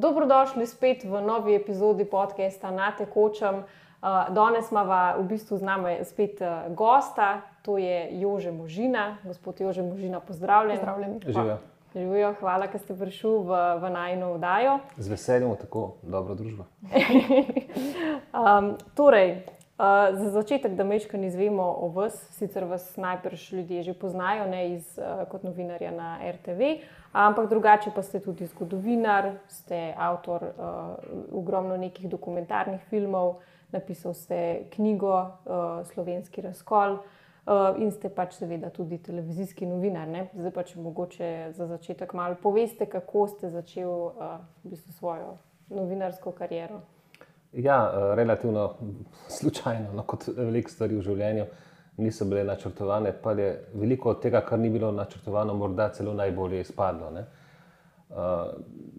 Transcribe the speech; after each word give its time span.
Dobrodošli 0.00 0.66
spet 0.66 1.04
v 1.04 1.20
novi 1.20 1.52
epizodi 1.54 2.08
podcasta 2.08 2.70
Na 2.72 2.88
tekočem. 2.96 3.68
Uh, 4.00 4.32
danes 4.32 4.70
imamo 4.72 5.20
v 5.20 5.28
bistvu 5.28 5.60
z 5.60 5.62
nami 5.62 5.92
spet 6.08 6.40
uh, 6.40 6.72
gosta, 6.72 7.44
to 7.60 7.76
je 7.76 8.08
Jože 8.16 8.48
Možina. 8.48 9.20
Gospod 9.28 9.60
Jože 9.60 9.84
Možina, 9.84 10.20
pozdravljen. 10.24 10.80
Pozdravljen. 10.80 11.20
Živijo. 11.20 11.58
Živijo, 11.92 12.34
hvala, 12.40 12.66
da 12.72 12.78
ste 12.78 12.96
prišli 12.96 13.44
v, 13.44 13.50
v 13.76 13.90
najno 13.92 14.32
vdajo. 14.40 14.78
Z 14.96 15.08
veseljem, 15.08 15.52
tako 15.60 16.00
dobro 16.02 16.34
družbo. 16.34 16.64
um, 18.32 18.80
torej, 18.96 19.44
uh, 19.76 20.16
za 20.16 20.30
začetek, 20.32 20.80
da 20.80 20.84
mečkaj 20.84 21.20
izvemo 21.28 21.76
o 21.76 21.92
vas, 21.92 22.16
sicer 22.40 22.64
vas 22.64 22.96
najprej 22.96 23.52
ljudje 23.52 23.82
že 23.82 23.92
poznajo 23.92 24.48
ne, 24.48 24.80
iz, 24.80 24.96
uh, 24.96 25.28
kot 25.28 25.44
novinarja 25.44 25.92
na 25.92 26.16
RTV. 26.24 26.88
Ampak 27.12 27.48
drugače 27.50 27.90
pa 27.94 28.02
ste 28.02 28.20
tudi 28.20 28.46
zgodovinar, 28.46 29.32
ste 29.48 29.94
avtor 29.98 30.42
uh, 30.42 30.52
ogromno 31.32 31.76
nekih 31.76 32.08
dokumentarnih 32.08 32.80
filmov, 32.90 33.40
napisal 33.72 34.14
ste 34.14 34.70
knjigo 34.70 35.14
uh, 35.18 35.82
Slovenski 35.90 36.40
razkol 36.40 36.92
uh, 36.92 37.74
in 37.82 37.90
ste 37.90 38.08
pač 38.14 38.36
seveda 38.38 38.70
tudi 38.70 38.98
televizijski 39.02 39.66
novinar. 39.66 40.06
Ne? 40.08 40.28
Zdaj 40.34 40.54
pa 40.54 40.62
če 40.62 40.78
mogoče 40.78 41.30
za 41.56 41.66
začetek 41.66 42.14
malo 42.14 42.38
poveste, 42.42 42.86
kako 42.86 43.26
ste 43.26 43.50
začeli 43.50 43.90
uh, 43.90 44.38
v 44.62 44.70
bistvu 44.70 44.94
svojo 44.94 45.34
novinarsko 45.70 46.30
kariero. 46.30 46.78
Ja, 47.52 47.90
relativno 48.14 48.76
slučajno, 49.40 49.90
no, 49.98 50.06
kot 50.06 50.28
veliko 50.36 50.70
stvari 50.70 50.94
v 50.94 51.02
življenju. 51.02 51.50
Uh, 51.50 51.66
niso 52.00 52.24
bile 52.24 52.44
načrtovane, 52.44 53.12
pa 53.22 53.32
je 53.32 53.64
veliko 53.74 54.10
od 54.10 54.22
tega, 54.22 54.40
kar 54.40 54.58
ni 54.58 54.70
bilo 54.70 54.92
načrtovano, 54.92 55.54
morda 55.54 55.88
celo 55.88 56.14
najbolje 56.14 56.60
izpadlo. 56.60 57.10
Uh, 57.10 58.16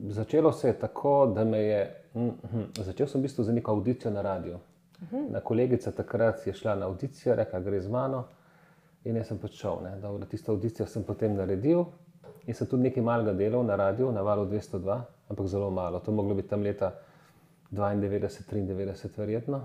začelo 0.07 0.51
se 0.51 0.67
je 0.67 0.79
tako, 0.79 1.31
da 1.35 1.43
me 1.43 1.59
je. 1.59 1.97
Mm, 2.13 2.27
mm, 2.27 2.67
začel 2.83 3.07
sem 3.07 3.21
v 3.21 3.23
bistvu 3.23 3.43
za 3.43 3.53
neko 3.53 3.71
audicijo 3.71 4.11
na 4.11 4.21
radiju. 4.21 4.55
Uh 4.55 5.01
mhm. 5.01 5.15
-huh. 5.15 5.31
Na 5.31 5.39
kolegica 5.39 5.91
takrat 5.91 6.47
je 6.47 6.53
šla 6.53 6.75
na 6.75 6.85
audicijo, 6.85 7.35
rekla, 7.35 7.59
gre 7.59 7.81
z 7.81 7.89
mano. 7.89 8.23
In 9.03 9.15
jaz 9.15 9.27
sem 9.27 9.37
pač 9.37 9.51
šel. 9.51 9.77
Dobro, 10.01 10.25
tisto 10.25 10.51
audicijo 10.51 10.85
sem 10.85 11.03
potem 11.03 11.35
naredil 11.35 11.85
in 12.47 12.53
sem 12.53 12.67
tudi 12.67 12.83
nekaj 12.83 13.03
malega 13.03 13.33
delal 13.33 13.65
na 13.65 13.75
radiju, 13.75 14.11
na 14.11 14.21
valu 14.21 14.45
202, 14.45 15.01
ampak 15.29 15.47
zelo 15.47 15.69
malo. 15.71 15.99
To 15.99 16.11
je 16.11 16.15
moglo 16.15 16.35
biti 16.35 16.49
tam 16.49 16.61
leta 16.61 16.91
92, 17.71 18.39
93, 18.51 19.17
verjetno. 19.17 19.61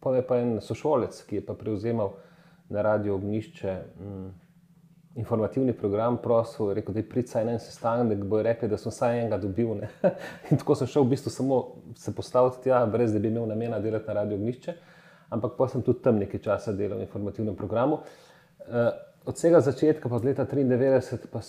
Pa 0.00 0.16
je 0.16 0.26
pa 0.26 0.38
en 0.38 0.60
sošolec, 0.60 1.22
ki 1.26 1.36
je 1.36 1.46
pa 1.46 1.54
prevzemal 1.54 2.12
na 2.68 2.82
radio 2.82 3.14
ognišče 3.14 3.76
um, 4.00 4.30
informativni 5.18 5.72
program, 5.72 6.18
prosil, 6.22 6.72
rekel, 6.74 6.94
da 6.94 7.00
je 7.00 7.08
pricaj 7.08 7.42
en 7.42 7.58
sestanek, 7.58 8.18
da 8.18 8.24
bojo 8.24 8.42
rekli, 8.42 8.68
da 8.68 8.78
sem 8.78 8.92
vsaj 8.92 9.20
enega 9.20 9.38
dobil. 9.42 9.80
in 10.50 10.60
tako 10.60 10.76
sem 10.78 10.86
šel 10.86 11.06
v 11.06 11.14
bistvu 11.14 11.32
samo 11.34 11.58
se 11.96 12.14
postaviti 12.14 12.62
tja, 12.68 12.84
brez 12.86 13.12
da 13.12 13.18
bi 13.18 13.32
imel 13.32 13.48
namena 13.48 13.80
delati 13.80 14.06
na 14.06 14.20
radio 14.20 14.38
ognišče. 14.38 14.74
Ampak 15.34 15.58
pa 15.58 15.68
sem 15.68 15.82
tudi 15.82 16.02
tam 16.04 16.20
nekaj 16.22 16.40
časa 16.44 16.72
delal 16.72 17.02
v 17.02 17.08
informativnem 17.08 17.56
programu. 17.56 18.00
Uh, 18.68 18.92
od 19.28 19.36
vsega 19.36 19.60
začetka, 19.60 20.08
pa 20.08 20.16
od 20.16 20.24
leta 20.24 20.46
1993, 20.46 21.26
pa 21.32 21.42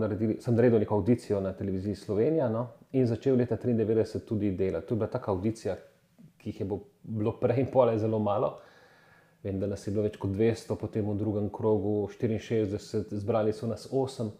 naredili, 0.00 0.36
sem 0.40 0.54
naredil 0.54 0.82
neko 0.82 0.94
audicijo 0.94 1.40
na 1.40 1.52
televiziji 1.52 1.94
Slovenija 1.94 2.48
no, 2.48 2.66
in 2.92 3.06
začel 3.06 3.36
leta 3.36 3.56
1993 3.56 4.26
tudi 4.28 4.50
delati. 4.50 4.86
To 4.86 4.94
je 4.94 4.98
bila 4.98 5.08
taka 5.08 5.30
audicija, 5.30 5.76
ki 6.38 6.50
jih 6.50 6.60
je 6.60 6.66
bilo 7.02 7.38
prej 7.40 7.60
in 7.60 7.70
pole 7.72 7.98
zelo 7.98 8.18
malo. 8.18 8.58
Vem, 9.42 9.58
da 9.58 9.66
nas 9.66 9.86
je 9.86 9.90
bilo 9.90 10.04
več 10.06 10.16
kot 10.22 10.30
200, 10.30 10.76
potem 10.78 11.06
v 11.10 11.16
drugem 11.18 11.48
krogu 11.50 12.06
64, 12.14 13.16
zbrali 13.18 13.52
so 13.52 13.66
nas 13.66 13.88
8, 13.90 14.30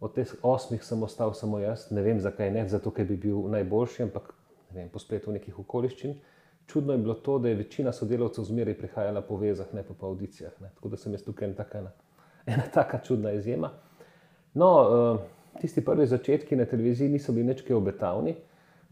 od 0.00 0.14
teh 0.14 0.32
8 0.42 0.80
sem 0.82 1.02
ostal 1.02 1.34
samo 1.34 1.58
jaz. 1.60 1.90
Ne 1.90 2.02
vem 2.02 2.20
zakaj, 2.20 2.50
ne 2.54 2.64
zato, 2.68 2.90
ker 2.94 3.04
bi 3.04 3.18
bil 3.28 3.44
najboljši, 3.52 4.06
ampak 4.06 4.32
vem, 4.72 4.88
po 4.88 5.02
spletu 5.02 5.34
nekih 5.34 5.58
okoliščin. 5.60 6.16
Čudno 6.68 6.92
je 6.92 7.02
bilo 7.04 7.14
to, 7.14 7.38
da 7.38 7.48
je 7.48 7.60
večina 7.60 7.92
sodelavcev 7.92 8.44
zmeraj 8.44 8.76
prihajala 8.78 9.22
po 9.24 9.36
vezah, 9.40 9.68
ne 9.72 9.82
pa 9.82 9.94
po 9.96 10.06
audicijah. 10.06 10.52
Ne. 10.60 10.72
Tako 10.76 10.92
da 10.92 11.00
sem 11.00 11.12
jaz 11.12 11.24
tukaj 11.24 11.48
ena 11.48 11.92
ena 12.46 12.64
taka 12.74 12.98
čudna 13.04 13.32
izjema. 13.32 13.70
No, 14.54 14.68
uh, 14.80 15.60
tisti 15.60 15.84
prvi 15.84 16.06
začetki 16.06 16.56
na 16.56 16.64
televiziji 16.64 17.08
niso 17.08 17.32
bili 17.32 17.46
nečke 17.46 17.74
obetavni. 17.74 18.34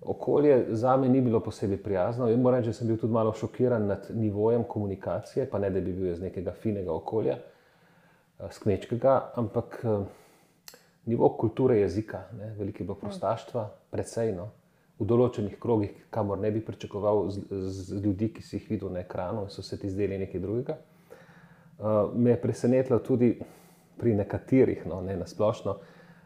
Okolje 0.01 0.67
za 0.69 0.97
me 0.97 1.09
ni 1.09 1.21
bilo 1.21 1.41
posebej 1.41 1.83
prijazno. 1.83 2.29
Jaz 2.29 2.39
moram 2.39 2.59
reči, 2.59 2.69
da 2.69 2.73
sem 2.73 2.89
bil 2.89 2.97
tudi 2.97 3.13
malo 3.13 3.33
šokiran 3.33 3.87
nad 3.87 4.11
nivojem 4.15 4.65
komunikacije, 4.69 5.51
pa 5.51 5.59
ne 5.59 5.71
da 5.71 5.81
bi 5.81 5.93
bil 5.93 6.13
iz 6.13 6.21
nekega 6.21 6.53
finega 6.53 6.93
okolja, 6.93 7.37
skmečkega, 8.51 9.17
eh, 9.17 9.41
ampak 9.41 9.81
eh, 9.85 10.05
nivo 11.07 11.29
kulture 11.39 11.79
jezika, 11.81 12.23
ne, 12.39 12.55
veliko 12.59 12.83
je 12.83 12.87
bilo 12.87 12.99
prostaštva, 13.01 13.71
precej 13.91 14.35
no, 14.37 14.51
v 14.99 15.07
določenih 15.09 15.57
krogih, 15.61 16.07
kamor 16.11 16.39
ne 16.39 16.51
bi 16.51 16.61
pričakoval 16.65 17.31
z, 17.31 17.43
z 17.73 18.01
ljudi, 18.05 18.31
ki 18.37 18.43
si 18.43 18.57
jih 18.57 18.71
videl 18.71 18.93
na 18.93 19.01
ekranu 19.05 19.47
in 19.47 19.51
so 19.53 19.63
se 19.63 19.79
ti 19.81 19.91
zdeli 19.91 20.19
nekaj 20.19 20.41
drugega. 20.41 20.77
Uh, 21.77 22.15
me 22.15 22.31
je 22.33 22.41
presenetilo 22.41 22.99
tudi 23.05 23.35
pri 24.01 24.15
nekaterih, 24.17 24.87
no, 24.89 25.03
ne 25.05 25.17
na 25.17 25.27
splošno, 25.29 25.77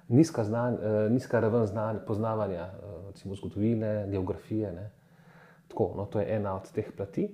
nizka, 0.09 0.45
znan, 0.47 0.79
uh, 0.79 0.99
nizka 1.11 1.41
raven 1.43 1.67
znanja, 1.67 2.05
poznavanja. 2.07 2.69
Uh, 2.71 2.90
recimo 3.11 3.35
zgodovine, 3.35 4.07
geografije. 4.11 4.91
Tako, 5.69 5.93
no, 5.97 6.07
to 6.07 6.21
je 6.21 6.37
ena 6.37 6.57
od 6.57 6.73
teh 6.73 6.93
plati. 6.97 7.29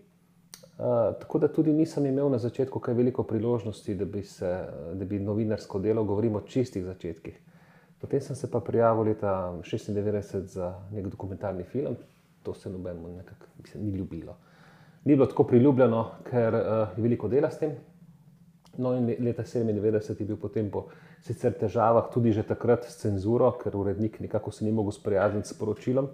Uh, 0.79 0.85
tako 1.21 1.39
da 1.39 1.49
tudi 1.49 1.73
nisem 1.73 2.07
imel 2.07 2.31
na 2.31 2.39
začetku 2.39 2.81
kaj 2.81 2.95
veliko 2.95 3.23
priložnosti, 3.23 3.95
da 3.95 4.05
bi, 4.05 4.23
se, 4.23 4.51
da 4.95 5.05
bi 5.05 5.19
novinarsko 5.21 5.79
delo, 5.79 6.05
govorimo 6.05 6.39
o 6.39 6.45
čistih 6.49 6.85
začetkih. 6.85 7.39
Potem 8.01 8.21
sem 8.21 8.37
se 8.37 8.51
pa 8.51 8.61
prijavil 8.61 9.09
leta 9.09 9.55
1996 9.63 10.41
za 10.53 10.75
nek 10.93 11.07
dokumentarni 11.09 11.65
film, 11.65 11.97
to 12.43 12.55
se 12.55 12.71
nobeno 12.71 13.09
nekako 13.09 13.47
ni 13.75 13.91
ljubilo. 13.91 14.37
Ni 15.05 15.15
bilo 15.15 15.27
tako 15.27 15.45
priljubljeno, 15.45 16.11
ker 16.31 16.55
uh, 16.55 16.61
je 16.97 17.03
veliko 17.03 17.29
dela 17.29 17.51
s 17.51 17.59
tem. 17.59 17.73
No, 18.77 18.93
in 18.97 19.07
leta 19.07 19.43
1997 19.43 20.21
je 20.21 20.27
bil 20.27 20.37
potem 20.37 20.71
po 20.71 20.89
sicer 21.27 21.55
težavah, 21.59 22.07
tudi 22.15 22.33
že 22.33 22.47
takrat 22.47 22.87
s 22.87 23.01
cenzuro, 23.03 23.51
ker 23.59 23.75
urednik 23.75 24.21
nekako 24.23 24.53
se 24.55 24.65
ni 24.65 24.73
mogel 24.73 24.95
sprijazniti 24.95 25.49
s 25.49 25.59
poročilom. 25.59 26.09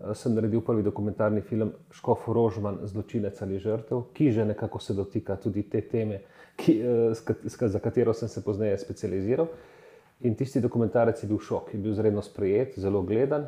Eh, 0.00 0.14
sem 0.14 0.34
naredil 0.34 0.60
prvi 0.64 0.82
dokumentarni 0.82 1.40
film 1.40 1.72
Škof 1.92 2.28
Rožman, 2.28 2.80
zločinec 2.84 3.40
ali 3.42 3.60
žrtev, 3.60 4.08
ki 4.16 4.32
že 4.32 4.44
nekako 4.44 4.80
se 4.80 4.94
dotika 4.94 5.36
tudi 5.36 5.62
te 5.62 5.80
teme, 5.80 6.22
ki, 6.56 6.80
eh, 6.80 7.68
za 7.68 7.80
katero 7.80 8.14
sem 8.14 8.28
se 8.28 8.44
pozneje 8.44 8.78
specializiral. 8.78 9.48
In 10.24 10.34
tisti 10.34 10.60
dokumentarec 10.60 11.22
je 11.22 11.28
bil 11.28 11.38
šok, 11.38 11.74
je 11.74 11.80
bil 11.80 11.92
zredno 11.92 12.22
sprejet, 12.22 12.78
zelo 12.80 13.02
gledan. 13.02 13.46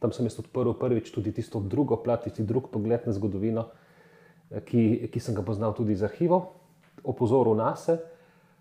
Tam 0.00 0.12
sem 0.12 0.24
jaz 0.24 0.38
odprl 0.40 0.72
prvič 0.76 1.10
tudi 1.12 1.32
tisto 1.32 1.60
drugo 1.60 1.96
plat, 1.96 2.24
tisti 2.24 2.44
drug 2.44 2.70
pogled 2.72 3.04
na 3.06 3.12
zgodovino, 3.12 3.68
eh, 4.50 4.60
ki, 4.60 5.08
ki 5.12 5.20
sem 5.20 5.34
ga 5.34 5.44
poznal 5.44 5.76
tudi 5.76 5.92
iz 5.92 6.02
arhivov, 6.02 6.52
opozoril 7.04 7.56
na 7.56 7.76
sebe. 7.76 8.15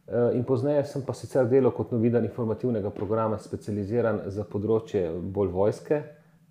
Eh, 0.08 0.36
in 0.38 0.44
pozneje 0.44 0.84
sem 0.86 1.02
pa 1.02 1.14
sicer 1.18 1.48
delal 1.50 1.72
kot 1.74 1.92
novinar 1.92 2.24
informativnega 2.24 2.92
programa, 2.94 3.40
specializiran 3.42 4.22
za 4.30 4.46
področje 4.46 5.08
bolj 5.34 5.50
vojske. 5.50 6.02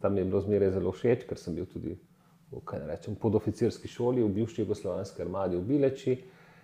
Tam 0.03 0.19
je 0.19 0.25
bilo 0.25 0.41
zmeraj 0.43 0.73
zelo 0.75 0.91
všeč, 0.93 1.23
ker 1.29 1.39
sem 1.39 1.55
bil 1.55 1.69
tudi 1.71 1.95
v 2.51 3.15
podoficirski 3.21 3.89
šoli 3.89 4.23
v 4.23 4.31
bivši 4.35 4.63
Jugoslavijski 4.63 5.23
armadi 5.23 5.57
v 5.57 5.63
Bileči 5.67 6.13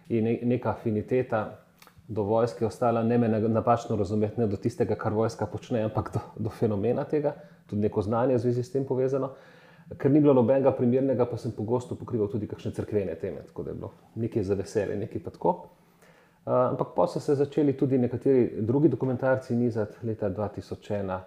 in 0.08 0.28
neka 0.48 0.70
afiniteta 0.70 1.40
do 2.10 2.22
vojske 2.22 2.66
ostala 2.66 3.02
ne 3.02 3.18
me 3.18 3.28
napačno 3.28 3.96
razumeti, 3.96 4.40
ne 4.40 4.46
do 4.46 4.56
tistega, 4.56 4.94
kar 4.94 5.14
vojska 5.14 5.46
počne, 5.46 5.82
ampak 5.86 6.12
do, 6.12 6.20
do 6.36 6.50
fenomena 6.50 7.04
tega, 7.04 7.36
tudi 7.66 7.82
neko 7.82 8.02
znanje 8.02 8.34
v 8.34 8.42
zvezi 8.42 8.62
s 8.62 8.72
tem 8.72 8.84
povezano. 8.84 9.34
Ker 9.98 10.10
ni 10.10 10.20
bilo 10.20 10.34
nobenega 10.34 10.72
primernega, 10.74 11.26
pa 11.26 11.38
sem 11.38 11.52
pogosto 11.54 11.94
pokrival 11.94 12.28
tudi 12.30 12.46
kakšne 12.50 12.72
crkvene 12.74 13.14
teme, 13.14 13.42
tako 13.46 13.62
da 13.62 13.70
je 13.70 13.78
bilo 13.78 13.92
nekaj 14.14 14.42
za 14.42 14.54
veselje, 14.58 14.98
nekaj 14.98 15.22
pa 15.22 15.30
tako. 15.30 15.54
Uh, 16.44 16.52
ampak 16.52 16.94
pa 16.96 17.06
so 17.06 17.20
se 17.20 17.34
začeli 17.34 17.76
tudi 17.76 17.98
nekateri 17.98 18.62
drugi 18.62 18.88
dokumentarci 18.88 19.56
nizati 19.56 20.06
leta 20.06 20.30
2001, 20.30 21.18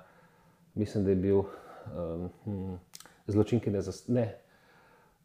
mislim, 0.75 1.03
da 1.03 1.09
je 1.09 1.15
bil 1.15 1.37
um, 1.37 2.29
hm, 2.45 2.75
Zločinki 3.27 3.71
ne 3.71 3.81
zastara. 3.81 4.27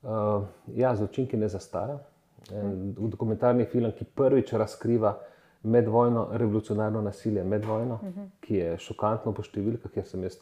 Uh, 0.02 0.44
ja, 0.76 0.94
Zločinki 0.94 1.36
ne 1.36 1.48
zastara. 1.48 1.98
En 2.52 2.94
dokumentarni 2.94 3.64
film, 3.64 3.90
ki 3.92 4.04
prvič 4.04 4.52
razkriva 4.52 5.18
medvojno 5.62 6.28
revolucionarno 6.32 7.02
nasilje, 7.02 7.44
medvojno, 7.44 7.94
uh 7.94 8.08
-huh. 8.08 8.28
ki 8.40 8.54
je 8.54 8.78
šokantno 8.78 9.32
po 9.32 9.42
številkah, 9.42 9.90
ker 9.92 10.06
sem 10.06 10.22
jaz 10.22 10.38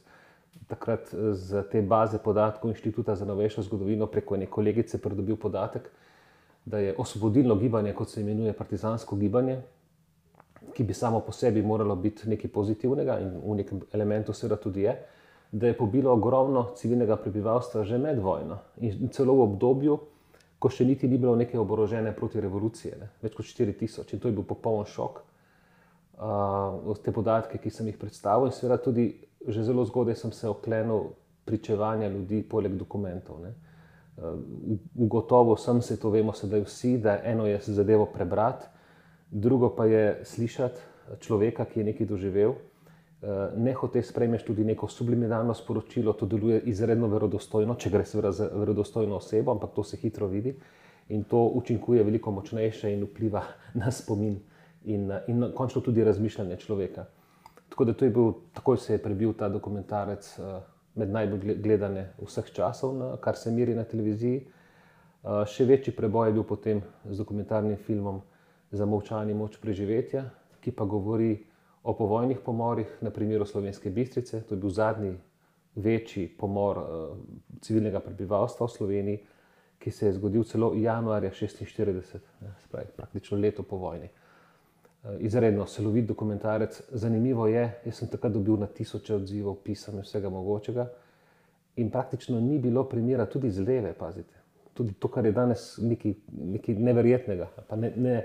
takrat 0.69 1.15
z 1.33 1.63
te 1.71 1.83
baze 1.83 2.19
podatkov 2.19 2.71
Inštituta 2.71 3.15
za 3.17 3.25
novejšo 3.25 3.63
zgodovino 3.63 4.07
preko 4.07 4.35
ene 4.35 4.47
kolegice 4.47 4.99
pridobil 5.03 5.37
podatek, 5.37 5.91
da 6.67 6.79
je 6.79 6.95
osvobodilno 6.99 7.55
gibanje, 7.57 7.95
kot 7.95 8.11
se 8.11 8.21
imenuje 8.21 8.53
partizansko 8.53 9.17
gibanje, 9.17 9.61
ki 10.75 10.85
bi 10.85 10.95
samo 10.95 11.21
po 11.21 11.33
sebi 11.33 11.63
moralo 11.63 11.97
biti 11.97 12.29
nekaj 12.29 12.51
pozitivnega 12.51 13.21
in 13.23 13.37
v 13.45 13.55
nekem 13.63 13.81
elementu 13.93 14.33
seveda 14.33 14.59
tudi 14.61 14.83
je, 14.83 14.97
da 15.53 15.67
je 15.67 15.77
pobilo 15.79 16.13
ogromno 16.13 16.73
civilnega 16.77 17.17
prebivalstva 17.17 17.85
že 17.85 17.99
med 17.99 18.19
vojno 18.19 18.59
in 18.77 19.09
celo 19.09 19.35
v 19.35 19.47
obdobju, 19.47 19.99
ko 20.59 20.69
še 20.69 20.85
niti 20.85 21.09
ni 21.09 21.19
bilo 21.19 21.37
neke 21.37 21.59
oborožene 21.59 22.13
proti 22.17 22.41
revoluciji, 22.41 22.93
ne? 22.99 23.09
več 23.23 23.37
kot 23.37 23.47
4000 23.47 24.13
in 24.13 24.21
to 24.21 24.29
je 24.29 24.35
bil 24.35 24.45
popoln 24.45 24.85
šok. 24.85 25.23
Uh, 26.17 26.97
te 27.05 27.13
podatke, 27.13 27.61
ki 27.61 27.71
sem 27.71 27.91
jih 27.91 27.99
predstavil, 28.01 28.49
in 28.49 28.57
seveda 28.57 28.81
tudi 28.81 29.11
že 29.47 29.63
zelo 29.63 29.85
zgodaj 29.85 30.17
sem 30.17 30.33
se 30.33 30.49
oklenil 30.49 31.13
pričevanja 31.47 32.09
ljudi, 32.09 32.41
poleg 32.43 32.75
dokumentov. 32.75 33.39
Ne. 33.45 33.53
Ugotovo 34.95 35.57
sem 35.57 35.83
se 35.83 35.99
to, 36.01 36.11
vemo 36.11 36.33
sedaj 36.33 36.65
vsi, 36.65 36.99
da 36.99 37.19
eno 37.25 37.47
je 37.47 37.59
zadevo 37.67 38.07
prebrati, 38.07 38.67
drugo 39.31 39.75
pa 39.77 39.85
je 39.85 40.21
slišati 40.25 40.81
človeka, 41.21 41.65
ki 41.65 41.81
je 41.81 41.85
nekaj 41.85 42.07
doživel. 42.07 42.55
Ne 43.57 43.73
hoče 43.75 44.03
sprejmeš 44.03 44.45
tudi 44.45 44.65
neko 44.65 44.89
subliminalno 44.89 45.55
sporočilo, 45.55 46.13
to 46.13 46.27
deluje 46.27 46.61
izredno 46.71 47.09
verodostojno, 47.09 47.75
če 47.75 47.91
gre 47.91 48.05
seveda 48.05 48.33
za 48.33 48.49
verodostojno 48.53 49.17
osebo, 49.17 49.53
ampak 49.53 49.75
to 49.75 49.85
se 49.85 49.97
hitro 49.97 50.27
vidi 50.27 50.57
in 51.09 51.25
to 51.25 51.39
učinkuje 51.55 52.03
veliko 52.05 52.31
močnejše 52.31 52.93
in 52.93 53.05
vpliva 53.05 53.43
na 53.81 53.91
spomin 53.91 54.41
in, 54.85 55.13
in 55.29 55.53
končno 55.55 55.81
tudi 55.81 56.05
razmišljanje 56.05 56.57
človeka. 56.57 57.05
Tako 57.69 57.85
da 57.85 57.93
to 57.93 58.05
je 58.05 58.11
bil, 58.11 58.33
takoj 58.55 58.77
se 58.77 58.95
je 58.95 59.03
prebil 59.03 59.33
ta 59.33 59.49
dokumentarec 59.49 60.39
med 60.97 61.13
najbolj 61.13 61.59
gledane 61.63 62.09
vseh 62.23 62.49
časov, 62.57 62.97
kar 63.21 63.37
se 63.37 63.53
meri 63.53 63.75
na 63.77 63.85
televiziji. 63.85 64.47
Še 65.27 65.67
večji 65.67 65.93
preboj 65.97 66.31
je 66.31 66.37
bil 66.39 66.47
potem 66.47 66.83
z 67.05 67.19
dokumentarnim 67.19 67.77
filmom 67.77 68.23
Za 68.71 68.83
molčanje 68.85 69.35
moč 69.35 69.61
preživetja, 69.63 70.25
ki 70.61 70.73
pa 70.75 70.85
govori 70.85 71.37
o 71.87 71.93
povojnih 71.95 72.41
pomorih, 72.43 72.89
na 73.01 73.13
primeru 73.15 73.47
Slovenske 73.47 73.91
Bistrice. 73.91 74.41
To 74.43 74.55
je 74.55 74.61
bil 74.61 74.71
zadnji 74.75 75.13
večji 75.77 76.27
pomor 76.39 76.81
civilnega 77.63 78.01
prebivalstva 78.01 78.67
v 78.67 78.75
Sloveniji, 78.75 79.21
ki 79.79 79.91
se 79.91 80.07
je 80.07 80.17
zgodil 80.17 80.45
celo 80.45 80.73
januarja 80.75 81.31
1946, 81.31 82.19
spravi, 82.65 82.91
praktično 82.97 83.39
leto 83.39 83.63
po 83.63 83.79
vojni. 83.79 84.09
Izredno 85.19 85.65
celovit 85.65 86.07
dokumentarec. 86.07 86.81
Zanimivo 86.93 87.47
je, 87.47 87.67
jaz 87.85 88.01
sem 88.01 88.09
takrat 88.09 88.33
dobil 88.33 88.57
na 88.59 88.67
tisoče 88.67 89.15
odzivov, 89.15 89.61
pisem 89.65 90.01
vsega 90.03 90.31
mogočega. 90.31 90.89
In 91.77 91.91
praktično 91.91 92.41
ni 92.41 92.59
bilo 92.59 92.85
primera, 92.89 93.27
tudi 93.27 93.51
z 93.51 93.63
leve, 93.63 93.93
pazite. 93.93 94.35
Tudi 94.75 94.95
to, 94.99 95.09
kar 95.09 95.27
je 95.27 95.33
danes 95.33 95.77
nekaj, 95.83 96.15
nekaj 96.57 96.75
neverjetnega, 96.75 97.49
pa 97.69 97.77
ne, 97.77 97.93
ne, 97.97 98.17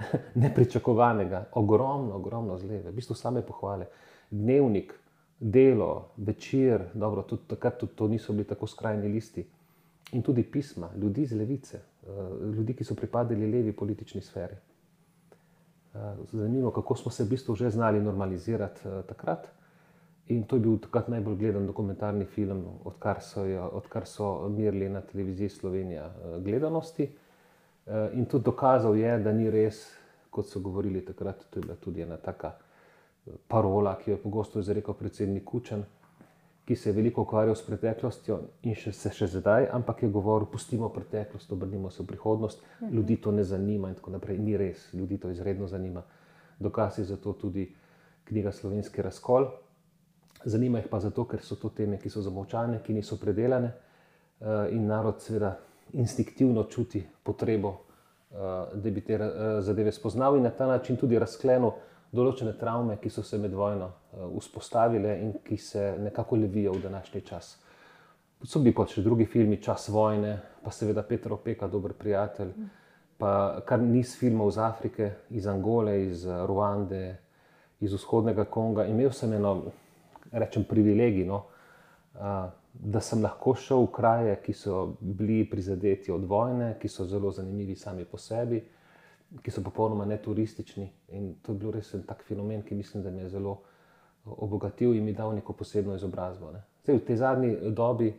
nepričakovanega, 0.44 1.44
ogromno, 1.60 2.16
ogromno 2.16 2.58
z 2.58 2.70
leve, 2.70 2.90
v 2.90 2.96
bistvu 2.96 3.14
same 3.14 3.42
pohvale. 3.46 3.90
Dnevnik, 4.30 4.94
delo, 5.40 6.12
večer, 6.16 6.88
dobro, 6.94 7.22
tudi 7.22 7.48
takrat 7.48 7.78
tudi 7.78 7.96
to 7.96 8.08
niso 8.08 8.32
bili 8.32 8.48
tako 8.48 8.66
skrajni 8.66 9.08
listi. 9.08 9.46
In 10.12 10.22
tudi 10.22 10.42
pisma, 10.42 10.88
ljudi 10.96 11.26
z 11.26 11.36
levice, 11.36 11.80
ljudi, 12.56 12.74
ki 12.74 12.84
so 12.84 12.94
pripadali 12.94 13.50
levi 13.50 13.72
politični 13.72 14.20
sferi. 14.20 14.56
Zanimivo, 16.32 16.70
kako 16.70 16.94
smo 16.96 17.10
se 17.10 17.24
v 17.24 17.28
bistvu 17.28 17.54
že 17.54 17.70
znali 17.70 18.00
normalizirati 18.00 18.80
takrat. 19.08 19.48
In 20.30 20.44
to 20.46 20.56
je 20.56 20.60
bil 20.60 20.78
takrat 20.78 21.08
najbolj 21.08 21.36
gledan 21.36 21.66
dokumentarni 21.66 22.24
film, 22.24 22.62
odkar 22.84 23.18
so, 23.22 23.44
jo, 23.44 23.64
odkar 23.74 24.06
so 24.06 24.48
merili 24.48 24.88
na 24.88 25.00
televiziji 25.00 25.48
Slovenija 25.48 26.10
gledanosti. 26.44 27.08
In 28.14 28.26
tudi 28.26 28.44
dokazal 28.44 28.96
je, 28.96 29.18
da 29.18 29.32
ni 29.32 29.50
res, 29.50 29.80
kot 30.30 30.46
so 30.46 30.60
govorili 30.60 31.02
takrat, 31.04 31.46
to 31.50 31.58
je 31.58 31.64
bila 31.64 31.74
tudi 31.74 32.02
ena 32.02 32.16
taka 32.16 32.52
parola, 33.48 33.96
ki 33.98 34.10
jo 34.10 34.16
je 34.16 34.22
pogosto 34.22 34.60
izrekel 34.60 34.94
predsednik 34.94 35.44
Kučan, 35.44 35.82
ki 36.70 36.76
se 36.76 36.88
je 36.90 36.92
veliko 36.94 37.22
ukvarjal 37.22 37.56
s 37.58 37.64
preteklostjo 37.66 38.36
in 38.62 38.76
še, 38.78 38.92
se 38.94 39.10
še 39.10 39.26
zdaj, 39.26 39.64
ampak 39.74 40.04
je 40.04 40.08
govoril: 40.14 40.46
pustimo 40.46 40.86
preteklost, 40.94 41.50
obrnimo 41.50 41.90
se 41.90 42.04
v 42.04 42.06
prihodnost, 42.06 42.62
ljudi 42.92 43.16
to 43.18 43.32
ne 43.34 43.42
zanima 43.42 43.88
in 43.90 43.96
tako 43.98 44.12
naprej. 44.14 44.38
Ni 44.38 44.54
res, 44.54 44.84
ljudi 44.94 45.18
to 45.18 45.32
izredno 45.34 45.66
zanima. 45.66 46.04
Dokaz 46.62 47.00
je 47.02 47.08
zato 47.08 47.32
tudi 47.34 47.64
knjiga 48.30 48.52
Slovenski 48.54 49.02
razkol. 49.02 49.48
Zanima 50.44 50.78
jih 50.78 50.86
pa 50.86 51.00
zato, 51.02 51.26
ker 51.26 51.42
so 51.42 51.58
to 51.58 51.72
teme, 51.74 51.98
ki 51.98 52.06
so 52.06 52.22
zamolčane, 52.22 52.78
ki 52.86 52.94
niso 52.94 53.18
predelane 53.18 53.72
in 54.70 54.86
narod 54.86 55.18
seveda 55.26 55.56
instinktivno 55.98 56.68
čuti 56.70 57.02
potrebo, 57.26 57.80
da 58.30 58.94
bi 58.94 59.02
te 59.02 59.18
zadeve 59.58 59.90
spoznal 59.90 60.38
in 60.38 60.46
na 60.46 60.54
ta 60.54 60.70
način 60.70 61.02
tudi 61.02 61.18
razklenil 61.18 61.74
določene 62.12 62.56
travme, 62.58 62.98
ki 62.98 63.10
so 63.10 63.22
se 63.22 63.38
med 63.38 63.54
vojno 63.54 63.90
vzpostavile 64.34 65.16
in 65.22 65.34
ki 65.44 65.56
se 65.56 65.94
nekako 65.98 66.36
levijo 66.36 66.74
v 66.74 66.82
današnji 66.82 67.20
čas. 67.26 67.56
So 68.42 68.58
bili 68.58 68.74
pa 68.74 68.86
še 68.88 69.04
drugi 69.04 69.26
filmi, 69.28 69.60
Čas 69.62 69.90
vojne, 69.92 70.38
pa 70.64 70.72
seveda 70.72 71.02
Petro 71.04 71.36
Opeka, 71.36 71.68
dober 71.68 71.92
prijatelj, 71.92 72.54
pa 73.20 73.60
kar 73.68 73.82
niz 73.84 74.14
filmov 74.16 74.54
iz 74.54 74.58
Afrike, 74.58 75.10
iz 75.36 75.46
Angole, 75.46 75.98
iz 76.06 76.24
Ruande, 76.48 77.18
iz 77.84 77.92
vzhodnega 77.92 78.46
Konga. 78.48 78.86
Imel 78.88 79.12
sem 79.12 79.34
eno, 79.36 79.72
rečem, 80.32 80.64
privilegij, 80.64 81.28
no, 81.28 81.42
da 82.72 83.02
sem 83.04 83.20
lahko 83.20 83.52
šel 83.60 83.84
v 83.84 83.92
kraje, 83.92 84.38
ki 84.40 84.56
so 84.56 84.86
bili 85.00 85.42
prizadeti 85.44 86.12
od 86.12 86.24
vojne, 86.24 86.72
ki 86.80 86.88
so 86.88 87.04
zelo 87.04 87.34
zanimivi 87.36 87.76
sami 87.76 88.08
po 88.08 88.18
sebi 88.18 88.62
ki 89.42 89.50
so 89.50 89.62
popolnoma 89.62 90.04
neturistični. 90.04 90.90
In 91.08 91.34
to 91.42 91.52
je 91.52 91.58
bil 91.58 91.70
res 91.70 91.94
en 91.94 92.02
tak 92.06 92.24
fenomen, 92.26 92.62
ki 92.62 92.74
mislim, 92.74 93.02
da 93.02 93.10
me 93.10 93.22
je 93.22 93.28
zelo 93.28 93.60
obogatil 94.24 94.94
in 94.94 95.04
mi 95.04 95.12
dal 95.12 95.34
neko 95.34 95.52
posebno 95.52 95.94
izobrazbo. 95.94 96.50
Ne. 96.52 96.62
Zdaj, 96.84 96.96
v 96.96 97.04
tej 97.06 97.16
zadnji 97.16 97.56
dobi, 97.76 98.12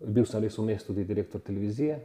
bil 0.00 0.26
sem 0.26 0.42
res 0.42 0.58
vmes 0.58 0.84
tudi 0.86 1.04
direktor 1.04 1.40
televizije, 1.40 1.98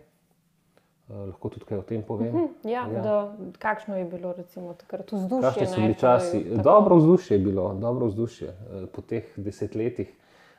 lahko 1.09 1.49
tudi 1.53 1.67
kaj 1.69 1.77
o 1.77 1.85
tem 1.85 2.03
povem. 2.03 2.35
Uh 2.35 2.41
-huh, 2.41 2.71
ja, 2.71 2.87
ja. 2.93 3.01
Da, 3.01 3.37
kakšno 3.59 3.97
je 3.97 4.05
bilo 4.05 4.33
recimo, 4.33 4.73
takrat 4.73 5.11
vzdušje? 5.11 5.41
Kakšni 5.41 5.67
so 5.67 5.81
bili 5.81 5.95
časi? 5.95 6.45
Dobro 6.63 6.95
vzdušje 6.95 7.37
je 7.37 7.43
bilo, 7.43 7.73
dobro 7.73 8.05
vzdušje 8.05 8.55
po 8.93 9.01
teh 9.01 9.23
desetletjih. 9.37 10.13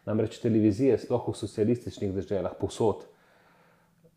Namreč 0.06 0.38
televizije, 0.38 0.98
sploh 0.98 1.28
v 1.28 1.32
socialističnih 1.34 2.12
državah, 2.14 2.52
povsod, 2.60 3.06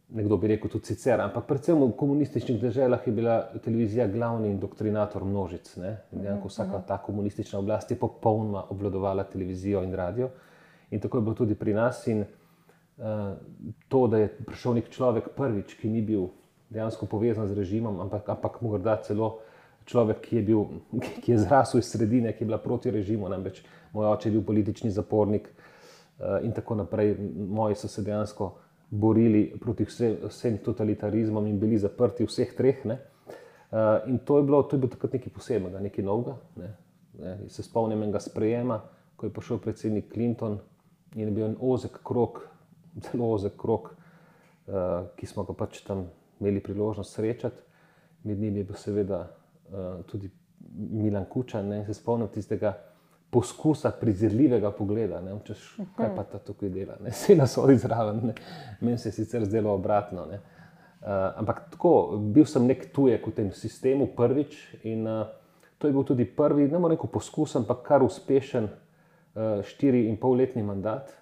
nekdo 0.10 0.38
bi 0.38 0.48
rekel 0.48 0.70
tudi 0.70 0.86
sicer, 0.86 1.22
ampak 1.22 1.46
predvsem 1.46 1.78
v 1.78 1.92
komunističnih 1.98 2.60
državah 2.62 3.08
je 3.08 3.14
bila 3.14 3.36
televizija 3.64 4.08
glavni 4.08 4.50
indoktrinator 4.50 5.26
množic. 5.26 5.70
Dejansko 6.12 6.48
vsaka 6.48 6.82
ta 6.88 6.98
komunistična 6.98 7.60
oblast 7.60 7.92
je 7.92 7.98
popolnoma 7.98 8.64
obvladovala 8.70 9.24
televizijo 9.24 9.84
in 9.84 9.94
radio. 9.94 10.30
In 10.92 11.00
tako 11.00 11.18
je 11.18 11.22
bilo 11.22 11.36
tudi 11.36 11.56
pri 11.56 11.74
nas. 11.74 12.08
In 12.08 12.22
uh, 12.22 13.06
to, 13.88 14.08
da 14.08 14.18
je 14.18 14.32
prišel 14.46 14.80
nek 14.80 14.90
človek 14.90 15.30
prvič, 15.36 15.76
ki 15.78 15.90
ni 15.90 16.02
bil 16.02 16.30
dejansko 16.70 17.06
povezan 17.06 17.48
z 17.48 17.58
režimom, 17.58 18.00
ampak, 18.02 18.30
ampak 18.30 18.62
morda 18.62 18.98
celo 19.06 19.40
človek, 19.86 20.22
ki 20.26 20.36
je, 20.36 20.42
bil, 20.42 20.66
ki 21.22 21.32
je 21.32 21.38
zrasel 21.38 21.80
iz 21.80 21.92
sredine, 21.92 22.34
ki 22.34 22.44
je 22.44 22.50
bila 22.50 22.58
proti 22.58 22.92
režimu, 22.92 23.30
namreč 23.30 23.62
moj 23.94 24.10
oče 24.16 24.30
je 24.30 24.34
bil 24.34 24.44
politični 24.46 24.90
zapornik 24.92 25.50
uh, 25.50 26.42
in 26.42 26.52
tako 26.52 26.82
naprej. 26.82 27.14
Moji 27.36 27.76
so 27.76 27.88
se 27.88 28.02
dejansko 28.02 28.56
borili 28.90 29.60
proti 29.60 29.86
vse, 29.86 30.18
vsem 30.28 30.58
totalitarizmom 30.66 31.48
in 31.48 31.60
bili 31.60 31.78
zaprti 31.78 32.26
vseh 32.26 32.54
treh. 32.58 32.86
Ne. 32.86 32.98
In 34.08 34.20
to 34.26 34.38
je 34.38 34.44
bilo, 34.44 34.64
to 34.64 34.76
je 34.76 34.80
bilo 34.80 34.90
takrat 34.90 35.14
nekaj 35.14 35.34
posebnega, 35.34 35.80
nekaj 35.80 36.06
novega. 36.06 36.38
Ne. 36.56 36.72
Ne. 37.20 37.38
Se 37.50 37.64
spomnim 37.64 38.02
enega 38.04 38.20
sprejema, 38.20 38.82
ko 39.16 39.28
je 39.28 39.34
prišel 39.34 39.62
predsednik 39.62 40.14
Clinton 40.14 40.60
in 41.16 41.28
je 41.28 41.32
bil 41.32 41.46
en 41.46 41.56
ozek 41.60 42.00
krok, 42.04 42.42
zelo 43.12 43.32
ozek 43.36 43.58
krok, 43.58 43.94
ki 45.18 45.26
smo 45.26 45.44
ga 45.44 45.54
pač 45.58 45.82
tam 45.86 46.08
imeli 46.40 46.62
priložnost 46.64 47.14
srečati. 47.14 47.62
Med 48.24 48.40
njimi 48.40 48.60
je 48.60 48.64
bil 48.72 48.78
seveda 48.78 49.24
tudi 50.08 50.30
Milan 50.76 51.26
Kučan. 51.30 51.68
Ne. 51.70 51.86
Se 51.86 51.94
spomnim 51.94 52.30
tistega 52.34 52.74
poskusa 53.30 53.92
prizirljivega 53.92 54.72
pogleda, 54.72 55.22
ne 55.22 55.36
včeš, 55.38 55.66
kaj 55.98 56.14
pa 56.16 56.24
ta 56.24 56.40
tukaj 56.42 56.70
dela, 56.74 56.96
ne 57.04 57.12
se 57.12 57.36
nas 57.36 57.58
odi 57.58 57.78
zraven. 57.78 58.34
Meni 58.82 58.98
se 58.98 59.10
je 59.10 59.14
sicer 59.14 59.46
zdelo 59.46 59.74
obratno. 59.74 60.26
Ne. 60.26 60.40
Uh, 61.00 61.08
ampak 61.40 61.62
tako, 61.72 62.18
bil 62.34 62.48
sem 62.50 62.66
nek 62.68 62.90
tujek 62.94 63.28
v 63.28 63.36
tem 63.36 63.52
sistemu 63.56 64.10
prvič 64.18 64.58
in 64.84 65.06
uh, 65.08 65.30
to 65.78 65.88
je 65.88 65.96
bil 65.96 66.04
tudi 66.04 66.26
prvi, 66.26 66.68
ne 66.68 66.82
morem 66.82 66.98
reči 66.98 67.08
poskus, 67.14 67.56
ampak 67.56 67.86
kar 67.86 68.04
uspešen 68.04 68.68
uh, 68.68 69.62
štiri 69.64 70.08
in 70.10 70.18
pol 70.20 70.36
letni 70.42 70.66
mandat, 70.66 71.14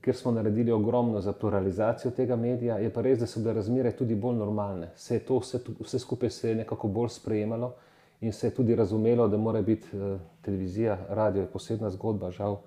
kjer 0.00 0.16
smo 0.16 0.30
naredili 0.32 0.72
ogromno 0.72 1.20
za 1.20 1.32
pluralizacijo 1.32 2.12
tega 2.16 2.36
medija. 2.36 2.78
Je 2.78 2.92
pa 2.92 3.02
res, 3.02 3.18
da 3.18 3.26
so 3.26 3.40
bile 3.40 3.56
razmere 3.58 3.90
tudi 3.96 4.14
bolj 4.14 4.36
normalne. 4.36 4.92
Vse, 4.96 5.18
to, 5.26 5.40
vse, 5.42 5.60
vse 5.80 5.98
skupaj 5.98 6.30
se 6.30 6.52
je 6.52 6.60
nekako 6.62 6.88
bolj 6.88 7.10
sprejemalo 7.16 7.74
in 8.22 8.32
se 8.32 8.46
je 8.46 8.54
tudi 8.54 8.74
razumelo, 8.74 9.28
da 9.28 9.36
mora 9.36 9.62
biti 9.62 9.96
uh, 9.96 10.20
televizija, 10.42 10.98
radio 11.08 11.42
je 11.42 11.50
posebna 11.50 11.90
zgodba, 11.90 12.30
žal, 12.30 12.60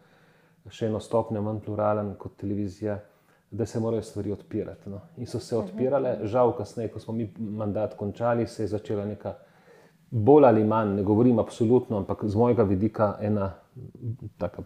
še 0.67 0.89
eno 0.89 0.99
stopnjo 0.99 1.41
manj 1.41 1.61
pluralen 1.65 2.13
kot 2.19 2.35
televizija, 2.41 2.99
da 3.51 3.65
se 3.65 3.79
morajo 3.79 4.03
stvari 4.03 4.31
odpirati. 4.31 4.89
No. 4.89 4.99
In 5.17 5.29
so 5.31 5.39
se 5.39 5.55
odpirale, 5.57 6.17
žal, 6.27 6.51
kasneje, 6.57 6.91
ko 6.91 6.99
smo 6.99 7.13
mi 7.15 7.29
mandat 7.39 7.95
končali, 7.95 8.47
se 8.47 8.63
je 8.63 8.73
začela 8.73 9.05
neka 9.05 9.35
bolj 10.11 10.45
ali 10.45 10.63
manj, 10.63 10.95
ne 10.95 11.03
govorim 11.03 11.39
absolutno, 11.39 11.97
ampak 11.97 12.25
z 12.25 12.35
mojega 12.35 12.63
vidika 12.63 13.15
ena 13.21 13.53
taka 14.37 14.63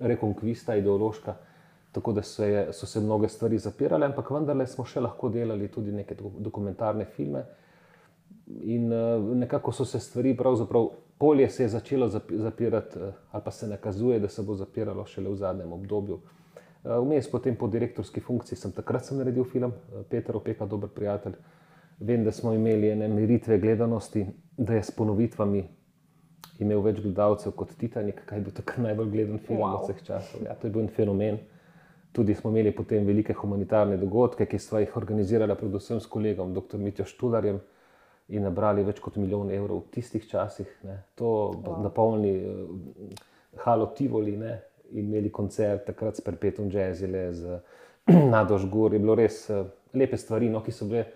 rekonkvista 0.00 0.76
ideološka. 0.76 1.34
Tako 1.92 2.12
da 2.12 2.22
so, 2.22 2.44
je, 2.44 2.68
so 2.72 2.86
se 2.86 3.00
mnoge 3.00 3.28
stvari 3.28 3.58
zapirale, 3.58 4.06
ampak 4.06 4.30
vendarle 4.30 4.66
smo 4.66 4.84
še 4.86 5.00
lahko 5.00 5.28
delali 5.28 5.68
tudi 5.68 5.92
neke 5.92 6.16
dokumentarne 6.38 7.04
filme. 7.04 7.44
In 8.62 8.88
nekako 9.38 9.72
so 9.72 9.84
se 9.84 10.00
stvari, 10.00 10.36
pravzaprav 10.36 10.88
polje 11.18 11.48
se 11.50 11.62
je 11.62 11.68
začelo 11.68 12.08
zapirati, 12.30 12.98
ali 13.30 13.42
pa 13.44 13.50
se 13.50 13.68
nakazuje, 13.68 14.18
da 14.18 14.28
se 14.28 14.42
bo 14.42 14.54
zapiralo 14.54 15.04
šele 15.06 15.30
v 15.30 15.36
zadnjem 15.36 15.72
obdobju. 15.72 16.20
Vmes 16.84 17.30
potem 17.30 17.56
po 17.56 17.68
direktorski 17.68 18.20
funkciji 18.20 18.58
sem 18.58 18.72
takrat 18.72 19.04
sem 19.04 19.18
naredil 19.18 19.44
film, 19.44 19.72
Peter 20.08 20.36
Opeka, 20.36 20.66
dober 20.66 20.88
prijatelj. 20.88 21.34
Vem, 22.00 22.24
da 22.24 22.32
smo 22.32 22.54
imeli 22.56 22.88
ene 22.88 23.08
meritve 23.08 23.58
gledanosti, 23.58 24.26
da 24.56 24.74
je 24.74 24.82
s 24.82 24.90
ponovitvami 24.90 25.64
imel 26.60 26.80
več 26.84 27.00
gledalcev 27.04 27.52
kot 27.56 27.74
Titanic, 27.76 28.22
kaj 28.26 28.38
je 28.38 28.44
bil 28.46 28.54
takrat 28.56 28.84
najbolj 28.88 29.10
gledan 29.12 29.42
film 29.44 29.60
wow. 29.60 29.82
vseh 29.84 30.00
časov. 30.06 30.46
Ja, 30.46 30.56
to 30.56 30.68
je 30.68 30.72
bil 30.72 30.86
en 30.86 30.88
fenomen. 30.96 31.40
Tudi 32.16 32.34
smo 32.34 32.50
imeli 32.50 32.72
potem 32.74 33.04
velike 33.06 33.36
humanitarne 33.36 34.00
dogodke, 34.00 34.48
ki 34.48 34.58
smo 34.58 34.80
jih 34.80 34.96
organizirali, 34.96 35.54
predvsem 35.60 36.00
s 36.00 36.08
kolegom, 36.10 36.56
dr. 36.56 36.80
Mitjo 36.80 37.04
Študarjem, 37.06 37.60
in 38.30 38.46
nabrali 38.46 38.84
več 38.86 39.00
kot 39.02 39.18
milijon 39.18 39.50
evrov 39.50 39.84
v 39.84 39.96
tistih 39.96 40.26
časih. 40.28 40.70
Ne. 40.86 41.00
To 41.18 41.50
wow. 41.54 41.80
napolni 41.82 42.34
uh, 42.38 43.28
Halo 43.64 43.90
Tivoli 43.96 44.36
ne. 44.38 44.58
in 44.90 45.06
imeli 45.06 45.30
koncert 45.30 45.84
takrat 45.86 46.16
s 46.16 46.20
Perpetuum 46.20 46.70
Jazzile, 46.70 47.32
z 47.32 47.60
Nadož 48.32 48.66
Gor. 48.70 48.94
Je 48.94 48.98
bilo 48.98 49.14
res 49.14 49.44
uh, 49.50 49.66
lepe 49.94 50.18
stvari, 50.18 50.50
no, 50.50 50.62
ki 50.62 50.74
so 50.74 50.88
bile 50.90 51.06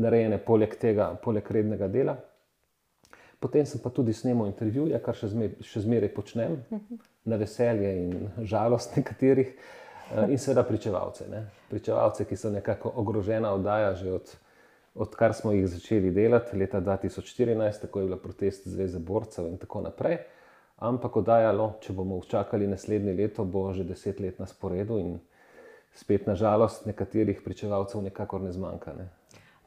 narejene 0.00 0.38
poleg 0.42 0.74
tega, 0.78 1.12
poleg 1.22 1.50
rednega 1.50 1.88
dela. 1.88 2.16
Potem 3.40 3.64
sem 3.66 3.80
pa 3.80 3.88
tudi 3.90 4.12
snemal 4.12 4.50
intervjuje, 4.50 4.98
kar 5.00 5.16
še, 5.16 5.30
zmer, 5.32 5.54
še 5.64 5.80
zmeraj 5.86 6.10
počnem, 6.12 6.58
na 7.24 7.38
veselje 7.40 7.92
in 8.02 8.10
žalost 8.44 8.98
nekaterih, 8.98 9.54
eh, 9.54 10.26
in 10.28 10.38
seveda 10.38 10.66
pričevalce. 10.68 11.28
Ne. 11.30 11.46
Pričevalce, 11.70 12.26
ki 12.28 12.36
so 12.36 12.52
nekako 12.52 12.92
ogrožena 13.00 13.54
oddaja 13.56 13.94
že 13.96 14.12
od, 14.12 14.34
odkar 15.00 15.34
smo 15.34 15.52
jih 15.52 15.66
začeli 15.68 16.10
delati, 16.10 16.56
leta 16.56 16.80
2014, 16.80 17.80
tako 17.80 18.00
je 18.00 18.06
bila 18.06 18.18
protest 18.20 18.68
Zveze 18.68 18.98
borcev 18.98 19.46
in 19.48 19.56
tako 19.58 19.80
naprej. 19.80 20.18
Ampak 20.76 21.16
oddajalo, 21.16 21.74
če 21.80 21.92
bomo 21.92 22.20
čakali 22.28 22.68
naslednje 22.68 23.12
leto, 23.16 23.44
bo 23.44 23.72
že 23.72 23.84
deset 23.84 24.20
let 24.20 24.38
na 24.38 24.46
sporedu 24.46 24.98
in 24.98 25.18
spet 25.96 26.26
na 26.26 26.34
žalost 26.34 26.86
nekaterih 26.86 27.40
pričevalcev 27.44 28.02
nekako 28.02 28.38
ne 28.38 28.52
zmanjka. 28.52 28.92
Ne. 28.96 29.08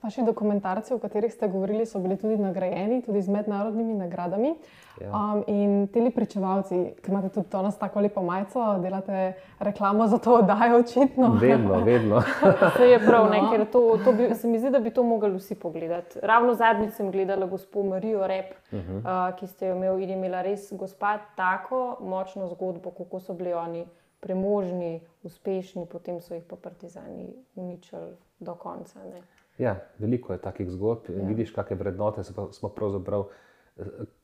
Vaši 0.03 0.21
dokumentarci, 0.21 0.93
o 0.93 0.99
katerih 0.99 1.33
ste 1.33 1.47
govorili, 1.47 1.85
so 1.85 1.99
bili 1.99 2.17
tudi 2.17 2.35
nagrajeni, 2.37 3.01
tudi 3.01 3.21
z 3.21 3.29
mednarodnimi 3.31 3.93
nagradami. 3.93 4.55
Ja. 5.01 5.09
Um, 5.09 5.43
in 5.47 5.87
ti 5.87 6.11
pričevalci, 6.15 6.75
ki 7.01 7.11
imate 7.11 7.29
tudi 7.29 7.49
to 7.49 7.61
nas 7.61 7.79
tako 7.79 8.01
lepo 8.01 8.21
majico, 8.21 8.79
delate 8.81 9.33
reklamo 9.59 10.07
za 10.07 10.17
to, 10.17 10.41
da 10.41 10.53
je 10.65 10.75
očitno. 10.75 11.37
Vedno, 11.41 11.79
vedno. 11.83 12.21
Se 12.77 12.83
je 12.83 12.99
prav, 12.99 13.31
no. 13.31 13.51
ker 13.51 13.65
to, 13.71 13.97
to 14.03 14.13
bi, 14.13 14.35
se 14.35 14.47
mi 14.47 14.59
zdi, 14.59 14.69
da 14.69 14.79
bi 14.79 14.91
to 14.91 15.03
mogli 15.03 15.31
vsi 15.37 15.55
pogledati. 15.55 16.19
Ravno 16.21 16.53
zadnjič 16.53 16.93
sem 16.93 17.11
gledala 17.11 17.45
gospod 17.45 17.85
Marijo 17.85 18.27
Rep, 18.27 18.51
uh 18.71 18.79
-huh. 18.79 18.97
uh, 18.99 19.35
ki 19.39 19.47
ste 19.47 19.67
jo 19.67 19.75
imeli 19.75 20.03
in 20.03 20.09
imela 20.09 20.41
res 20.41 20.73
gospod 20.73 21.19
tako 21.35 21.97
močno 22.01 22.47
zgodbo, 22.47 22.91
kako 22.91 23.19
so 23.19 23.33
bili 23.33 23.53
oni 23.53 23.85
premožni, 24.19 25.01
uspešni, 25.23 25.85
potem 25.85 26.21
so 26.21 26.33
jih 26.33 26.43
pa 26.43 26.55
partizani 26.55 27.33
uničili 27.55 28.15
do 28.39 28.55
konca. 28.55 28.99
Ne. 28.99 29.21
Ja, 29.57 29.75
veliko 29.99 30.33
je 30.33 30.41
takih 30.41 30.69
zgodb. 30.69 31.09
Ja. 31.09 31.27
Vidiš, 31.27 31.51
kakšne 31.53 31.77
vrednote 31.77 32.23
smo 32.23 32.69
pravzaprav, 32.69 33.27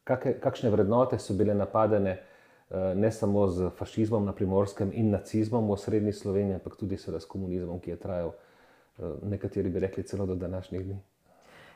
kake, 0.04 0.34
kakšne 0.42 0.70
vrednote 0.74 1.20
so 1.20 1.34
bile 1.38 1.54
napadene 1.54 2.16
eh, 2.18 2.96
ne 2.96 3.12
samo 3.12 3.48
z 3.48 3.70
fašizmom 3.78 4.26
na 4.26 4.34
primorskem 4.34 4.92
in 4.94 5.12
nacizmom 5.14 5.70
v 5.70 5.78
srednji 5.78 6.14
Sloveniji, 6.14 6.60
ampak 6.60 6.76
tudi 6.76 6.98
s 6.98 7.26
komunizmom, 7.26 7.80
ki 7.80 7.92
je 7.92 7.98
trajal, 7.98 8.34
eh, 8.34 9.04
nekateri 9.24 9.70
bi 9.70 9.80
rekli, 9.80 10.04
celo 10.04 10.26
do 10.26 10.36
današnjih 10.36 10.86
dni. 10.86 11.00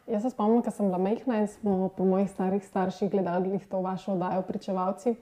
Jaz 0.08 0.22
se 0.22 0.30
spomnim, 0.30 0.62
ko 0.62 0.72
sem 0.72 0.86
bila 0.86 0.98
majhna 0.98 1.40
in 1.40 1.48
smo 1.48 1.90
po 1.98 2.06
mojih 2.06 2.30
starih 2.30 2.66
starših 2.66 3.12
gledali 3.12 3.60
to 3.70 3.82
vašo 3.82 4.14
oddajo, 4.14 4.42
pričevalci. 4.42 5.16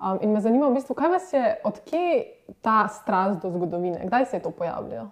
Um, 0.00 0.18
in 0.22 0.32
me 0.32 0.40
zanima, 0.40 0.68
v 0.68 0.74
bistvu, 0.74 0.94
kaj 0.94 1.08
vas 1.08 1.32
je, 1.32 1.60
odkje 1.64 2.24
ta 2.60 2.88
strast 2.88 3.42
do 3.42 3.50
zgodovine, 3.50 4.00
kdaj 4.06 4.26
se 4.26 4.36
je 4.36 4.42
to 4.42 4.50
pojavljalo? 4.50 5.10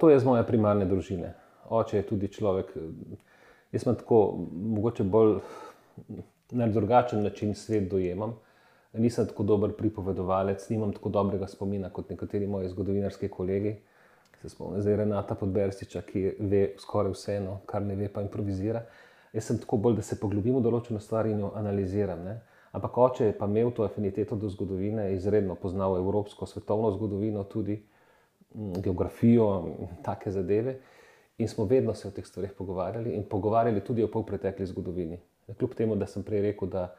To 0.00 0.10
je 0.10 0.16
iz 0.16 0.24
moje 0.24 0.46
primarne 0.46 0.84
družine 0.84 1.39
oče 1.70 1.96
je 1.96 2.06
tudi 2.06 2.28
človek. 2.28 2.74
Jaz 3.72 3.86
sem 3.86 3.96
tako, 3.96 4.20
mogoče 4.50 5.06
bolj 5.06 5.38
na 6.50 6.66
drugačen 6.66 7.22
način 7.22 7.54
svet 7.54 7.88
dojemam. 7.90 8.34
Nisem 8.92 9.26
tako 9.26 9.42
dober 9.46 9.72
pripovedovalec, 9.78 10.68
nimam 10.68 10.92
tako 10.92 11.08
dobrega 11.08 11.46
spomina 11.46 11.90
kot 11.94 12.10
nekateri 12.10 12.46
moji 12.46 12.68
zgodovinarski 12.68 13.28
kolegi. 13.28 13.76
Se 14.42 14.48
spomnim 14.48 14.82
zdaj 14.82 14.96
Renata 14.96 15.34
Podbersiča, 15.34 16.00
ki 16.02 16.34
ve 16.40 16.62
skoraj 16.80 17.12
vseeno, 17.12 17.60
kar 17.66 17.82
ne 17.82 17.94
ve, 17.94 18.08
pa 18.08 18.22
improvizira. 18.24 18.82
Jaz 19.32 19.46
sem 19.46 19.58
tako 19.60 19.76
bolj, 19.76 19.98
da 20.00 20.02
se 20.02 20.18
poglobim 20.18 20.56
v 20.58 20.62
določeno 20.64 20.98
stvar 21.00 21.28
in 21.28 21.44
jo 21.44 21.52
analiziram. 21.54 22.24
Ne? 22.24 22.38
Ampak 22.72 22.98
oče 22.98 23.28
je 23.28 23.36
pa 23.38 23.46
imel 23.46 23.70
to 23.76 23.84
afiniteto 23.84 24.36
do 24.36 24.48
zgodovine, 24.48 25.10
izredno 25.14 25.54
poznal 25.54 25.96
evropsko, 25.98 26.46
svetovno 26.46 26.90
zgodovino, 26.96 27.44
tudi 27.44 27.76
geografijo 28.54 29.50
in 29.78 29.92
take 30.02 30.30
zadeve. 30.30 30.80
In 31.40 31.48
smo 31.48 31.64
vedno 31.64 31.94
se 31.94 32.08
o 32.08 32.12
teh 32.12 32.26
stvarih 32.26 32.52
pogovarjali 32.52 33.14
in 33.16 33.24
pogovarjali 33.24 33.80
tudi 33.84 34.04
o 34.04 34.10
polpretekli 34.12 34.66
zgodovini. 34.66 35.18
Kljub 35.58 35.74
temu, 35.74 35.96
da 35.96 36.06
sem 36.06 36.22
prej 36.22 36.42
rekel, 36.44 36.68
da 36.68 36.82
je 36.82 36.90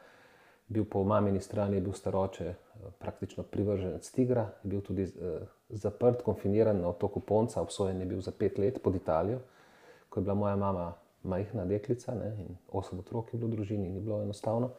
bil 0.71 0.85
po 0.85 1.03
mamini 1.03 1.41
strani 1.41 1.81
bil 1.81 1.93
staroče 1.93 2.45
eh, 2.45 2.55
praktično 2.99 3.43
privržen 3.43 3.93
od 3.93 4.03
Stigra, 4.03 4.41
je 4.63 4.69
bil 4.69 4.81
tudi 4.81 5.03
uh, 5.03 5.47
zaprt, 5.69 6.21
konfiniran 6.21 6.81
na 6.81 6.89
otoku 6.89 7.19
Ponca, 7.19 7.61
obsojen 7.61 7.99
je 7.99 8.05
bil 8.05 8.21
za 8.21 8.31
pet 8.31 8.57
let 8.57 8.79
pod 8.83 8.95
Italijo, 8.95 9.39
ko 10.09 10.19
je 10.19 10.23
bila 10.23 10.35
moja 10.35 10.55
mama 10.55 10.93
majhna 11.23 11.65
deklica 11.65 12.15
ne, 12.15 12.35
in 12.39 12.55
osem 12.71 12.99
otrok 12.99 13.33
je 13.33 13.39
bilo 13.39 13.51
v 13.51 13.55
družini, 13.55 13.89
ni 13.89 13.99
bilo 13.99 14.21
enostavno. 14.21 14.71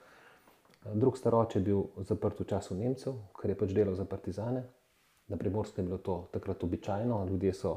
Drug 0.95 1.19
staroče 1.19 1.59
je 1.59 1.63
bil 1.63 1.85
zaprt 1.97 2.41
v 2.41 2.49
času 2.49 2.75
Nemcev, 2.75 3.15
ker 3.41 3.51
je 3.51 3.59
pač 3.59 3.73
delal 3.77 3.95
za 3.95 4.05
partizane. 4.05 4.65
Na 5.29 5.37
primorskem 5.37 5.85
je 5.85 5.89
bilo 5.89 5.99
to 5.99 6.17
takrat 6.33 6.65
običajno, 6.65 7.27
ljudje 7.31 7.53
so 7.55 7.77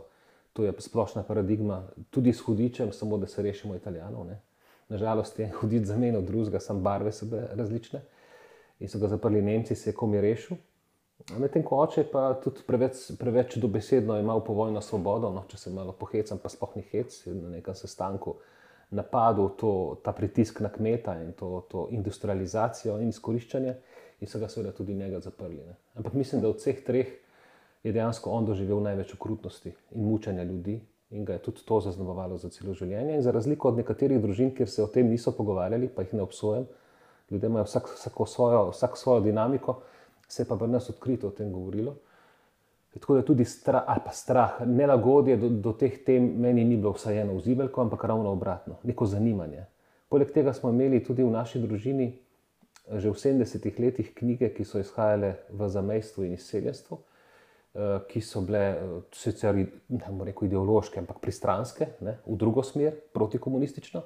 to 0.55 0.63
je 0.63 0.73
splošna 0.79 1.23
paradigma, 1.27 1.81
tudi 2.09 2.33
s 2.33 2.39
hudičem, 2.39 2.91
samo 2.91 3.17
da 3.17 3.27
se 3.27 3.43
rešimo 3.43 3.75
italijanov. 3.75 4.25
Ne. 4.25 4.41
Nažalost 4.89 5.39
je 5.39 5.49
hudič 5.51 5.83
zamenil 5.83 6.21
drugega, 6.21 6.59
samo 6.59 6.79
barve 6.79 7.11
so 7.11 7.25
bile 7.25 7.49
različne 7.53 8.01
in 8.79 8.89
so 8.89 8.99
ga 8.99 9.07
zaprli 9.07 9.41
Nemci, 9.41 9.75
se 9.75 9.89
je 9.89 9.93
komi 9.93 10.21
rešil. 10.21 10.57
Medtem 11.39 11.63
ko 11.63 11.81
oče 11.83 12.05
pa 12.11 12.33
tudi 12.43 12.63
preveč, 12.67 13.11
preveč 13.19 13.57
dobesedno 13.59 14.15
imel 14.19 14.39
povojno 14.47 14.81
svobodo, 14.81 15.31
no, 15.31 15.43
če 15.47 15.57
se 15.57 15.73
malo 15.75 15.91
pohecam, 15.91 16.39
pa 16.39 16.49
sploh 16.49 16.75
ni 16.75 16.83
hec, 16.91 17.19
na 17.25 17.51
nekem 17.57 17.75
sestanku 17.75 18.37
napadel 18.95 19.49
to, 19.59 19.73
ta 20.03 20.13
pritisk 20.15 20.61
na 20.63 20.69
kmeta 20.69 21.17
in 21.23 21.33
to, 21.35 21.65
to 21.71 21.87
industrializacijo 21.91 22.99
in 23.01 23.11
izkoriščanje 23.11 23.75
in 24.21 24.31
so 24.31 24.39
ga 24.39 24.47
seveda 24.47 24.71
tudi 24.71 24.95
njega 24.95 25.19
zaprli. 25.19 25.63
Ne. 25.67 25.75
Ampak 25.99 26.13
mislim, 26.13 26.41
da 26.41 26.49
od 26.49 26.63
vseh 26.63 26.79
treh 26.85 27.11
je 27.85 27.93
dejansko 27.93 28.31
on 28.33 28.45
doživel 28.45 28.81
največ 28.81 29.13
okrutnosti 29.13 29.71
in 29.91 30.05
mučanja 30.09 30.43
ljudi 30.43 30.79
in 31.09 31.25
ga 31.25 31.33
je 31.33 31.43
tudi 31.45 31.61
to 31.65 31.79
zaznamovalo 31.79 32.37
za 32.37 32.49
celo 32.49 32.73
življenje. 32.73 33.15
In 33.15 33.21
za 33.21 33.31
razliko 33.31 33.69
od 33.69 33.77
nekaterih 33.77 34.21
družin, 34.21 34.49
kjer 34.55 34.69
se 34.69 34.83
o 34.83 34.87
tem 34.89 35.07
niso 35.09 35.31
pogovarjali, 35.37 35.87
pa 35.87 36.01
jih 36.01 36.15
ne 36.17 36.23
obsojam, 36.25 36.65
ljudje 37.31 37.49
imajo 37.49 37.67
vsak, 37.69 37.91
svojo, 38.01 38.63
vsak 38.71 38.97
svojo 38.97 39.21
dinamiko, 39.21 39.77
se 40.27 40.47
pa 40.49 40.57
pri 40.57 40.67
nas 40.73 40.89
odkrito 40.89 41.29
o 41.29 41.31
tem 41.31 41.53
govorilo. 41.53 41.95
Tako 42.95 43.15
da 43.15 43.25
tudi 43.27 43.45
strah, 43.45 43.83
ali 43.87 44.01
pa 44.05 44.11
strah, 44.11 44.59
nelagodje 44.65 45.37
do, 45.37 45.49
do 45.49 45.73
teh 45.77 46.01
tem 46.05 46.25
meni 46.41 46.63
ni 46.65 46.77
bilo 46.77 46.95
vsaj 46.95 47.21
eno 47.21 47.37
vzibelko, 47.37 47.81
ampak 47.85 48.03
ravno 48.03 48.31
obratno, 48.31 48.79
neko 48.83 49.05
zanimanje. 49.05 49.65
Poleg 50.09 50.31
tega 50.33 50.53
smo 50.53 50.73
imeli 50.73 51.03
tudi 51.03 51.23
v 51.23 51.31
naši 51.31 51.61
družini 51.61 52.13
že 52.85 53.09
v 53.09 53.17
70-ih 53.17 53.79
letih 53.81 54.13
knjige, 54.13 54.51
ki 54.53 54.63
so 54.65 54.77
izhajale 54.77 55.39
v 55.49 55.69
zamejstvu 55.69 56.25
in 56.27 56.35
izseljenstvu. 56.37 56.99
Eh, 57.75 57.95
ki 58.07 58.21
so 58.23 58.39
bile 58.47 58.59
eh, 58.71 58.91
sicer 59.11 59.51
rekel, 59.51 60.45
ideološke, 60.47 61.01
ampak 61.01 61.17
pristranske, 61.19 61.89
ne, 62.07 62.13
v 62.23 62.37
drugo 62.39 62.63
smer, 62.63 62.93
protikomunistično. 63.11 63.99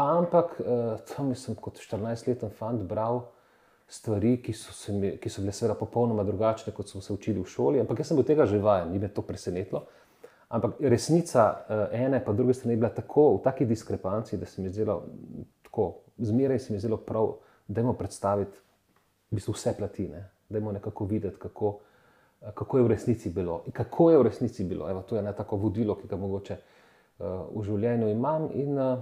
Ampak 0.00 0.54
eh, 0.62 0.94
tam 1.10 1.34
sem 1.36 1.58
kot 1.60 1.76
14-leten 1.76 2.54
fant 2.56 2.80
bral 2.88 3.20
stvari, 3.92 4.38
ki 4.40 4.54
so, 4.56 4.72
mi, 4.96 5.10
ki 5.20 5.28
so 5.28 5.44
bile 5.44 5.52
seveda 5.52 5.76
popolnoma 5.76 6.24
drugačne, 6.24 6.72
kot 6.72 6.88
smo 6.88 7.02
se 7.04 7.12
učili 7.12 7.42
v 7.42 7.52
šoli. 7.52 7.82
Ampak 7.84 8.00
jaz 8.00 8.08
sem 8.08 8.16
bil 8.16 8.24
tega 8.24 8.46
že 8.48 8.62
vajen, 8.64 8.94
ni 8.94 9.02
me 9.02 9.10
to 9.12 9.20
presenetilo. 9.26 9.84
Ampak 10.48 10.80
resnica 10.80 11.44
ene, 11.92 12.22
pa 12.24 12.32
druge 12.32 12.54
strani 12.56 12.78
je 12.78 12.80
bila 12.80 12.94
tako 12.96 13.26
v 13.34 13.42
taki 13.44 13.66
diskrepanci, 13.68 14.38
da 14.40 14.48
se 14.48 14.62
mi 14.62 14.70
je 14.70 14.78
zdelo 14.78 15.02
tako, 15.66 15.90
zmeraj 16.16 16.62
se 16.64 16.72
mi 16.72 16.78
je 16.78 16.86
zdelo 16.86 16.96
prav, 16.96 17.34
da 17.68 17.82
imamo 17.82 17.98
predstaviti 17.98 18.56
v 19.28 19.36
bistvu 19.36 19.52
vse 19.52 19.74
platine, 19.76 20.22
da 20.48 20.56
imamo 20.56 20.78
nekako 20.78 21.04
videti, 21.10 21.36
kako 21.42 21.74
kako 22.54 22.78
je 22.78 22.84
v 22.84 22.86
resnici 22.86 23.30
bilo. 23.30 23.62
In 23.66 23.72
kako 23.72 24.10
je 24.10 24.18
v 24.18 24.22
resnici 24.22 24.64
bilo, 24.64 24.90
Evo, 24.90 25.02
to 25.02 25.16
je 25.16 25.20
ena 25.20 25.32
tako 25.32 25.56
vodilo, 25.56 25.94
ki 25.94 26.08
ga 26.08 26.16
mogoče 26.16 26.56
uh, 26.56 27.26
v 27.54 27.64
življenju 27.64 28.08
imam. 28.08 28.48
In, 28.54 28.78
uh, 28.78 28.98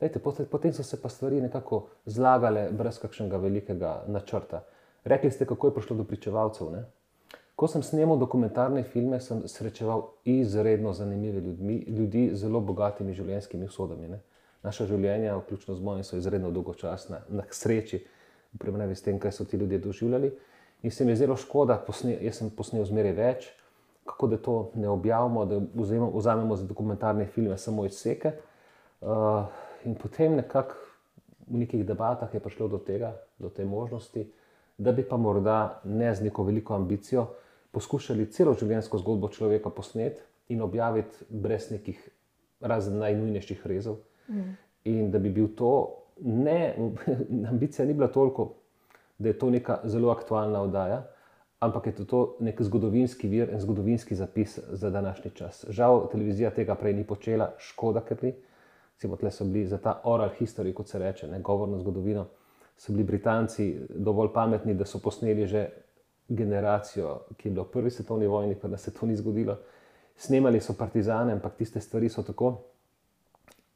lejte, 0.00 0.18
potem, 0.18 0.72
so 0.72 0.82
se 0.82 1.00
pa 1.02 1.08
stvari 1.08 1.40
nekako 1.40 1.86
zlagale 2.06 2.68
brez 2.72 2.98
kakšnega 2.98 3.36
velikega 3.36 4.02
načrta. 4.06 4.64
Rekli 5.04 5.30
ste, 5.30 5.46
kako 5.46 5.66
je 5.66 5.74
prišlo 5.74 5.96
do 5.96 6.04
pričevalcev. 6.04 6.70
Ne? 6.72 6.84
Ko 7.58 7.66
sem 7.66 7.82
snemal 7.82 8.18
dokumentarne 8.18 8.82
filme, 8.82 9.20
sem 9.20 9.42
srečeval 9.48 10.04
izredno 10.24 10.92
zanimive 10.92 11.40
ljudmi, 11.40 11.84
ljudi 11.88 12.30
z 12.32 12.44
zelo 12.44 12.60
bogatimi 12.60 13.14
življenjskimi 13.14 13.66
usodami. 13.66 14.08
Ne? 14.08 14.20
Naša 14.62 14.86
življenja, 14.86 15.36
vključno 15.38 15.74
z 15.74 15.82
mojim, 15.82 16.04
so 16.04 16.18
izredno 16.18 16.50
dolgočasna, 16.54 17.24
na 17.28 17.46
sreči, 17.50 18.02
v 18.54 18.60
primerjavi 18.62 18.94
s 18.94 19.02
tem, 19.02 19.18
kaj 19.18 19.32
so 19.32 19.44
ti 19.44 19.56
ljudje 19.56 19.78
doživljali. 19.78 20.30
In 20.82 20.90
se 20.90 21.04
mi 21.04 21.12
je 21.12 21.16
zelo 21.16 21.36
škoda, 21.36 21.76
posne, 21.86 22.14
jaz 22.22 22.38
sem 22.38 22.50
posnel 22.54 22.84
zmeraj 22.86 23.14
več, 23.16 23.48
kako 24.08 24.26
da 24.26 24.36
to 24.38 24.56
ne 24.74 24.88
objavimo, 24.88 25.44
da 25.44 25.60
vzamemo, 25.74 26.12
vzamemo 26.14 26.56
za 26.56 26.66
dokumentarne 26.66 27.26
filme 27.26 27.58
samo 27.58 27.84
izseke. 27.86 28.32
Uh, 29.00 29.44
in 29.84 29.94
potem 29.94 30.36
nekako 30.38 30.78
v 31.48 31.64
nekih 31.64 31.84
debatah 31.86 32.34
je 32.34 32.40
prišlo 32.40 32.68
do 32.68 32.78
tega, 32.78 33.12
do 33.38 33.48
te 33.48 33.64
možnosti, 33.64 34.24
da 34.78 34.92
bi 34.92 35.02
pa 35.02 35.16
morda 35.16 35.80
ne 35.84 36.14
z 36.14 36.24
neko 36.28 36.44
veliko 36.44 36.74
ambicijo 36.74 37.26
poskušali 37.74 38.30
celo 38.32 38.54
življenjsko 38.54 38.98
zgodbo 38.98 39.28
človeka 39.28 39.70
posneti 39.70 40.22
in 40.48 40.62
objaviti 40.62 41.26
brez 41.28 41.70
nekih 41.70 41.98
razen 42.60 42.98
najnujnejših 42.98 43.66
rezov. 43.66 43.98
Mm. 44.28 44.54
In 44.84 45.10
da 45.10 45.18
bi 45.18 45.30
bil 45.30 45.50
to, 45.56 45.72
ne, 46.24 46.74
ambicija 47.52 47.86
ni 47.86 47.94
bila 47.94 48.08
toliko, 48.12 48.52
da 49.18 49.28
je 49.28 49.38
to 49.38 49.50
neka 49.50 49.80
zelo 49.84 50.10
aktualna 50.10 50.62
oddaja, 50.62 51.02
ampak 51.60 51.86
je 51.86 51.94
to, 51.94 52.04
to 52.04 52.36
nek 52.40 52.62
zgodovinski 52.62 53.28
vir 53.28 53.50
in 53.52 53.60
zgodovinski 53.60 54.14
zapis 54.14 54.58
za 54.72 54.90
današnji 54.90 55.30
čas. 55.30 55.64
Žal, 55.68 56.08
televizija 56.12 56.50
tega 56.50 56.74
prej 56.74 56.94
ni 56.94 57.06
počela, 57.06 57.52
škoda, 57.58 58.00
ker 58.00 58.22
ni. 58.22 58.34
Recimo, 58.94 59.16
tle 59.16 59.30
so 59.30 59.44
bili 59.44 59.66
za 59.66 59.78
ta 59.78 60.00
oral 60.04 60.30
history, 60.38 60.74
kot 60.74 60.88
se 60.88 60.98
reče, 60.98 61.28
ne 61.28 61.40
govorno 61.40 61.78
zgodovino, 61.78 62.26
so 62.76 62.92
bili 62.92 63.04
Britanci 63.04 63.80
dovolj 63.90 64.32
pametni, 64.34 64.74
da 64.74 64.84
so 64.84 64.98
posneli 64.98 65.46
že 65.46 65.68
generacijo, 66.28 67.20
ki 67.36 67.48
je 67.48 67.52
bila 67.52 67.64
v 67.64 67.70
prvi 67.70 67.90
svetovni 67.90 68.26
vojni, 68.26 68.54
pa 68.54 68.68
da 68.68 68.76
se 68.76 68.94
to 68.94 69.06
ni 69.06 69.16
zgodilo. 69.16 69.56
Snemali 70.16 70.60
so 70.60 70.74
partizane, 70.78 71.32
ampak 71.32 71.56
tiste 71.56 71.80
stvari 71.80 72.08
so 72.08 72.22
tako, 72.22 72.56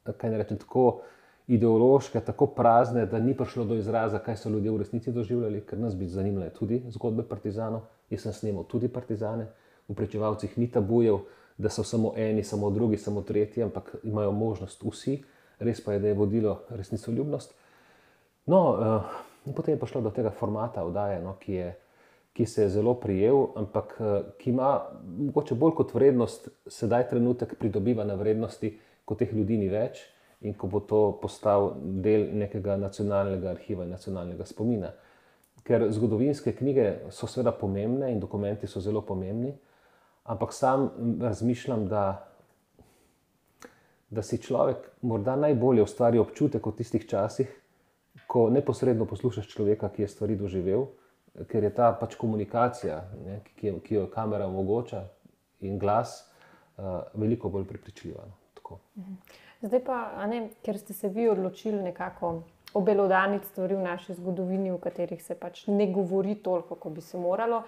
kaj 0.03 0.29
ne 0.29 0.37
rečem, 0.37 0.57
tako 0.57 1.01
ideološke, 1.47 2.19
tako 2.19 2.47
prazne, 2.55 3.05
da 3.05 3.19
ni 3.19 3.37
prišlo 3.37 3.65
do 3.65 3.75
izraza, 3.75 4.19
kaj 4.19 4.37
so 4.37 4.49
ljudje 4.49 4.71
v 4.71 4.77
resnici 4.77 5.11
doživljali, 5.11 5.61
ker 5.67 5.79
nas 5.79 5.95
bi 5.95 6.07
zanimale 6.07 6.49
tudi 6.49 6.83
zgodbe 6.89 7.23
partizanov. 7.27 7.81
Jaz 8.09 8.23
sem 8.23 8.33
snimal 8.33 8.63
tudi 8.69 8.87
partizane, 8.87 9.49
v 9.87 9.95
prečevalcih 9.95 10.57
ni 10.57 10.69
tabujev, 10.71 11.19
da 11.57 11.69
so 11.69 11.83
samo 11.83 12.13
eni, 12.17 12.43
samo 12.43 12.69
drugi, 12.69 12.97
samo 12.97 13.21
tretji, 13.21 13.63
ampak 13.63 13.95
imajo 14.03 14.31
možnost 14.31 14.83
vsi, 14.83 15.19
res 15.59 15.83
pa 15.83 15.93
je, 15.93 15.99
da 15.99 16.07
je 16.07 16.13
vodilo 16.13 16.59
resnico 16.69 17.11
ljubnost. 17.11 17.53
No, 18.45 18.61
uh, 18.71 19.53
potem 19.55 19.75
je 19.75 19.79
prišlo 19.79 20.01
do 20.01 20.11
tega 20.11 20.31
formata 20.31 20.83
oddaje, 20.83 21.21
no, 21.21 21.35
ki, 21.39 21.53
je, 21.53 21.67
ki 22.33 22.45
se 22.45 22.63
je 22.63 22.69
zelo 22.69 22.95
prijel, 22.99 23.45
ampak 23.55 23.95
uh, 23.99 24.15
ki 24.39 24.49
ima 24.49 24.79
mogoče 25.03 25.55
bolj 25.55 25.75
kot 25.75 25.93
vrednost, 25.93 26.49
sedaj 26.67 27.09
trenutek 27.09 27.55
pridobiva 27.59 28.03
na 28.03 28.15
vrednosti, 28.15 28.77
ko 29.05 29.15
teh 29.19 29.33
ljudi 29.33 29.57
ni 29.59 29.69
več 29.69 30.12
in 30.43 30.53
ko 30.53 30.67
bo 30.67 30.79
to 30.79 31.01
postal 31.21 31.73
del 32.03 32.27
nekega 32.35 32.75
nacionalnega 32.77 33.53
arhiva 33.53 33.85
in 33.85 33.93
nacionalnega 33.95 34.45
spomina. 34.45 34.91
Ker 35.63 35.87
zgodovinske 35.95 36.51
knjige 36.57 36.87
so 37.15 37.27
seveda 37.27 37.53
pomembne 37.55 38.11
in 38.11 38.19
dokumenti 38.19 38.67
so 38.67 38.81
zelo 38.83 39.01
pomembni, 39.01 39.53
ampak 40.23 40.53
sam 40.53 40.89
razmišljam, 41.21 41.87
da, 41.87 42.03
da 44.09 44.21
si 44.21 44.37
človek 44.37 44.89
morda 45.01 45.35
najbolje 45.39 45.83
ustvari 45.83 46.19
občutek 46.19 46.65
v 46.65 46.75
tistih 46.77 47.07
časih, 47.07 47.47
ko 48.27 48.49
neposredno 48.49 49.07
poslušaš 49.07 49.47
človeka, 49.47 49.89
ki 49.89 50.03
je 50.03 50.11
stvari 50.11 50.35
doživel, 50.35 50.85
ker 51.49 51.63
je 51.63 51.73
ta 51.73 51.91
pač 51.97 52.15
komunikacija, 52.19 52.99
ne, 53.25 53.39
ki, 53.55 53.67
jo, 53.67 53.79
ki 53.83 53.95
jo 53.95 54.05
kamera 54.11 54.47
omogoča 54.51 55.05
in 55.63 55.79
glas, 55.79 56.19
uh, 56.77 57.01
veliko 57.15 57.49
bolj 57.49 57.65
prepričljiva. 57.71 58.27
No, 58.27 58.37
Zdaj 59.63 59.79
pa, 59.87 59.97
ne, 60.27 60.49
ker 60.59 60.75
ste 60.75 60.91
se 60.93 61.07
vi 61.09 61.29
odločili 61.31 61.79
nekako 61.83 62.41
obelodaniti 62.75 63.47
stvari 63.47 63.77
v 63.77 63.85
naši 63.85 64.13
zgodovini, 64.17 64.73
v 64.73 64.79
katerih 64.83 65.21
se 65.23 65.37
pač 65.39 65.67
ne 65.71 65.87
govori 65.87 66.35
toliko, 66.35 66.75
kot 66.75 66.91
bi 66.93 67.01
se 67.01 67.17
moralo. 67.17 67.63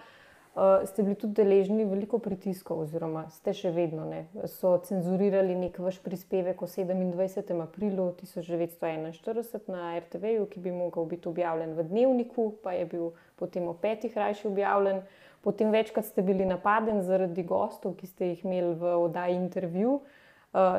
Uh, 0.55 0.83
ste 0.87 1.03
bili 1.03 1.15
tudi 1.19 1.35
deležni 1.35 1.85
veliko 1.87 2.19
pritiskov, 2.19 2.81
oziroma 2.83 3.25
ste 3.31 3.51
še 3.55 3.71
vedno. 3.75 4.07
Ne? 4.07 4.25
So 4.51 4.73
cenzurirali 4.87 5.55
nek 5.55 5.79
vaš 5.83 6.01
prispevek 6.03 6.63
o 6.63 6.67
27. 6.71 7.55
aprilu 7.63 8.09
1941 8.19 9.71
na 9.71 9.95
RTV, 9.99 10.35
ki 10.51 10.63
bi 10.63 10.75
mogel 10.75 11.07
biti 11.11 11.31
objavljen 11.31 11.75
v 11.79 11.87
dnevniku, 11.91 12.49
pa 12.63 12.75
je 12.75 12.87
bil 12.91 13.07
potem 13.39 13.67
o 13.71 13.75
petih 13.75 14.15
rajši 14.15 14.47
objavljen. 14.51 15.03
Potem 15.43 15.71
večkrat 15.71 16.07
ste 16.07 16.23
bili 16.23 16.47
napadeni 16.47 17.03
zaradi 17.07 17.43
gostov, 17.43 17.95
ki 17.99 18.07
ste 18.07 18.31
jih 18.33 18.45
imeli 18.47 18.75
v 18.79 18.95
oddaji 19.07 19.39
intervju. 19.39 19.99
Uh, 19.99 20.23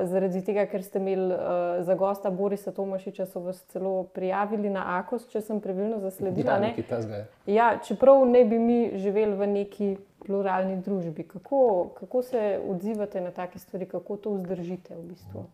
zaradi 0.09 0.41
tega, 0.45 0.65
ker 0.71 0.83
ste 0.85 0.99
imeli 0.99 1.35
uh, 1.35 1.85
za 1.85 1.95
gosta 1.95 2.31
Borisa 2.31 2.73
Tomašiča, 2.73 3.27
so 3.27 3.43
vas 3.45 3.61
celo 3.73 4.05
prijavili 4.17 4.71
na 4.71 4.85
AKOS, 4.99 5.29
če 5.33 5.43
sem 5.45 5.61
pravilno 5.61 5.99
zasledila. 6.01 6.57
Ja, 6.57 7.25
ja, 7.47 7.69
čeprav 7.85 8.25
ne 8.29 8.45
bi 8.45 8.59
mi 8.59 8.79
živeli 8.97 9.37
v 9.37 9.51
neki 9.53 9.91
pluralni 10.27 10.81
družbi. 10.83 11.29
Kako, 11.29 11.61
kako 12.01 12.23
se 12.23 12.61
odzivate 12.69 13.21
na 13.21 13.31
take 13.31 13.59
stvari, 13.59 13.87
kako 13.87 14.17
to 14.17 14.35
vzdržite 14.41 14.97
v 14.97 15.07
bistvu? 15.13 15.47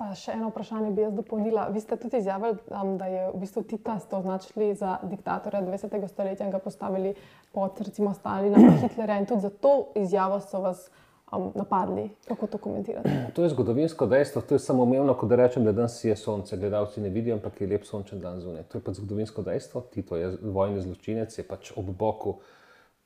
Pa 0.00 0.14
še 0.16 0.32
eno 0.32 0.48
vprašanje 0.48 0.94
bi 0.96 1.02
jaz 1.04 1.12
dopolnila. 1.12 1.66
Vi 1.72 1.80
ste 1.80 1.96
tudi 2.00 2.20
izjavili, 2.20 2.56
um, 2.72 2.94
da 3.00 3.08
je 3.08 3.26
v 3.32 3.40
bistvu 3.42 3.62
Tita 3.68 3.98
označili 4.16 4.74
za 4.74 4.98
diktatorja 5.02 5.60
20. 5.64 6.08
stoletja 6.08 6.46
in 6.46 6.52
ga 6.52 6.60
postavili 6.60 7.14
pod, 7.52 7.80
recimo, 7.84 8.14
Stalina 8.16 8.60
in 8.60 8.78
Hitlerja. 8.80 9.18
In 9.20 9.28
tudi 9.28 9.48
za 9.48 9.50
to 9.50 9.92
izjavo 9.96 10.40
so 10.40 10.60
vas 10.60 10.88
um, 11.32 11.52
napadli. 11.54 12.10
Kako 12.28 12.46
to 12.46 12.58
komentirate? 12.58 13.10
To 13.34 13.42
je 13.42 13.48
zgodovinsko 13.48 14.06
dejstvo, 14.06 14.42
to 14.42 14.54
je 14.54 14.58
samo 14.58 14.82
umevno, 14.82 15.14
ko 15.14 15.26
da 15.26 15.36
rečem, 15.36 15.64
da 15.64 15.72
danes 15.72 16.04
je 16.04 16.16
sonce, 16.16 16.56
gledalci 16.56 17.00
ne 17.00 17.08
vidijo, 17.08 17.34
ampak 17.34 17.60
je 17.60 17.66
lep 17.66 17.84
sončen 17.84 18.20
dan 18.20 18.40
zunaj. 18.40 18.62
To 18.62 18.78
je 18.78 18.84
pač 18.84 18.96
zgodovinsko 18.96 19.42
dejstvo. 19.42 19.80
Tito 19.94 20.16
je 20.16 20.36
vojni 20.42 20.82
zločinec, 20.82 21.38
je 21.38 21.44
pač 21.46 21.72
ob 21.76 21.90
boku. 21.90 22.38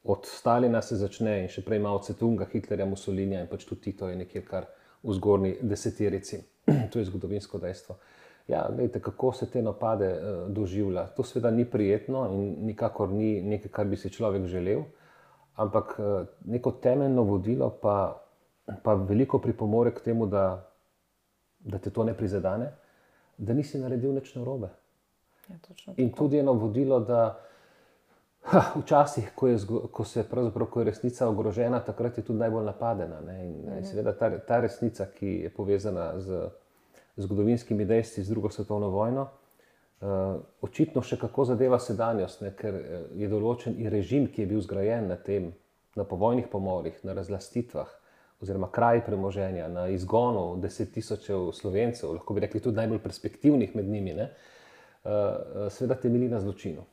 Od 0.05 0.27
Stalina 0.27 0.83
se 0.83 0.97
začne 0.97 1.43
in 1.43 1.49
še 1.49 1.65
prej 1.65 1.81
malo 1.81 2.03
Cetunga, 2.05 2.47
Hitlerja, 2.53 2.87
Mussolinija 2.87 3.41
in 3.45 3.49
pač 3.49 3.65
tudi 3.65 3.91
Tito 3.91 4.09
je 4.09 4.17
nekje 4.17 4.45
kar 4.45 4.69
v 5.03 5.15
zgornji 5.17 5.57
deseterici. 5.63 6.43
to 6.93 6.99
je 6.99 7.09
zgodovinsko 7.09 7.59
dejstvo. 7.59 7.97
Ja, 8.49 8.67
gledajte, 8.69 9.01
kako 9.01 9.33
se 9.33 9.47
te 9.51 9.63
napade 9.63 10.11
uh, 10.13 10.51
doživlja. 10.53 11.07
To 11.17 11.25
seveda 11.25 11.51
ni 11.51 11.65
prijetno 11.65 12.27
in 12.29 12.67
nikakor 12.69 13.09
ni 13.09 13.41
nekaj, 13.41 13.73
kar 13.73 13.89
bi 13.89 13.97
si 13.97 14.13
človek 14.13 14.45
želel. 14.53 14.85
Uh, 14.85 15.04
ampak 15.57 15.97
eh, 15.99 16.27
neko 16.45 16.71
temeljno 16.71 17.23
vodilo 17.23 17.71
pa, 17.83 18.23
pa 18.83 18.95
veliko 18.95 19.39
pripomore 19.39 19.95
k 19.95 20.01
temu, 20.01 20.27
da, 20.27 20.71
da 21.59 21.79
te 21.79 21.91
to 21.91 22.05
ne 22.05 22.15
prizadene, 22.15 22.71
da 23.39 23.55
nisi 23.55 23.79
naredil 23.79 24.15
nič 24.15 24.35
narobe. 24.35 24.69
Ja, 25.49 25.57
In 25.97 26.13
tudi 26.13 26.39
eno 26.39 26.53
vodilo, 26.53 27.01
da 27.01 27.39
ha, 28.43 28.63
včasih, 28.77 29.31
ko 29.35 29.49
je, 29.49 29.59
ko, 29.93 30.05
se, 30.05 30.25
ko 30.71 30.81
je 30.81 30.85
resnica 30.85 31.29
ogrožena, 31.29 31.81
takrat 31.85 32.19
je 32.19 32.25
tudi 32.25 32.39
najbolj 32.39 32.65
napadena. 32.65 33.21
Ne? 33.21 33.47
In, 33.47 33.57
mhm. 33.61 33.85
seveda 33.85 34.17
ta, 34.19 34.31
ta 34.39 34.61
resnica, 34.61 35.07
ki 35.07 35.41
je 35.45 35.55
povezana 35.55 36.13
z 36.21 36.49
zgodovinskimi 37.17 37.85
dejstvi 37.85 38.23
z 38.23 38.31
drugo 38.31 38.51
svetovno 38.51 38.89
vojno. 38.89 39.29
Uh, 40.03 40.41
očitno 40.61 41.01
še 41.07 41.17
kako 41.17 41.47
zadeva 41.49 41.79
sedanjost, 41.81 42.43
ne, 42.45 42.51
ker 42.59 42.75
eh, 42.77 43.05
je 43.17 43.29
določen 43.31 43.77
režim, 43.89 44.27
ki 44.29 44.43
je 44.43 44.49
bil 44.51 44.61
zgrajen 44.61 45.07
na 45.09 45.17
tem, 45.17 45.53
na 45.97 46.05
povojnih 46.05 46.51
pomorih, 46.53 46.99
na 47.07 47.15
razlastitvah, 47.17 47.93
oziroma 48.43 48.69
kraj 48.75 49.05
premoženja, 49.07 49.69
na 49.73 49.87
izgonu 49.95 50.59
deset 50.61 50.91
tisočev 50.93 51.53
slovencev, 51.57 52.11
lahko 52.19 52.37
bi 52.37 52.43
rekli 52.45 52.61
tudi 52.61 52.83
najbolj 52.83 53.01
perspektivnih 53.01 53.77
med 53.79 53.89
njimi, 53.89 54.17
uh, 54.19 55.71
seveda 55.73 55.97
temelji 56.03 56.29
na 56.35 56.43
zločinu. 56.43 56.85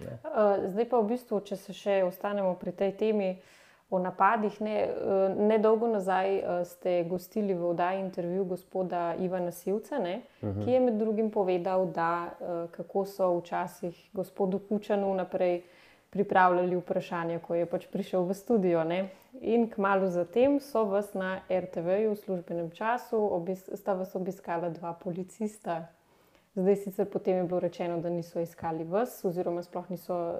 Uh, 0.00 0.68
zdaj 0.70 0.86
pa 0.92 1.00
v 1.00 1.16
bistvu, 1.16 1.40
če 1.48 1.58
se 1.58 1.74
še 1.74 2.02
ostanemo 2.06 2.52
pri 2.60 2.76
tej 2.76 2.94
temi. 3.00 3.32
Uh, 3.32 3.59
o 3.90 3.98
napadih. 3.98 4.60
Ne, 4.60 4.76
eh, 4.82 5.34
ne 5.38 5.58
dolgo 5.58 5.88
nazaj 5.88 6.36
eh, 6.36 6.64
ste 6.64 7.04
gostili 7.04 7.54
v 7.54 7.70
oddaji 7.70 8.00
intervju 8.00 8.44
gospoda 8.44 9.14
Ivana 9.18 9.50
Sivca, 9.50 9.98
ne, 9.98 10.22
uh 10.42 10.48
mhm. 10.48 10.60
-huh. 10.60 10.64
ki 10.64 10.70
je 10.70 10.80
med 10.80 10.94
drugim 10.94 11.30
povedal, 11.30 11.86
da 11.86 12.30
eh, 12.30 12.66
kako 12.70 13.04
so 13.04 13.38
včasih 13.38 14.10
gospodu 14.12 14.58
Kučanu 14.58 15.14
naprej 15.14 15.62
pripravljali 16.10 16.76
vprašanja, 16.76 17.38
ko 17.38 17.54
je 17.54 17.66
pač 17.66 17.86
prišel 17.86 18.22
v 18.22 18.34
studio. 18.34 18.84
Ne. 18.84 19.08
In 19.40 19.70
kmalo 19.70 20.06
zatem 20.06 20.60
so 20.60 20.84
vas 20.84 21.14
na 21.14 21.40
RTV-ju 21.50 22.10
v 22.10 22.16
službenem 22.16 22.70
času 22.70 23.16
obis, 23.16 23.70
sta 23.74 23.94
vas 23.94 24.14
obiskala 24.14 24.68
dva 24.68 24.92
policista. 24.92 25.86
Zdaj 26.54 26.76
sicer 26.76 27.06
potem 27.06 27.36
je 27.36 27.44
bilo 27.44 27.60
rečeno, 27.60 28.00
da 28.00 28.10
niso 28.10 28.40
iskali 28.40 28.84
vas, 28.84 29.24
oziroma 29.24 29.62
sploh 29.62 29.90
niso 29.90 30.38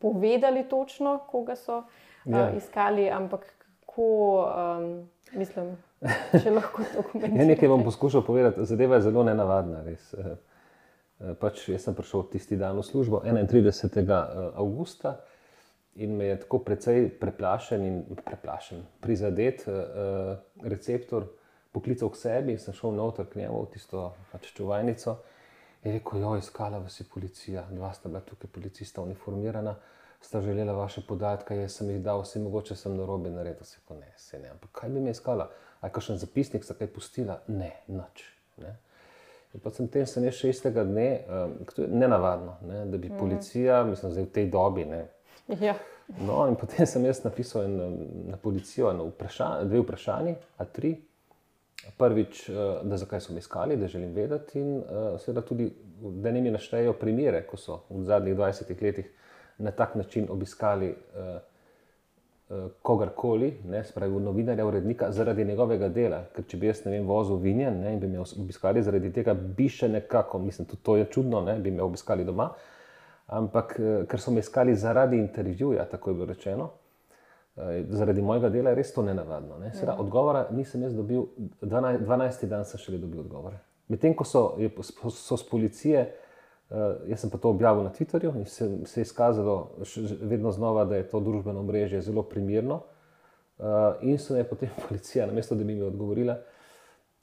povedali 0.00 0.64
točno, 0.68 1.18
koga 1.30 1.56
so 1.56 1.84
ja. 2.24 2.48
uh, 2.50 2.56
iskali, 2.56 3.10
ampak 3.10 3.46
kako, 3.94 4.46
um, 4.78 5.08
mislim, 5.38 5.76
če 6.42 6.50
lahko 6.50 6.82
to 6.92 7.02
komentirate. 7.02 7.42
Ja, 7.42 7.46
nekaj 7.46 7.68
bom 7.68 7.84
poskušal 7.84 8.24
povedati. 8.26 8.64
Zadeva 8.66 8.98
je 8.98 9.06
zelo 9.06 9.24
nenavadna. 9.24 9.84
Res. 9.86 10.10
Eh, 10.14 10.34
eh, 11.20 11.34
pač 11.40 11.68
jaz 11.68 11.86
sem 11.86 11.94
prišel 11.94 12.26
tisti 12.32 12.58
dan 12.60 12.78
v 12.78 12.84
službo, 12.86 13.22
31. 13.24 14.52
augusta, 14.54 15.20
in 15.94 16.16
me 16.16 16.32
je 16.32 16.40
tako 16.42 16.58
precej 16.66 17.08
preplašen 17.20 17.84
in 17.86 18.00
preplašen, 18.24 18.80
prizadet 19.00 19.62
uh, 19.68 20.34
receptor 20.62 21.28
poklical 21.70 22.10
k 22.10 22.18
sebi 22.18 22.56
in 22.56 22.58
sem 22.58 22.74
šel 22.74 22.96
noter 22.96 23.28
k 23.30 23.44
njemu 23.44 23.60
v 23.62 23.70
tisto 23.70 24.08
pač 24.32 24.50
čuvajnico. 24.56 25.14
Je 25.84 25.92
rekel, 25.92 26.24
jo, 26.24 26.32
iskala 26.40 26.80
vas 26.82 26.98
je 27.00 27.06
policija, 27.06 27.66
dva 27.70 27.92
sta 27.94 28.08
bila 28.08 28.24
tukaj, 28.26 28.50
policista, 28.50 29.02
uniformirana 29.06 29.76
sta 30.24 30.40
želela 30.40 30.72
vaše 30.72 31.02
podatke, 31.08 31.56
jaz 31.56 31.76
sem 31.76 31.90
jih 31.90 32.00
dal, 32.02 32.22
vse 32.24 32.40
mogoče 32.40 32.76
sem 32.76 32.96
na 32.96 33.06
robe 33.06 33.30
naredil, 33.30 33.64
se 33.64 33.78
pa 33.88 33.94
ne, 33.94 34.12
se 34.16 34.38
ne. 34.38 34.48
Ampak 34.50 34.70
kaj 34.72 34.90
bi 34.90 35.00
mi 35.00 35.10
iskala? 35.10 35.50
A 35.80 35.86
je 35.86 35.92
kakšen 35.92 36.16
zapisnik, 36.16 36.64
sta 36.64 36.74
kaj 36.74 36.88
pustila? 36.94 37.42
Ne, 37.48 37.74
nič. 37.88 38.24
Ne. 38.56 38.76
In 39.54 39.60
pa 39.60 39.70
sem 39.70 39.88
tem 39.88 40.06
se 40.08 40.22
ne 40.24 40.32
še 40.32 40.48
istega 40.50 40.84
dne, 40.88 41.08
um, 41.28 41.52
to 41.68 41.84
je 41.84 41.88
nenavadno, 41.92 42.56
ne, 42.64 42.86
da 42.90 42.98
bi 42.98 43.10
mm. 43.10 43.18
policija, 43.20 43.82
mislim, 43.84 44.14
zdaj 44.14 44.24
v 44.24 44.32
tej 44.38 44.48
dobi, 44.50 44.86
ne. 44.88 45.02
Ja. 45.60 45.74
No, 46.24 46.46
in 46.48 46.56
potem 46.56 46.88
sem 46.88 47.04
jaz 47.04 47.20
napisal 47.24 47.68
en, 47.68 47.76
na 48.32 48.40
policijo 48.40 48.88
eno 48.90 49.10
vprašanje, 49.10 49.68
dve 49.68 49.82
vprašanji, 49.84 50.38
a 50.56 50.66
tri. 50.68 50.94
Prvič, 52.00 52.46
uh, 52.48 52.80
da 52.88 52.96
zakaj 52.96 53.20
so 53.20 53.36
me 53.36 53.44
iskali, 53.44 53.76
da 53.76 53.90
želim 53.92 54.14
vedeti, 54.16 54.56
in 54.60 54.78
uh, 54.80 55.20
seveda 55.20 55.44
tudi, 55.44 55.68
da 56.00 56.32
ne 56.32 56.40
mi 56.40 56.54
naštejejo 56.54 56.96
primere, 56.96 57.44
ko 57.44 57.60
so 57.60 57.82
v 57.90 58.06
zadnjih 58.08 58.38
20 58.40 58.82
letih 58.82 59.12
na 59.58 59.70
tak 59.70 59.94
način 59.94 60.26
obiskali 60.30 60.88
uh, 60.90 61.40
uh, 62.48 62.70
kogarkoli, 62.82 63.60
ne, 63.64 63.84
spravi 63.84 64.20
novinarja, 64.20 64.66
urednika, 64.66 65.12
zaradi 65.12 65.44
njegovega 65.44 65.88
dela. 65.88 66.22
Ker 66.34 66.44
če 66.48 66.58
bi 66.58 66.66
jaz 66.66 66.84
ne 66.84 66.96
vem, 66.96 67.06
vozil 67.06 67.36
vinjen 67.42 67.80
ne, 67.80 67.94
in 67.94 68.00
bi 68.00 68.08
me 68.10 68.20
obiskali 68.20 68.82
zaradi 68.82 69.12
tega, 69.12 69.34
bi 69.34 69.68
še 69.68 69.88
nekako, 69.88 70.38
mislim, 70.38 70.68
tudi 70.68 70.82
to 70.82 70.96
je 70.96 71.10
čudno, 71.10 71.42
ne, 71.46 71.58
bi 71.60 71.70
me 71.70 71.82
obiskali 71.82 72.24
doma. 72.24 72.50
Ampak 73.26 73.76
uh, 73.78 73.92
ker 74.10 74.20
so 74.20 74.34
me 74.34 74.42
iskali 74.44 74.74
zaradi 74.76 75.18
intervjuja, 75.18 75.86
tako 75.90 76.10
je 76.10 76.14
bilo 76.14 76.32
rečeno. 76.32 76.70
Zaradi 77.94 78.22
mojega 78.22 78.48
dela 78.50 78.72
je 78.72 78.76
res 78.80 78.88
to 78.90 79.02
nenavadno. 79.06 79.60
Ne? 79.60 79.68
Seveda, 79.76 79.92
ja. 79.92 80.00
odgovora 80.02 80.40
nisem 80.50 80.82
jaz 80.82 80.94
dobil, 80.96 81.20
12, 81.62 82.00
12. 82.02 82.48
dan 82.50 82.64
sem 82.66 82.80
šele 82.82 82.98
dobil 82.98 83.20
odgovore. 83.22 83.60
Medtem 83.88 84.16
ko 84.18 84.26
so, 84.26 84.42
je, 84.58 84.72
so, 84.82 85.12
so 85.14 85.38
z 85.38 85.46
policije 85.46 86.00
uh, 86.02 86.23
Uh, 86.70 86.78
jaz 87.06 87.20
sem 87.20 87.30
pa 87.30 87.38
to 87.38 87.50
objavil 87.50 87.84
na 87.84 87.90
Twitterju 87.92 88.36
in 88.36 88.46
se, 88.46 88.68
se 88.84 89.00
je 89.00 89.02
izkazalo 89.02 89.76
vedno 90.20 90.52
znova, 90.52 90.84
da 90.84 90.96
je 90.96 91.08
to 91.08 91.20
družbeno 91.20 91.62
mreže 91.62 92.00
zelo 92.00 92.22
primerno. 92.22 92.80
Uh, 93.58 93.66
in 94.02 94.18
so 94.18 94.34
me 94.34 94.44
potem 94.44 94.68
policija, 94.88 95.26
namesto 95.26 95.54
da 95.54 95.64
bi 95.64 95.74
mi 95.74 95.82
odgovorila, 95.82 96.38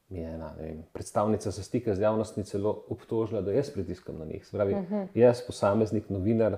mi 0.10 0.20
je 0.20 0.34
ena 0.34 0.54
vem, 0.60 0.84
predstavnica 0.94 1.52
za 1.52 1.64
stike 1.64 1.96
z 1.96 2.02
javnostmi 2.02 2.44
celo 2.44 2.84
obtožila, 2.90 3.42
da 3.42 3.52
jaz 3.52 3.70
pritiskam 3.70 4.18
na 4.20 4.26
njih. 4.26 4.48
Spravi, 4.48 4.74
uh 4.74 4.80
mhm. 4.80 4.94
-huh. 4.94 5.08
Jaz, 5.14 5.42
posameznik, 5.48 6.10
novinar, 6.10 6.58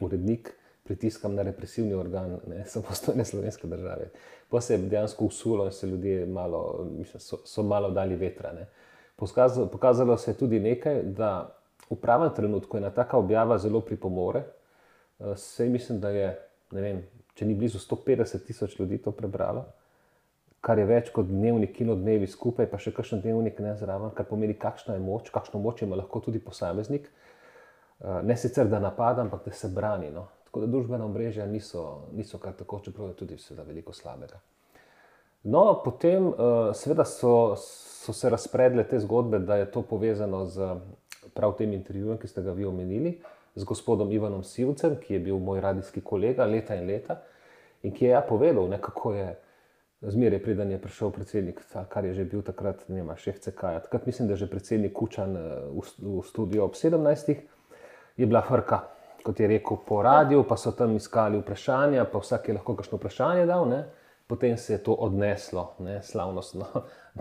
urednik, 0.00 0.54
pritiskam 0.82 1.34
na 1.34 1.42
represivni 1.42 1.94
organ 1.94 2.38
samostojne 2.66 3.24
slovenske 3.24 3.66
države. 3.66 4.10
Pa 4.48 4.60
se 4.60 4.74
je 4.74 4.78
dejansko 4.78 5.24
usulo 5.24 5.66
in 5.66 5.72
se 5.72 5.86
ljudje 5.86 6.26
malo, 6.26 6.86
mislim, 6.98 7.20
so, 7.20 7.36
so 7.44 7.62
malo 7.62 7.90
dali 7.90 8.16
vetra. 8.16 8.66
Pokazalo, 9.16 9.66
pokazalo 9.66 10.16
se 10.16 10.30
je 10.30 10.34
tudi 10.34 10.60
nekaj, 10.60 11.02
da 11.02 11.58
v 11.90 11.98
pravem 12.00 12.30
trenutku 12.34 12.76
ena 12.76 12.90
taka 12.90 13.18
objava 13.18 13.58
zelo 13.58 13.80
pripomore. 13.80 14.44
Eh, 15.20 15.36
sej 15.36 15.68
mislim, 15.68 16.00
da 16.00 16.10
je, 16.10 16.32
vem, 16.70 17.02
če 17.34 17.46
ni 17.46 17.54
blizu 17.54 17.78
150 17.78 18.46
tisoč 18.46 18.78
ljudi 18.78 18.98
to 19.02 19.12
prebralo, 19.12 19.64
kar 20.62 20.78
je 20.78 20.86
več 20.86 21.10
kot 21.10 21.26
dnevni 21.26 21.66
kino 21.72 21.94
dnevi 21.98 22.28
skupaj, 22.30 22.68
pa 22.70 22.78
še 22.78 22.92
kakšen 22.94 23.22
dnevnik 23.24 23.58
ne 23.60 23.74
zraven, 23.78 24.12
kar 24.14 24.28
pomeni, 24.28 24.54
kakšna 24.54 24.94
je 24.94 25.02
moč, 25.02 25.32
kakšno 25.34 25.60
moč 25.60 25.82
ima 25.82 25.98
lahko 25.98 26.22
tudi 26.22 26.42
posameznik. 26.42 27.10
Eh, 28.02 28.22
ne 28.22 28.36
sicer, 28.36 28.68
da 28.70 28.80
napada, 28.82 29.22
ampak 29.22 29.44
da 29.44 29.52
se 29.52 29.68
brani. 29.68 30.10
No. 30.10 30.28
Tako 30.44 30.64
da 30.64 30.70
družbena 30.72 31.04
omrežja 31.06 31.46
niso, 31.46 32.08
niso 32.12 32.38
kar 32.38 32.52
tako, 32.52 32.82
čeprav 32.84 33.12
je 33.12 33.20
tudi 33.22 33.38
veliko 33.66 33.92
slabega. 33.92 34.40
No, 35.42 35.80
potem, 35.84 36.28
eh, 36.28 36.74
seveda, 36.74 37.04
so, 37.04 37.54
so 37.56 38.12
se 38.12 38.30
razpredle 38.30 38.84
te 38.84 38.98
zgodbe, 39.00 39.38
da 39.38 39.56
je 39.56 39.70
to 39.70 39.82
povezano 39.82 40.44
z 40.46 40.74
prav 41.34 41.56
tem 41.58 41.72
intervjujem, 41.72 42.18
ki 42.18 42.28
ste 42.28 42.42
ga 42.42 42.52
vi 42.52 42.64
omenili, 42.64 43.16
z 43.54 43.64
gospodom 43.64 44.12
Ivanom 44.12 44.44
Sivcem, 44.44 44.96
ki 44.96 45.14
je 45.14 45.20
bil 45.20 45.38
moj 45.38 45.60
radijski 45.60 46.00
kolega 46.00 46.44
leta 46.46 46.74
in 46.74 46.86
leta 46.88 47.20
in 47.82 47.92
ki 47.92 48.04
je 48.04 48.10
ja 48.10 48.20
povedal, 48.20 48.68
ne, 48.68 48.78
kako 48.80 49.12
je 49.12 49.26
zmeraj, 50.02 50.42
preden 50.42 50.70
je 50.70 50.80
prišel 50.80 51.10
predsednik, 51.10 51.60
kar 51.88 52.04
je 52.04 52.14
že 52.14 52.24
bil 52.24 52.42
takrat, 52.42 52.88
ne 52.88 53.02
vem, 53.02 53.16
šef 53.16 53.38
CK. 53.40 53.60
Takrat 53.86 54.06
mislim, 54.06 54.28
da 54.28 54.34
je 54.34 54.44
že 54.44 54.50
predsednik 54.50 54.92
Kučan 54.92 55.36
eh, 55.36 55.42
v, 55.70 55.82
v 55.98 56.22
studiu 56.26 56.64
ob 56.64 56.74
17. 56.74 57.36
je 58.16 58.26
bila 58.26 58.42
frka. 58.42 58.82
Kot 59.22 59.40
je 59.40 59.46
rekel 59.46 59.78
po 59.86 60.02
radiju, 60.02 60.42
pa 60.48 60.56
so 60.56 60.72
tam 60.72 60.96
iskali 60.96 61.38
vprašanja, 61.38 62.04
pa 62.10 62.18
vsak 62.18 62.48
je 62.48 62.54
lahko 62.54 62.74
kakšno 62.76 62.98
vprašanje 62.98 63.46
dal, 63.46 63.68
ne? 63.68 63.84
potem 64.26 64.56
se 64.56 64.72
je 64.72 64.78
to 64.82 64.94
odneslo, 64.94 65.74
ne? 65.78 66.02
slavnostno, 66.02 66.66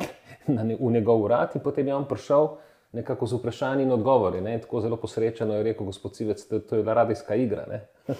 na 0.55 0.63
ne, 0.63 0.77
v 0.79 0.91
njegov 0.91 1.21
urad, 1.21 1.55
in 1.55 1.61
potem 1.61 1.87
je 1.87 1.95
on 1.95 2.07
prišel 2.07 2.55
nekako 2.93 3.25
z 3.25 3.33
vprašanji 3.33 3.83
in 3.83 3.91
odgovori. 3.91 4.41
Ne? 4.41 4.57
Tako 4.61 4.81
zelo 4.81 4.97
posrečeno 4.97 5.55
je 5.55 5.63
rekel 5.63 5.85
gospod 5.85 6.13
Civec, 6.13 6.47
da 6.49 6.59
to 6.59 6.75
je 6.75 6.83
bila 6.83 6.93
radijska 6.93 7.35
igra. 7.35 7.65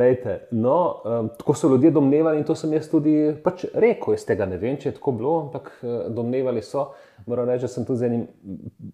Lejte, 0.00 0.46
no, 0.50 1.02
um, 1.04 1.28
tako 1.38 1.54
so 1.54 1.68
ljudje 1.68 1.90
domnevali 1.90 2.38
in 2.38 2.44
to 2.44 2.54
sem 2.54 2.72
jaz 2.72 2.88
tudi 2.90 3.34
pač 3.44 3.64
rekel. 3.74 4.14
Jaz 4.14 4.24
tega 4.26 4.46
ne 4.46 4.58
vem, 4.58 4.76
če 4.76 4.88
je 4.88 4.96
tako 4.98 5.12
bilo, 5.12 5.36
ampak 5.40 5.70
uh, 5.82 6.00
domnevali 6.14 6.62
so. 6.62 6.88
Moram 7.26 7.46
reči, 7.48 7.68
da 7.68 7.68
sem 7.68 7.84
tudi 7.86 7.98
z 8.02 8.10
enim 8.10 8.26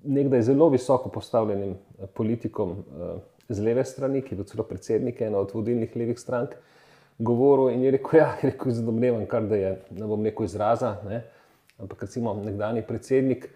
nekdaj 0.04 0.42
zelo 0.42 0.68
visoko 0.68 1.08
postavljenim 1.08 1.72
uh, 1.72 2.10
politikom 2.14 2.70
uh, 2.70 3.16
z 3.48 3.62
leve 3.62 3.84
strani, 3.84 4.20
ki 4.20 4.34
je 4.34 4.42
bil 4.42 4.50
celo 4.50 4.66
predsednik 4.68 5.20
ene 5.20 5.38
od 5.38 5.54
vodilnih 5.54 5.96
levih 5.96 6.20
strank. 6.20 6.58
Govoril 7.18 7.72
in 7.72 7.86
je 7.86 7.90
rekel, 7.96 8.18
ja, 8.20 8.34
je 8.42 8.50
rekel, 8.50 8.76
domnevam, 8.84 9.24
kar 9.26 9.48
da 9.48 9.56
je, 9.56 9.72
ne 9.96 10.06
bom 10.06 10.20
neko 10.20 10.44
izraza. 10.44 10.98
Ne, 11.08 11.22
uh, 11.22 11.35
ampak 11.78 12.02
recimo 12.02 12.34
nekdani 12.34 12.82
predsednik, 12.82 13.48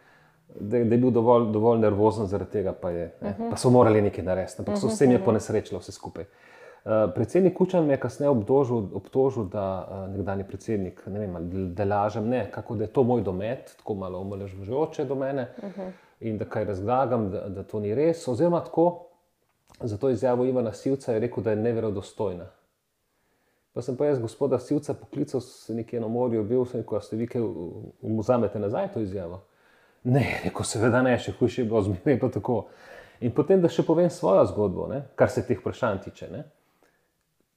da, 0.61 0.79
da 0.85 0.95
je 0.95 0.99
bil 0.99 1.11
dovolj, 1.11 1.53
dovolj 1.53 1.81
nervozen 1.81 2.27
zaradi 2.27 2.51
tega, 2.51 2.73
pa, 2.73 2.91
je, 2.91 3.13
uh 3.21 3.29
-huh. 3.29 3.51
pa 3.51 3.57
so 3.57 3.71
morali 3.71 4.03
nekaj 4.03 4.25
narediti, 4.25 4.57
ampak 4.59 4.79
so 4.79 4.87
vse 4.87 5.05
jim 5.05 5.13
je 5.13 5.25
ponesrečilo, 5.25 5.81
vse 5.81 5.93
skupaj. 5.93 6.25
Uh, 6.85 6.93
predsednik 7.15 7.57
Kučan 7.57 7.91
je 7.91 7.97
kasneje 8.01 8.31
obtožil, 8.31 8.77
obtožil, 8.95 9.45
da 9.45 9.89
uh, 9.91 10.17
nekdani 10.17 10.45
predsednik, 10.45 11.03
ne 11.07 11.19
vem, 11.19 11.35
da 11.75 11.85
lažem, 11.85 12.29
ne, 12.29 12.51
kako 12.51 12.75
da 12.75 12.85
je 12.85 12.93
to 12.93 13.03
moj 13.03 13.23
domet, 13.23 13.75
tako 13.77 13.95
malo 13.95 14.19
omaležujoče 14.19 15.05
do 15.05 15.15
mene 15.15 15.49
uh 15.63 15.65
-huh. 15.65 15.91
in 16.21 16.39
da 16.39 16.45
kaj 16.45 16.65
razlagam, 16.65 17.31
da, 17.31 17.49
da 17.49 17.63
to 17.63 17.81
ni 17.81 17.95
res. 17.95 18.29
Oziroma, 18.29 18.65
tako, 18.65 19.07
za 19.81 19.97
to 19.97 20.11
izjavo 20.11 20.45
Ivana 20.45 20.73
Sivca 20.73 21.13
je 21.13 21.21
rekel, 21.21 21.43
da 21.43 21.51
je 21.51 21.57
neverodostojna. 21.57 22.47
Pa 23.73 23.83
sem 23.83 23.97
pa 23.97 24.09
jaz, 24.09 24.19
gospoda 24.19 24.59
Sivca, 24.59 24.95
poklical 24.95 25.41
se 25.41 25.75
nekje 25.75 26.01
na 26.01 26.09
morju, 26.09 26.43
bil 26.45 26.65
sem 26.67 26.83
rekel, 26.83 27.01
ste 27.01 27.17
vi, 27.17 27.29
ki 27.31 27.43
vzamete 28.03 28.59
nazaj 28.59 28.93
to 28.95 29.03
izjavo. 29.05 29.45
Ne, 30.05 30.25
rekel, 30.45 30.67
seveda 30.67 31.03
ne, 31.07 31.13
še 31.21 31.37
hujše 31.39 31.63
je 31.63 31.69
bilo, 31.69 31.83
zmeraj 31.87 32.19
pa 32.21 32.31
tako. 32.35 32.57
In 33.21 33.35
potem, 33.37 33.61
da 33.61 33.69
še 33.69 33.85
povem 33.87 34.09
svojo 34.11 34.43
zgodbo, 34.49 34.89
ne, 34.91 35.05
kar 35.15 35.31
se 35.31 35.45
teh 35.47 35.61
vprašanj 35.61 36.03
tiče. 36.09 36.31
Ne. 36.33 36.47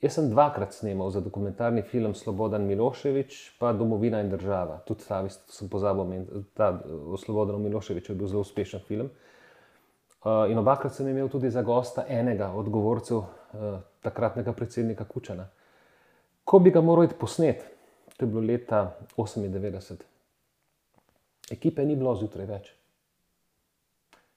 Jaz 0.04 0.18
sem 0.18 0.28
dvakrat 0.28 0.76
snimal 0.76 1.10
za 1.16 1.22
dokumentarni 1.24 1.82
film 1.88 2.12
Slobodan 2.14 2.66
Miloševič, 2.68 3.56
pa 3.60 3.72
Domovina 3.72 4.20
in 4.20 4.30
država. 4.30 4.82
Tudi 4.84 5.08
ta, 5.08 5.22
sem 5.48 5.70
pozabil, 5.72 6.26
da 6.60 6.74
o 7.08 7.18
Slobodanu 7.18 7.62
Miloševiču 7.64 8.12
je 8.12 8.18
bil 8.20 8.28
zelo 8.28 8.44
uspešen 8.44 8.84
film. 8.84 9.08
Uh, 10.24 10.52
in 10.52 10.60
obakrat 10.60 10.94
sem 10.96 11.08
imel 11.08 11.32
tudi 11.32 11.50
za 11.52 11.64
gosta 11.64 12.04
enega 12.08 12.52
od 12.52 12.68
govorcev 12.70 13.18
uh, 13.24 13.80
takratnega 14.04 14.52
predsednika 14.54 15.08
Kučana. 15.08 15.48
Ko 16.44 16.60
bi 16.60 16.72
ga 16.72 16.82
moral 16.82 17.08
posnet, 17.20 17.64
to 18.18 18.26
je 18.26 18.30
bilo 18.30 18.42
leta 18.46 18.98
98, 19.18 20.04
ekipe 21.52 21.86
ni 21.86 21.96
bilo 21.96 22.16
zjutraj 22.16 22.48
več. 22.50 22.72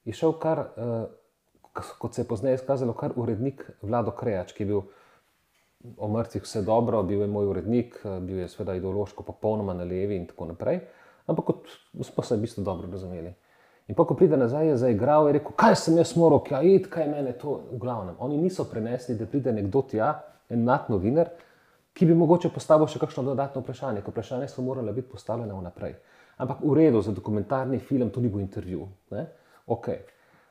Je 0.06 0.14
šel 0.14 0.36
kar, 0.42 0.62
uh, 0.76 1.80
kot 1.98 2.14
se 2.14 2.22
je 2.22 2.28
pozneje 2.28 2.60
izkazalo, 2.60 2.94
kar 2.94 3.16
urednik 3.18 3.64
Vlado 3.82 4.14
Krejač, 4.14 4.54
ki 4.54 4.62
je 4.62 4.68
bil 4.70 4.84
o 5.96 6.08
mrtvih 6.10 6.44
vse 6.46 6.62
dobro, 6.66 7.02
bil 7.06 7.24
je 7.24 7.30
moj 7.30 7.50
urednik, 7.50 7.98
uh, 8.04 8.20
bil 8.22 8.44
je 8.44 8.52
seveda 8.52 8.78
ideološko 8.78 9.26
popolnoma 9.26 9.74
na 9.74 9.84
levi 9.84 10.16
in 10.16 10.28
tako 10.30 10.52
naprej. 10.52 10.84
Ampak 11.26 11.44
kot 11.50 11.74
smo 12.06 12.22
se 12.22 12.36
v 12.36 12.46
bistvu 12.46 12.62
dobro 12.64 12.90
razumeli. 12.90 13.34
In 13.86 13.94
pa, 13.94 14.02
ko 14.06 14.16
pride 14.18 14.38
nazaj, 14.38 14.66
je 14.66 14.78
zaigral 14.82 15.28
in 15.28 15.36
rekel, 15.38 15.54
kaj 15.58 15.76
sem 15.78 15.98
jaz 15.98 16.16
moral, 16.18 16.40
kaj 16.46 16.66
je, 16.66 16.78
kaj 16.90 17.04
je 17.04 17.10
meni 17.10 17.34
to 17.38 17.60
v 17.70 17.78
glavnem. 17.82 18.16
Oni 18.18 18.38
niso 18.38 18.66
prenesli, 18.66 19.14
da 19.18 19.28
pride 19.30 19.52
nekdo 19.54 19.84
tja, 19.86 20.08
en 20.50 20.64
nad 20.66 20.88
novinar, 20.90 21.30
ki 21.96 22.06
bi 22.06 22.14
mogoče 22.14 22.50
postavil 22.52 22.90
še 22.92 23.00
kakšno 23.00 23.24
dodatno 23.30 23.62
vprašanje, 23.64 24.02
ker 24.04 24.12
vprašanje 24.12 24.50
so 24.52 24.62
morale 24.62 24.92
biti 24.92 25.08
postavljene 25.08 25.54
vnaprej. 25.56 25.96
Ampak 26.36 26.60
v 26.60 26.74
redu, 26.76 27.00
za 27.02 27.14
dokumentarni 27.16 27.78
film 27.80 28.10
to 28.12 28.20
ni 28.20 28.28
bil 28.28 28.42
intervju. 28.44 28.88
Okay. 29.66 30.04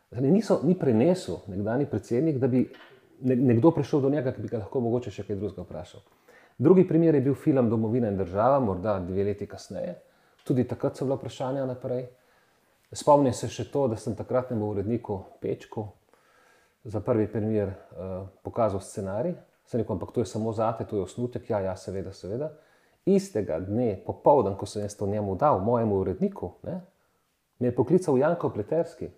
Zdaj, 0.10 0.32
niso, 0.32 0.60
ni 0.64 0.74
prenesel 0.80 1.44
nekdani 1.52 1.86
predsednik, 1.90 2.40
da 2.42 2.50
bi 2.50 2.66
nekdo 3.22 3.72
prišel 3.72 4.02
do 4.02 4.10
njega, 4.10 4.34
ki 4.34 4.42
bi 4.42 4.50
ga 4.50 4.64
lahko 4.64 4.82
mogoče 4.82 5.14
še 5.14 5.26
kaj 5.28 5.38
drugega 5.38 5.66
vprašal. 5.68 6.02
Drugi 6.58 6.88
primer 6.88 7.16
je 7.16 7.22
bil 7.22 7.36
film 7.36 7.70
Domovina 7.70 8.10
in 8.10 8.18
država, 8.18 8.60
morda 8.60 8.98
dve 9.04 9.24
leti 9.28 9.48
kasneje. 9.48 9.96
Tudi 10.48 10.64
takrat 10.68 10.98
so 10.98 11.06
bila 11.06 11.20
vprašanja 11.20 11.66
naprej. 11.68 12.08
Spomnim 12.96 13.34
se 13.34 13.50
še 13.52 13.68
to, 13.72 13.88
da 13.92 13.98
sem 14.00 14.16
takratnemu 14.16 14.70
uredniku 14.72 15.20
Pečku 15.42 15.88
za 16.86 17.02
prvi 17.02 17.28
primer 17.28 17.74
uh, 17.74 18.28
pokazal 18.46 18.80
scenarij, 18.80 19.34
Sem 19.66 19.82
rekel, 19.82 19.96
ampak 19.96 20.12
to 20.12 20.22
je 20.22 20.30
samo 20.30 20.54
zate, 20.54 20.86
to 20.86 20.98
je 20.98 21.02
osnutek. 21.02 21.50
Ja, 21.50 21.60
ja, 21.60 21.76
seveda, 21.76 22.14
seveda. 22.14 22.52
Istega 23.06 23.60
dne, 23.60 23.96
popoldan, 24.06 24.58
ko 24.58 24.66
sem 24.66 24.82
jaz 24.82 24.96
to 24.98 25.08
njemu 25.08 25.36
dal, 25.36 25.60
mojemu 25.62 25.96
uredniku, 26.02 26.52
ne, 26.64 26.80
me 27.60 27.68
je 27.68 27.76
poklical 27.76 28.18
Janko 28.18 28.50
Pleterski. 28.50 29.10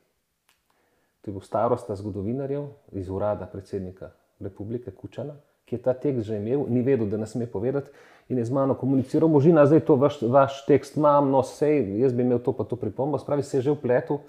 to 1.21 1.31
je 1.31 1.33
bil 1.33 1.41
starosta 1.41 1.95
zgodovinarjev 1.95 2.67
iz 2.91 3.09
urada 3.09 3.45
predsednika 3.45 4.11
republike 4.39 4.91
Kučana, 4.91 5.33
ki 5.65 5.75
je 5.75 5.81
ta 5.81 5.93
tekst 5.93 6.27
že 6.27 6.37
imel, 6.37 6.65
ni 6.69 6.81
vedel, 6.81 7.07
da 7.07 7.17
ne 7.17 7.27
sme 7.27 7.47
povedati 7.47 7.91
in 8.29 8.37
je 8.37 8.45
z 8.45 8.51
mano 8.51 8.75
komuniciral, 8.75 9.29
možina, 9.29 9.65
zdaj 9.65 9.79
to 9.79 9.95
vaš, 9.95 10.21
vaš 10.21 10.65
tekst 10.65 10.97
imam, 10.97 11.31
no 11.31 11.43
sej, 11.43 11.99
jaz 11.99 12.13
bi 12.13 12.23
imel 12.23 12.39
to 12.39 12.53
pa 12.53 12.63
to 12.63 12.75
pripombo, 12.75 13.17
spravi 13.17 13.43
se 13.43 13.57
je 13.57 13.61
že 13.61 13.71
vpletel 13.71 14.19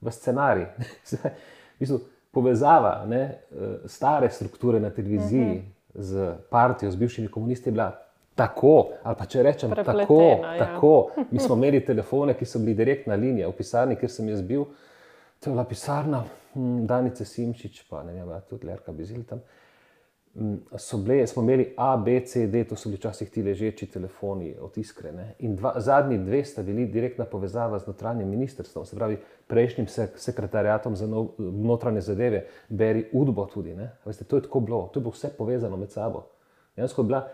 v 0.00 0.12
scenarij. 0.12 0.66
Mislim, 1.80 2.00
povezava 2.36 3.04
ne, 3.08 3.22
eh, 3.22 3.88
stare 3.88 4.28
strukture 4.30 4.80
na 4.80 4.90
televiziji 4.90 5.56
uh 5.56 5.62
-huh. 5.62 6.02
z 6.02 6.34
partijo, 6.50 6.90
z 6.90 6.96
bivšimi 6.96 7.28
komunisti 7.28 7.70
bila 7.70 7.92
tako, 8.34 8.88
ali 9.02 9.16
pa 9.18 9.24
če 9.24 9.42
rečem 9.42 9.72
tako, 9.84 10.20
ja. 10.42 10.58
tako. 10.58 11.10
Mi 11.30 11.38
smo 11.38 11.56
imeli 11.56 11.84
telefone, 11.84 12.34
ki 12.34 12.44
so 12.44 12.58
bili 12.58 12.74
direktna 12.74 13.14
linija 13.14 13.48
v 13.48 13.52
pisarni, 13.52 13.96
kjer 13.96 14.10
sem 14.10 14.28
jaz 14.28 14.42
bil, 14.42 14.64
to 15.40 15.50
je 15.50 15.54
bila 15.54 15.64
pisarna, 15.64 16.24
hm, 16.52 16.86
Danice 16.86 17.24
Simčič, 17.24 17.86
pa 17.90 18.02
ne 18.02 18.12
vem, 18.12 18.40
tudi 18.50 18.66
Lerka 18.66 18.92
Bizil 18.92 19.24
tam. 19.24 19.40
Mm, 20.38 20.56
bile, 21.04 21.26
smo 21.26 21.42
imeli 21.42 21.74
A, 21.76 21.96
B, 21.96 22.20
C, 22.26 22.46
D, 22.46 22.64
to 22.64 22.76
so 22.76 22.88
bili 22.88 22.96
včasih 22.96 23.30
ti 23.30 23.42
ležeči 23.42 23.86
telefoni 23.86 24.54
od 24.60 24.78
iskrene. 24.78 25.34
In 25.38 25.54
dva, 25.56 25.72
zadnji 25.80 26.18
dve 26.18 26.44
sta 26.44 26.62
bili 26.62 26.86
direktna 26.86 27.24
povezava 27.24 27.78
z 27.78 27.86
notranjim 27.86 28.28
ministrstvom, 28.28 28.84
se 28.86 28.96
pravi 28.96 29.16
prejšnjim 29.46 29.88
sek 29.88 30.18
sekretariatom 30.20 30.96
za 30.96 31.06
no, 31.06 31.28
notranje 31.38 32.00
zadeve, 32.00 32.44
beri 32.68 33.06
Udbo 33.12 33.46
tudi. 33.46 33.76
Veste, 34.04 34.24
to 34.24 34.36
je 34.36 34.42
tako 34.42 34.60
bilo, 34.60 34.90
to 34.92 35.00
je 35.00 35.02
bilo 35.02 35.12
vse 35.12 35.30
povezano 35.38 35.76
med 35.76 35.90
sabo. 35.90 36.26
Jansko 36.76 37.02
je 37.02 37.06
bila 37.06 37.28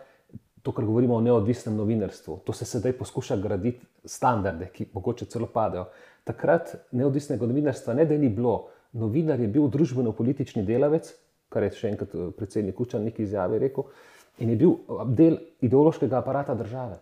to, 0.62 0.72
kar 0.72 0.84
govorimo 0.84 1.14
o 1.14 1.20
neodvisnem 1.20 1.76
novinarstvu, 1.76 2.36
to 2.46 2.52
se 2.52 2.64
sedaj 2.64 2.92
poskuša 2.92 3.36
graditi 3.36 3.86
standarde, 4.04 4.70
ki 4.72 4.86
mogoče 4.94 5.26
celo 5.26 5.46
padejo. 5.46 5.88
Takrat 6.24 6.76
neodvisnega 6.92 7.46
novinarstva 7.46 7.94
ne 7.94 8.06
da 8.06 8.18
ni 8.18 8.28
bilo. 8.28 8.68
Novinar 8.92 9.40
je 9.40 9.48
bil 9.48 9.70
družbeno-politični 9.72 10.62
delavec, 10.68 11.08
kar 11.52 11.66
je 11.66 11.72
še 11.76 11.92
enkrat 11.92 12.14
eh, 12.14 12.28
predsednik 12.36 12.76
Kučan 12.78 13.04
neki 13.04 13.26
izjavi 13.26 13.60
rekel, 13.62 13.88
in 14.38 14.52
je 14.52 14.58
bil 14.60 14.74
eh, 14.74 15.02
del 15.20 15.38
ideološkega 15.60 16.18
aparata 16.18 16.54
države. 16.58 16.98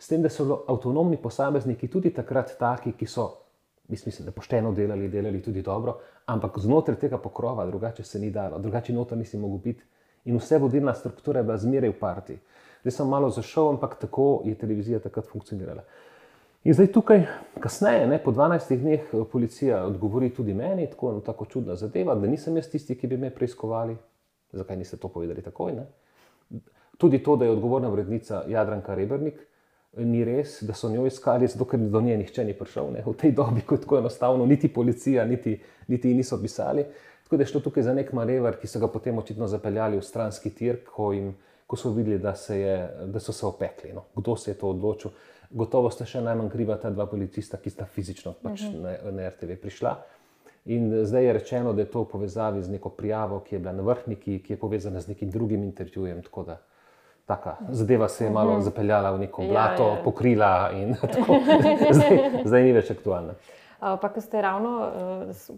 S 0.00 0.08
tem, 0.08 0.22
da 0.22 0.30
so 0.32 0.62
avtonomni 0.68 1.18
posamezniki 1.20 1.90
tudi 1.92 2.12
takrat 2.16 2.54
taki, 2.58 2.94
ki 2.96 3.06
so, 3.06 3.26
mislim, 3.88 4.24
da 4.24 4.32
pošteno 4.32 4.72
delali, 4.72 5.10
delali 5.12 5.42
tudi 5.44 5.62
dobro, 5.62 5.98
ampak 6.32 6.56
znotraj 6.62 6.96
tega 7.02 7.18
pokrova, 7.18 7.66
drugače 7.66 8.04
se 8.04 8.20
ni 8.20 8.30
dalo, 8.30 8.58
drugače 8.58 8.94
noter 8.96 9.18
nisi 9.18 9.38
mogel 9.38 9.58
biti. 9.64 9.84
In 10.24 10.36
vse 10.36 10.58
vodilna 10.60 10.94
struktura 10.94 11.40
je 11.40 11.48
bila 11.48 11.56
zmeraj 11.58 11.90
v 11.90 11.98
partiji. 12.00 12.38
Zdaj 12.80 12.92
sem 12.96 13.08
malo 13.08 13.28
zašel, 13.30 13.68
ampak 13.74 13.98
tako 14.00 14.42
je 14.44 14.54
televizija 14.56 15.00
takrat 15.00 15.28
funkcionirala. 15.28 15.84
In 16.64 16.74
zdaj 16.74 16.90
tukaj, 16.92 17.22
kasneje, 17.60 18.06
ne, 18.06 18.18
po 18.20 18.32
12 18.36 18.76
dneh, 18.76 19.00
eh, 19.00 19.20
policija 19.32 19.84
odgovori 19.86 20.28
tudi 20.34 20.54
meni, 20.54 20.86
tako, 20.90 21.12
no, 21.12 21.20
tako 21.20 21.44
čudna 21.44 21.76
zadeva, 21.76 22.14
da 22.14 22.26
nisem 22.26 22.56
jaz 22.56 22.68
tisti, 22.68 22.98
ki 23.00 23.06
bi 23.06 23.16
me 23.16 23.30
preiskovali. 23.30 23.96
Zakaj 24.52 24.76
niste 24.76 24.96
to 24.96 25.08
povedali 25.08 25.42
takoj? 25.42 25.72
Ne? 25.72 25.86
Tudi 26.98 27.22
to, 27.22 27.36
da 27.36 27.44
je 27.44 27.50
odgovorna 27.50 27.88
vrednica 27.88 28.42
Jadranka 28.48 28.94
Rebrnik, 28.94 29.40
ni 29.96 30.24
res, 30.24 30.58
da 30.62 30.74
so 30.76 30.90
njo 30.92 31.06
iskali, 31.06 31.48
ker 31.48 31.80
do 31.80 32.00
nje 32.00 32.18
nihče 32.18 32.44
ni 32.44 32.52
prišel. 32.58 32.92
Ne? 32.92 33.06
V 33.06 33.16
tej 33.16 33.32
dobi, 33.32 33.64
ko 33.64 33.74
je 33.74 33.80
tako 33.86 33.98
enostavno, 33.98 34.46
niti 34.46 34.68
policija, 34.68 35.24
niti, 35.24 35.56
niti 35.88 36.14
niso 36.14 36.42
pisali. 36.42 36.84
Tako 37.24 37.36
da 37.36 37.42
je 37.42 37.46
šlo 37.46 37.60
tukaj 37.60 37.88
za 37.88 37.94
nek 37.94 38.12
manever, 38.12 38.60
ki 38.60 38.68
so 38.68 38.80
ga 38.80 38.88
potem 38.88 39.18
očitno 39.18 39.48
zapeljali 39.48 39.96
v 39.96 40.04
stranski 40.04 40.50
tir, 40.50 40.84
ko, 40.84 41.12
jim, 41.12 41.32
ko 41.66 41.76
so 41.76 41.94
videli, 41.96 42.18
da, 42.18 42.34
se 42.36 42.60
je, 42.60 42.78
da 43.06 43.20
so 43.20 43.32
se 43.32 43.46
opekli. 43.46 43.94
No? 43.94 44.10
Kdo 44.14 44.36
se 44.36 44.50
je 44.50 44.58
to 44.58 44.68
odločil? 44.76 45.16
Gotovo 45.50 45.90
sta 45.90 46.06
še 46.06 46.22
najmanj 46.24 46.50
kriva 46.50 46.76
ta 46.78 46.90
dva 46.90 47.06
policista, 47.10 47.58
ki 47.58 47.70
sta 47.70 47.84
fizično 47.84 48.32
pač 48.42 48.62
uh 48.62 48.68
mhm. 48.68 48.84
-huh. 48.84 49.04
na, 49.04 49.10
na 49.22 49.28
RTV 49.28 49.60
prišla. 49.62 49.96
In 50.64 51.04
zdaj 51.04 51.24
je 51.24 51.32
rečeno, 51.32 51.72
da 51.72 51.80
je 51.80 51.90
to 51.90 52.02
v 52.02 52.08
povezavi 52.08 52.62
z 52.62 52.70
neko 52.70 52.88
prijavo, 52.88 53.40
ki 53.40 53.54
je 53.54 53.58
bila 53.58 53.72
na 53.72 53.82
vrhniki, 53.82 54.42
ki 54.42 54.52
je 54.52 54.58
povezana 54.58 55.00
z 55.00 55.08
nekim 55.08 55.30
drugim 55.30 55.62
intervjujem. 55.62 56.22
Tako 56.22 56.42
da 56.42 56.58
taka 57.26 57.56
zadeva 57.70 58.08
se 58.08 58.24
je 58.24 58.30
malo 58.30 58.50
uh 58.50 58.56
mhm. 58.56 58.60
-huh. 58.60 58.64
zapeljala 58.64 59.10
v 59.10 59.18
neko 59.18 59.42
ja, 59.42 59.48
blato, 59.48 59.88
ja, 59.88 59.94
ja. 59.94 60.02
pokrila 60.04 60.70
in 60.74 60.94
tako. 61.14 61.40
zdaj, 61.92 62.42
zdaj 62.44 62.62
ni 62.62 62.72
več 62.72 62.90
aktualna. 62.90 63.34
Pa, 63.80 64.08
ko 64.08 64.20
ste 64.20 64.42
ravno, 64.42 64.92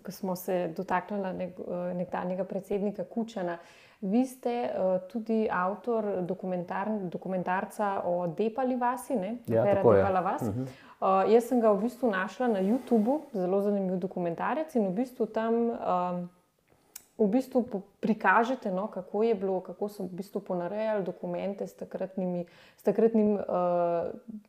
ko 0.02 0.12
smo 0.12 0.36
se 0.36 0.68
dotaknili 0.76 1.32
nek, 1.32 1.56
nekdanjega 1.94 2.44
predsednika 2.44 3.04
Kučana, 3.04 3.58
Vi 4.02 4.26
ste 4.26 4.66
uh, 4.66 4.98
tudi 5.06 5.46
avtor 5.50 6.26
dokumentar, 6.26 6.88
dokumentarca 7.06 8.02
o 8.04 8.26
Depali 8.26 8.76
vasi, 8.76 9.14
ne 9.14 9.36
ja, 9.46 9.62
Depala 9.62 10.20
vas. 10.20 10.42
Uh 10.42 10.48
-huh. 10.48 10.66
uh, 11.26 11.32
jaz 11.32 11.44
sem 11.48 11.60
ga 11.60 11.72
v 11.72 11.82
bistvu 11.82 12.10
našla 12.10 12.48
na 12.48 12.60
YouTubu, 12.60 13.20
zelo 13.32 13.60
zanimiv 13.60 13.96
dokumentarec 13.96 14.74
in 14.74 14.88
v 14.88 14.90
bistvu 14.90 15.26
tam. 15.26 15.54
Uh, 15.70 16.41
v 17.24 17.28
bistvu 17.28 17.82
prikažete, 18.00 18.70
no, 18.70 18.86
kako 18.86 19.22
je 19.22 19.34
bilo, 19.34 19.60
kako 19.60 19.88
so 19.88 20.04
v 20.04 20.18
bistvu 20.18 20.40
ponarejali 20.40 21.04
dokumente 21.04 21.66
s, 21.66 21.74
s 22.76 22.82
takratnim 22.82 23.34
uh, 23.34 23.42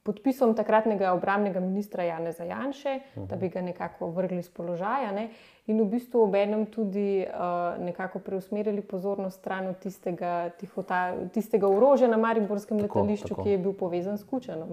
podpisom 0.04 0.56
takratnega 0.56 1.14
obramnega 1.14 1.60
ministra 1.60 2.04
Jana 2.04 2.32
Zajanše, 2.32 3.00
uh 3.16 3.24
-huh. 3.24 3.28
da 3.28 3.36
bi 3.36 3.50
ga 3.50 3.62
nekako 3.62 4.10
vrgli 4.10 4.44
z 4.44 4.50
položaja. 4.50 5.12
Ne, 5.12 5.30
in 5.68 5.82
v 5.82 5.86
bistvu 5.86 6.24
ob 6.24 6.36
enem 6.36 6.66
tudi 6.66 7.26
uh, 7.28 7.84
nekako 7.84 8.20
preusmerili 8.20 8.82
pozornost 8.82 9.40
stran 9.40 9.68
od 9.68 9.80
tistega, 9.80 10.50
tihota, 10.50 11.14
tistega 11.34 11.68
orožja 11.68 12.08
na 12.08 12.18
Mariborskem 12.18 12.80
tako, 12.80 13.00
letališču, 13.00 13.28
tako. 13.28 13.44
ki 13.44 13.50
je 13.50 13.58
bil 13.58 13.74
povezan 13.74 14.18
s 14.18 14.24
Kučanom. 14.24 14.70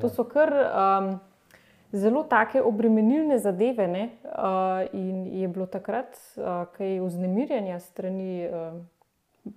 To 0.00 0.06
ja. 0.06 0.08
so 0.08 0.24
kar. 0.24 0.52
Um, 0.52 1.20
zelo 1.94 2.22
take 2.22 2.62
obremenilne 2.62 3.38
zadeve. 3.38 3.88
Ne? 3.88 4.08
Uh, 4.24 4.86
in 4.92 5.26
je 5.40 5.48
bilo 5.48 5.66
takrat 5.66 6.18
uh, 6.36 6.66
kaj 6.76 7.00
vznemirjanja 7.00 7.80
strani. 7.80 8.48
Uh, 8.48 8.82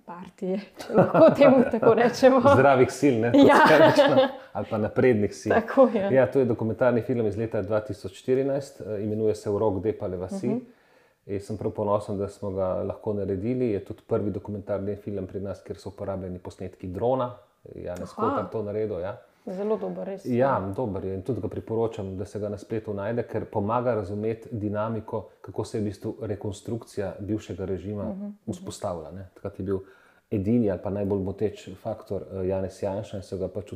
Partije, 0.04 0.60
lahko 0.94 1.30
temu 1.36 1.62
tako 1.70 1.94
rečemo. 1.94 2.40
Zdravih 2.54 2.90
sil, 2.98 3.14
ne 3.20 3.30
ja. 3.34 3.56
ali 4.52 4.66
pa 4.70 4.78
naprednih 4.78 5.32
sil. 5.40 5.52
Tako, 5.54 5.88
ja. 5.94 6.10
Ja, 6.12 6.26
to 6.30 6.38
je 6.38 6.44
dokumentarni 6.44 7.00
film 7.02 7.26
iz 7.26 7.38
leta 7.38 7.62
2014, 7.62 9.00
imenuje 9.00 9.34
se 9.34 9.50
Urok 9.50 9.80
Depale 9.82 10.16
Vasi. 10.16 10.46
Uh 10.46 10.52
mhm. 10.52 10.60
-huh. 11.26 11.40
Sem 11.40 11.56
prav 11.56 11.72
ponosen, 11.72 12.18
da 12.18 12.28
smo 12.28 12.50
ga 12.50 12.66
lahko 12.82 13.12
naredili. 13.12 13.70
Je 13.70 13.84
tudi 13.84 14.02
prvi 14.06 14.30
dokumentarni 14.30 14.96
film 14.96 15.26
pri 15.26 15.40
nas, 15.40 15.62
kjer 15.62 15.78
so 15.78 15.88
uporabljeni 15.88 16.38
posnetki 16.38 16.86
drona. 16.86 17.34
Janez 17.74 18.12
Kotar 18.12 18.50
to 18.52 18.62
naredil. 18.62 19.00
Ja. 19.00 19.16
Zelo 19.50 19.76
dober, 19.76 20.06
res. 20.06 20.24
Ja, 20.24 20.72
dober 20.76 21.04
je 21.04 21.14
in 21.14 21.22
tudi 21.22 21.40
ga 21.40 21.48
priporočam, 21.48 22.16
da 22.18 22.24
se 22.24 22.40
ga 22.40 22.48
na 22.48 22.58
spletu 22.58 22.94
najde, 22.94 23.22
ker 23.28 23.46
pomaga 23.52 23.94
razumeti 23.94 24.48
dinamiko, 24.52 25.28
kako 25.40 25.64
se 25.64 25.78
je 25.78 25.82
v 25.82 25.84
bistvu 25.84 26.14
rekonstrukcija 26.20 27.14
bivšega 27.20 27.64
režima 27.64 28.02
uh 28.02 28.16
-huh, 28.16 28.32
vzpostavila. 28.52 29.12
Takrat 29.34 29.58
je 29.58 29.64
bil 29.64 29.78
edini 30.30 30.70
ali 30.70 30.80
pa 30.82 30.90
najbolj 30.90 31.22
moteč 31.24 31.68
faktor 31.82 32.22
uh, 32.22 32.46
Janez 32.46 32.82
Janša 32.82 33.16
in 33.16 33.22
so 33.24 33.38
ga 33.40 33.48
pač 33.48 33.72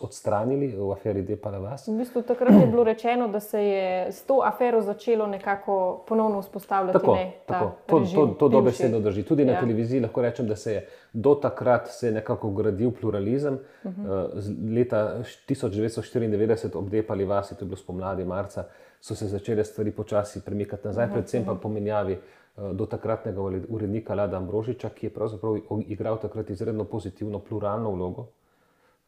odstranili 0.00 0.70
v 0.72 0.88
aferi 0.92 1.22
Depala 1.22 1.58
Vas. 1.60 1.84
V 1.88 1.98
bistvu 1.98 2.22
takrat 2.24 2.56
je 2.60 2.66
bilo 2.66 2.84
rečeno, 2.84 3.28
da 3.28 3.40
se 3.40 3.60
je 3.60 4.12
s 4.12 4.24
to 4.24 4.40
afero 4.44 4.80
začelo 4.80 5.26
nekako 5.26 6.04
ponovno 6.08 6.40
vzpostavljati. 6.40 6.98
Tako, 6.98 7.14
ne, 7.14 7.32
tako. 7.46 7.70
To, 7.86 8.00
to, 8.14 8.26
to 8.38 8.48
dobesedno 8.48 9.00
drži. 9.00 9.22
Tudi 9.22 9.44
ja. 9.44 9.52
na 9.52 9.60
televiziji 9.60 10.00
lahko 10.00 10.22
rečem, 10.22 10.48
da 10.48 10.56
se 10.56 10.72
je 10.72 10.88
do 11.12 11.34
takrat 11.34 11.88
se 11.88 12.06
je 12.06 12.12
nekako 12.12 12.50
gradil 12.50 12.90
pluralizem. 12.90 13.58
Uh 13.84 13.92
-huh. 13.92 14.28
uh, 14.34 14.74
leta 14.76 15.18
1994 15.48 16.76
ob 16.76 16.88
Depali 16.88 17.24
Vasi, 17.24 17.54
to 17.54 17.64
je 17.64 17.66
bilo 17.66 17.76
spomladi 17.76 18.24
marca, 18.24 18.64
so 19.00 19.14
se 19.14 19.26
začele 19.26 19.64
stvari 19.64 19.90
počasi 19.90 20.40
premikati 20.44 20.86
nazaj, 20.86 21.04
uh 21.04 21.10
-huh. 21.10 21.14
predvsem 21.14 21.44
pa 21.44 21.54
pomenjavi. 21.54 22.18
Eh, 22.56 22.72
do 22.74 22.86
takratnega 22.86 23.40
urednika 23.68 24.14
Lada 24.14 24.36
Ambrožiča, 24.36 24.88
ki 24.88 25.06
je 25.06 25.10
pravzaprav 25.10 25.56
igral 25.88 26.18
takrat 26.20 26.50
izredno 26.50 26.84
pozitivno, 26.84 27.38
pluralno 27.38 27.90
vlogo, 27.90 28.26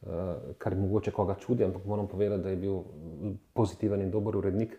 eh, 0.01 0.07
kar 0.57 0.75
mogoče 0.75 1.11
koga 1.11 1.35
čudi, 1.35 1.63
ampak 1.63 1.85
moram 1.85 2.07
povedati, 2.07 2.43
da 2.43 2.49
je 2.49 2.55
bil 2.55 2.79
pozitiven 3.53 4.01
in 4.01 4.11
dober 4.11 4.37
urednik, 4.37 4.73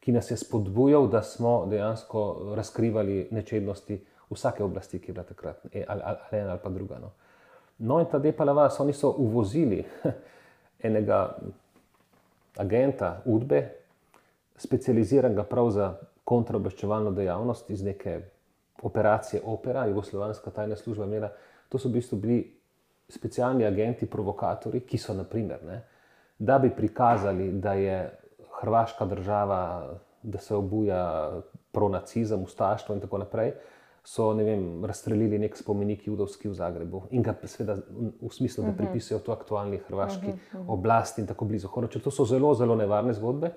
ki 0.00 0.12
nas 0.12 0.30
je 0.30 0.36
spodbujal, 0.36 1.08
da 1.08 1.22
smo 1.22 1.66
dejansko 1.66 2.52
razkrivali 2.56 3.28
nečednosti 3.30 4.00
vsake 4.30 4.64
oblasti, 4.64 4.98
ki 4.98 5.10
je 5.10 5.14
bila 5.14 5.24
takrat, 5.24 5.66
e, 5.72 5.84
ali, 5.88 6.02
ali 6.04 6.40
ena 6.40 6.50
ali 6.50 6.60
pa 6.62 6.70
druga. 6.70 6.98
No, 6.98 7.12
no 7.78 8.00
in 8.00 8.06
ta 8.06 8.18
Depala, 8.18 8.70
oni 8.78 8.92
so 8.92 9.14
uvozili 9.18 9.84
enega 10.88 11.36
agenta, 12.56 13.22
Udbe, 13.24 13.72
specializiranega 14.56 15.44
prav 15.44 15.70
za 15.70 15.94
kontraobveščevalno 16.26 17.12
dejavnost 17.14 17.70
iz 17.70 17.82
neke 17.86 18.20
operacije 18.82 19.42
Opera, 19.44 19.86
jugoslovanska 19.86 20.50
tajna 20.50 20.76
služba 20.76 21.06
imela. 21.06 21.30
To 21.68 21.78
so 21.78 21.88
v 21.88 21.98
bistvu 21.98 22.18
bili 22.18 22.40
specialni 23.08 23.66
agenti, 23.66 24.06
provokatori, 24.10 24.82
ki 24.82 24.98
so, 24.98 25.14
naprimer, 25.14 25.62
ne, 25.64 25.80
da 26.38 26.58
bi 26.58 26.70
prikazali, 26.70 27.52
da 27.52 27.72
je 27.78 27.98
Hrvaška 28.60 29.04
država, 29.06 29.60
da 30.22 30.38
se 30.38 30.54
obuja 30.54 31.40
pronacizem, 31.72 32.42
ustaštvo 32.42 32.94
in 32.94 33.00
tako 33.00 33.18
naprej. 33.18 33.52
So 34.06 34.30
vem, 34.32 34.84
razstrelili 34.84 35.38
nek 35.38 35.56
spomenik 35.58 36.06
judovski 36.06 36.48
v 36.48 36.54
Zagrebu 36.54 37.02
in 37.10 37.24
ga 37.26 37.34
seveda 37.44 37.74
v 38.22 38.30
smislu, 38.32 38.64
da 38.64 38.70
mhm. 38.70 38.76
pripisujejo 38.78 39.22
to 39.26 39.32
aktualni 39.32 39.80
hrvaški 39.88 40.26
mhm, 40.26 40.36
mhm. 40.54 40.68
oblasti 40.70 41.20
in 41.20 41.26
tako 41.26 41.44
blizu. 41.44 41.68
Hoče, 41.68 42.00
to 42.00 42.10
so 42.10 42.24
zelo, 42.24 42.54
zelo 42.54 42.76
nevarne 42.76 43.14
zgodbe. 43.14 43.52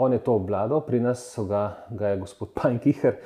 On 0.00 0.12
je 0.12 0.18
to 0.22 0.34
obvladal, 0.38 0.84
pri 0.86 1.00
nas 1.00 1.38
ga, 1.48 1.86
ga 1.90 2.08
je 2.08 2.20
gospod 2.20 2.52
Pajnkiher 2.58 3.16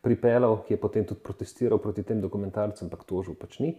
pripeljal, 0.00 0.60
ki 0.62 0.76
je 0.76 0.80
potem 0.80 1.04
tudi 1.04 1.20
protestiral 1.26 1.80
proti 1.82 2.04
tem 2.06 2.20
dokumentarcem, 2.22 2.86
ampak 2.86 3.02
tožil 3.08 3.34
pač 3.34 3.58
ni. 3.58 3.74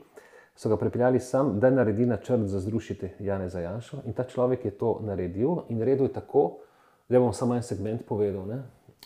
So 0.55 0.69
ga 0.69 0.75
pripeljali 0.77 1.19
sem, 1.23 1.53
da 1.63 1.71
naredi 1.71 2.05
načrt 2.05 2.43
za 2.51 2.59
zrušiti 2.59 3.13
Jana 3.23 3.47
Zajanša. 3.49 4.03
In 4.05 4.13
ta 4.13 4.27
človek 4.27 4.65
je 4.67 4.73
to 4.75 4.97
naredil 5.07 5.63
in 5.69 5.79
naredil 5.79 6.11
je 6.11 6.13
tako, 6.19 6.43
da 7.09 7.19
bom 7.19 7.31
samo 7.33 7.55
en 7.55 7.63
segment 7.63 8.03
povedal. 8.07 8.43
Ne? 8.45 8.59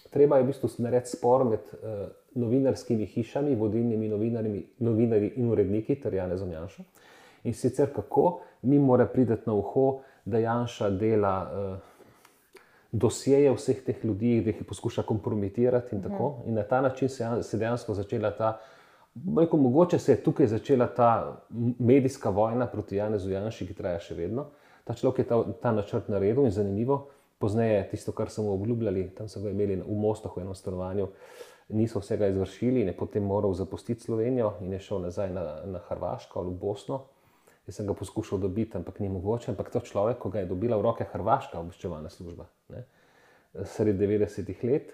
Treba 0.10 0.42
je 0.42 0.44
v 0.44 0.50
bistvu 0.50 0.70
narediti 0.82 1.14
spor 1.14 1.46
med 1.46 1.70
uh, 1.78 2.10
novinarskimi 2.36 3.06
hišami, 3.06 3.56
vodilnimi 3.56 4.10
novinarji 4.10 5.34
in 5.38 5.52
uredniki, 5.54 6.02
ter 6.02 6.18
Jana 6.18 6.38
Zajanša. 6.38 6.84
In 7.46 7.54
sicer 7.54 7.94
kako 7.94 8.40
mi 8.62 8.80
mora 8.80 9.06
priti 9.06 9.38
na 9.46 9.54
uho, 9.54 10.02
da 10.26 10.42
Janša 10.42 10.90
dela. 10.90 11.36
Uh, 11.46 11.95
dosjeje 12.96 13.52
vseh 13.52 13.82
teh 13.84 14.04
ljudi, 14.06 14.40
da 14.42 14.54
jih 14.54 14.64
poskuša 14.68 15.04
kompromitirati 15.04 15.96
in 15.96 16.02
tako. 16.04 16.30
Mhm. 16.40 16.50
In 16.50 16.56
na 16.56 16.64
ta 16.64 16.82
način 16.82 17.10
se 17.10 17.24
je 17.24 17.60
dejansko 17.60 17.94
začela 17.94 18.32
ta, 18.32 18.60
rekel, 19.38 19.60
mogoče 19.60 20.00
se 20.00 20.12
je 20.12 20.24
tukaj 20.24 20.48
začela 20.48 20.88
ta 20.88 21.42
medijska 21.80 22.30
vojna 22.30 22.68
proti 22.68 22.96
Janezu 22.96 23.32
Janši, 23.32 23.68
ki 23.68 23.74
traja 23.74 24.00
še 24.00 24.16
vedno. 24.16 24.48
Ta 24.84 24.94
človek 24.94 25.20
je 25.20 25.28
ta, 25.28 25.44
ta 25.62 25.72
načrt 25.72 26.08
naredil 26.10 26.46
in 26.46 26.52
zanimivo. 26.52 27.08
Pozneje 27.38 27.82
tisto, 27.92 28.14
kar 28.16 28.30
smo 28.30 28.54
obljubljali, 28.54 29.10
tam 29.18 29.28
so 29.28 29.42
ga 29.44 29.52
imeli 29.52 29.76
v 29.82 29.98
Mostu, 30.00 30.32
v 30.36 30.46
enem 30.46 30.56
stanovanju, 30.56 31.10
niso 31.76 32.00
vsega 32.00 32.30
izvršili 32.32 32.82
in 32.82 32.88
je 32.88 32.98
potem 32.98 33.24
moral 33.24 33.54
zapustiti 33.54 34.04
Slovenijo 34.04 34.54
in 34.62 34.74
je 34.74 34.80
šel 34.80 35.02
nazaj 35.02 35.34
na, 35.34 35.44
na 35.66 35.82
Hrvaško 35.90 36.40
ali 36.40 36.54
v 36.54 36.60
Bosno. 36.62 37.02
Jaz 37.68 37.80
sem 37.80 37.88
ga 37.88 37.96
poskušal 37.98 38.40
dobiti, 38.40 38.78
ampak 38.78 39.00
ni 39.00 39.10
mogoče. 39.10 39.52
Ampak 39.52 39.72
to 39.74 39.82
človek, 39.82 40.20
ko 40.22 40.30
ga 40.30 40.44
je 40.44 40.50
dobila 40.50 40.78
v 40.78 40.86
roke 40.86 41.08
Hrvaška 41.10 41.60
obveščevalna 41.60 42.12
služba, 42.14 42.46
ne, 42.70 42.84
sredi 43.66 44.06
90-ih 44.06 44.64
let, 44.70 44.92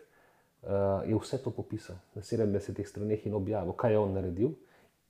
uh, 0.64 1.04
je 1.08 1.18
vse 1.20 1.42
to 1.44 1.52
popisal 1.52 2.00
na 2.16 2.24
70-ih 2.24 2.88
straneh 2.88 3.26
in 3.28 3.36
objavil, 3.36 3.76
kaj 3.76 3.92
je 3.92 4.00
on 4.00 4.14
naredil, 4.16 4.54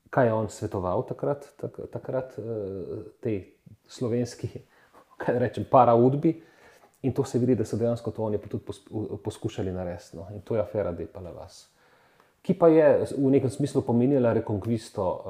kaj 0.10 0.28
je 0.28 0.34
on 0.34 0.50
svetoval 0.50 1.06
takrat, 1.08 1.46
tak, 1.62 1.78
takrat 1.94 2.34
uh, 2.42 3.04
tej 3.22 3.44
slovenski, 3.88 4.50
kaj 5.22 5.38
rečem, 5.46 5.68
paraudbi. 5.70 6.40
In 7.02 7.14
to 7.18 7.26
se 7.26 7.40
vidi, 7.42 7.56
da 7.58 7.66
so 7.66 7.78
dejansko 7.82 8.12
to 8.14 8.24
oni 8.24 8.38
tudi 8.42 8.66
poskušali 9.24 9.72
narediti. 9.74 10.18
No. 10.18 10.28
In 10.34 10.42
to 10.46 10.56
je 10.56 10.62
afera 10.62 10.92
Depala 10.94 11.32
vas 11.34 11.64
ki 12.42 12.54
pa 12.58 12.68
je 12.68 13.06
v 13.18 13.30
nekem 13.30 13.50
smislu 13.50 13.82
pomenila 13.82 14.34
rekonkvisto 14.34 15.04
um, 15.06 15.22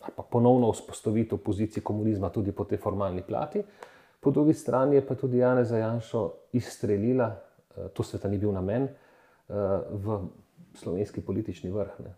ali 0.00 0.12
um, 0.16 0.24
ponovno 0.30 0.72
vzpostavitev 0.72 1.38
pozicije 1.38 1.82
komunizma 1.82 2.30
tudi 2.30 2.52
po 2.52 2.64
tej 2.64 2.78
formalni 2.78 3.22
plati. 3.22 3.62
Po 4.20 4.30
drugi 4.30 4.54
strani 4.54 4.96
je 4.96 5.06
pa 5.06 5.14
tudi 5.14 5.38
Jana 5.38 5.64
Zajanša 5.64 6.28
izstrelila, 6.52 7.28
uh, 7.76 7.90
to 7.92 8.02
sveta 8.02 8.28
ni 8.28 8.38
bil 8.38 8.52
namen, 8.52 8.88
uh, 8.88 9.56
v 9.90 10.20
slovenski 10.74 11.20
politični 11.20 11.70
vrh. 11.70 12.00
Ne, 12.04 12.14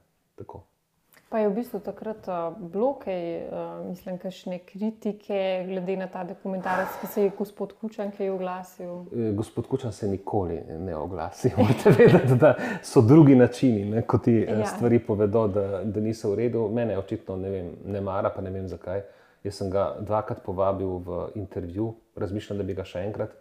Pa 1.29 1.39
je 1.39 1.49
v 1.49 1.55
bistvu 1.59 1.81
takrat 1.83 2.29
uh, 2.31 2.55
bilo 2.55 2.93
kaj, 3.03 3.23
uh, 3.51 3.89
mislim, 3.89 4.15
kakšne 4.19 4.61
kritike, 4.63 5.65
glede 5.67 5.97
na 5.99 6.07
ta 6.07 6.23
dokumentarec, 6.25 7.01
ki 7.01 7.07
se 7.07 7.23
je 7.25 7.33
gospod 7.39 7.73
Kučan 7.81 8.13
kaj 8.15 8.31
oglasil? 8.31 8.93
E, 9.11 9.33
gospod 9.35 9.67
Kučan 9.67 9.93
se 9.93 10.07
nikoli 10.09 10.61
ne 10.79 10.95
oglasi. 10.97 11.51
Morate 11.59 11.91
vedeti, 11.91 12.39
da 12.39 12.55
so 12.83 13.03
drugi 13.03 13.35
načini, 13.35 13.85
ne, 13.91 14.05
ko 14.07 14.19
ti 14.23 14.37
e, 14.39 14.45
ja. 14.45 14.67
stvari 14.71 15.01
povedo, 15.03 15.49
da, 15.49 15.83
da 15.85 16.01
niso 16.01 16.31
v 16.31 16.39
redu. 16.45 16.69
Mene 16.71 16.99
očitno 16.99 17.37
ne, 17.37 17.51
vem, 17.51 17.73
ne 17.85 18.01
mara, 18.01 18.31
pa 18.31 18.43
ne 18.43 18.53
vem 18.55 18.69
zakaj. 18.71 19.03
Jaz 19.43 19.59
sem 19.59 19.71
ga 19.71 19.97
dvakrat 19.99 20.45
povabil 20.47 20.93
v 21.03 21.25
intervju, 21.43 21.89
razmišljam, 22.15 22.63
da 22.63 22.67
bi 22.69 22.77
ga 22.79 22.85
še 22.87 23.03
enkrat, 23.03 23.35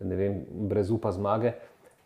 ne 0.00 0.16
vem, 0.16 0.40
brez 0.72 0.88
upa 0.90 1.12
zmage. 1.12 1.52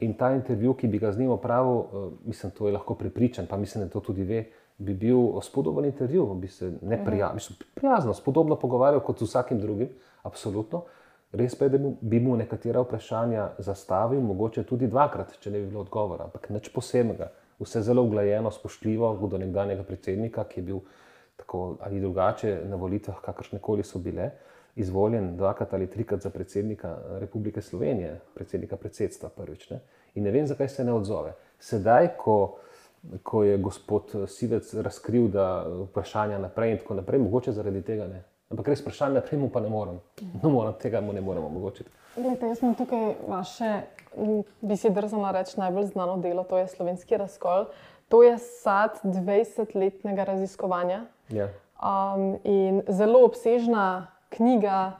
In 0.02 0.16
ta 0.18 0.32
intervju, 0.34 0.74
ki 0.74 0.90
bi 0.90 0.98
ga 0.98 1.14
z 1.14 1.22
njim 1.22 1.30
opravil, 1.30 1.78
uh, 1.78 2.10
mislim, 2.26 2.50
to 2.58 2.66
je 2.66 2.74
lahko 2.74 2.98
prepričan, 2.98 3.46
pa 3.46 3.56
mislim, 3.56 3.86
da 3.86 3.94
to 3.94 4.02
tudi 4.10 4.26
ve 4.26 4.42
bi 4.78 4.94
bil 4.94 5.40
spodoben 5.42 5.84
intervju, 5.84 6.26
bi 6.34 6.48
se 6.48 6.72
ne 6.82 7.04
prijazno, 7.04 7.56
prijazno, 7.74 8.14
spodobno 8.14 8.56
pogovarjal 8.56 9.00
kot 9.00 9.18
z 9.18 9.28
vsakim 9.28 9.60
drugim, 9.60 9.88
absolutno. 10.22 10.84
Res 11.32 11.54
pa 11.56 11.64
je, 11.64 11.78
da 11.78 11.90
bi 12.00 12.20
mu 12.20 12.36
nekatera 12.36 12.82
vprašanja 12.84 13.46
zastavil, 13.58 14.20
mogoče 14.20 14.66
tudi 14.68 14.86
dvakrat, 14.86 15.38
če 15.40 15.50
ne 15.50 15.62
bi 15.62 15.70
bilo 15.70 15.80
odgovora, 15.80 16.26
ampak 16.28 16.50
nič 16.52 16.68
posebnega. 16.74 17.30
Vse 17.62 17.80
zelo 17.86 18.02
uglajeno, 18.04 18.50
spoštljivo 18.50 19.14
do 19.30 19.38
nekdanjega 19.38 19.84
predsednika, 19.88 20.44
ki 20.44 20.60
je 20.60 20.64
bil 20.66 20.82
tako 21.36 21.76
ali 21.80 22.00
drugače 22.00 22.60
na 22.68 22.76
volitvah, 22.76 23.20
kakršne 23.24 23.58
koli 23.58 23.84
so 23.84 23.98
bile, 23.98 24.30
izvoljen 24.76 25.36
dvakrat 25.36 25.74
ali 25.74 25.86
trikrat 25.90 26.20
za 26.20 26.30
predsednika 26.30 26.98
Republike 27.20 27.62
Slovenije, 27.62 28.20
predsednika 28.34 28.76
predsedstva 28.76 29.28
prvič. 29.28 29.70
Ne? 29.70 29.80
In 30.14 30.24
ne 30.24 30.30
vem, 30.30 30.46
zakaj 30.46 30.68
se 30.68 30.84
ne 30.84 30.92
odzove. 30.92 31.32
Sedaj, 31.60 32.08
ko 32.18 32.58
ko 33.22 33.42
je 33.44 33.58
gospod 33.58 34.14
eh, 34.14 34.26
Sivec 34.26 34.74
razkril, 34.74 35.28
da 35.28 35.64
vprašanja 35.90 36.38
naprej 36.38 36.72
in 36.72 36.78
tako 36.78 36.94
naprej, 36.94 37.20
mogoče 37.20 37.52
zaradi 37.52 37.82
tega 37.82 38.06
ne. 38.06 38.22
Ampak 38.52 38.68
res 38.68 38.82
vprašanje 38.84 39.14
naprej 39.14 39.40
mu 39.40 39.48
pa 39.50 39.60
ne 39.64 39.68
morem. 39.72 40.00
No, 40.42 40.50
moram, 40.50 40.74
tega 40.80 41.00
mu 41.00 41.12
ne 41.12 41.20
moremo 41.20 41.46
omogočiti. 41.46 41.90
Glede, 42.16 42.50
jaz 42.50 42.58
sem 42.60 42.74
tukaj 42.76 43.14
vaše, 43.28 43.70
bi 44.60 44.76
si 44.76 44.90
drzala 44.92 45.30
reči, 45.32 45.56
najbolj 45.56 45.86
znano 45.94 46.18
delo, 46.20 46.44
to 46.44 46.58
je 46.60 46.68
slovenski 46.68 47.16
razkol. 47.16 47.70
To 48.12 48.20
je 48.22 48.36
sad 48.38 49.00
20-letnega 49.04 50.26
raziskovanja. 50.28 51.06
Ja. 51.32 51.48
Um, 51.80 52.36
in 52.44 52.82
zelo 52.88 53.24
obsežna 53.24 54.12
knjiga, 54.36 54.98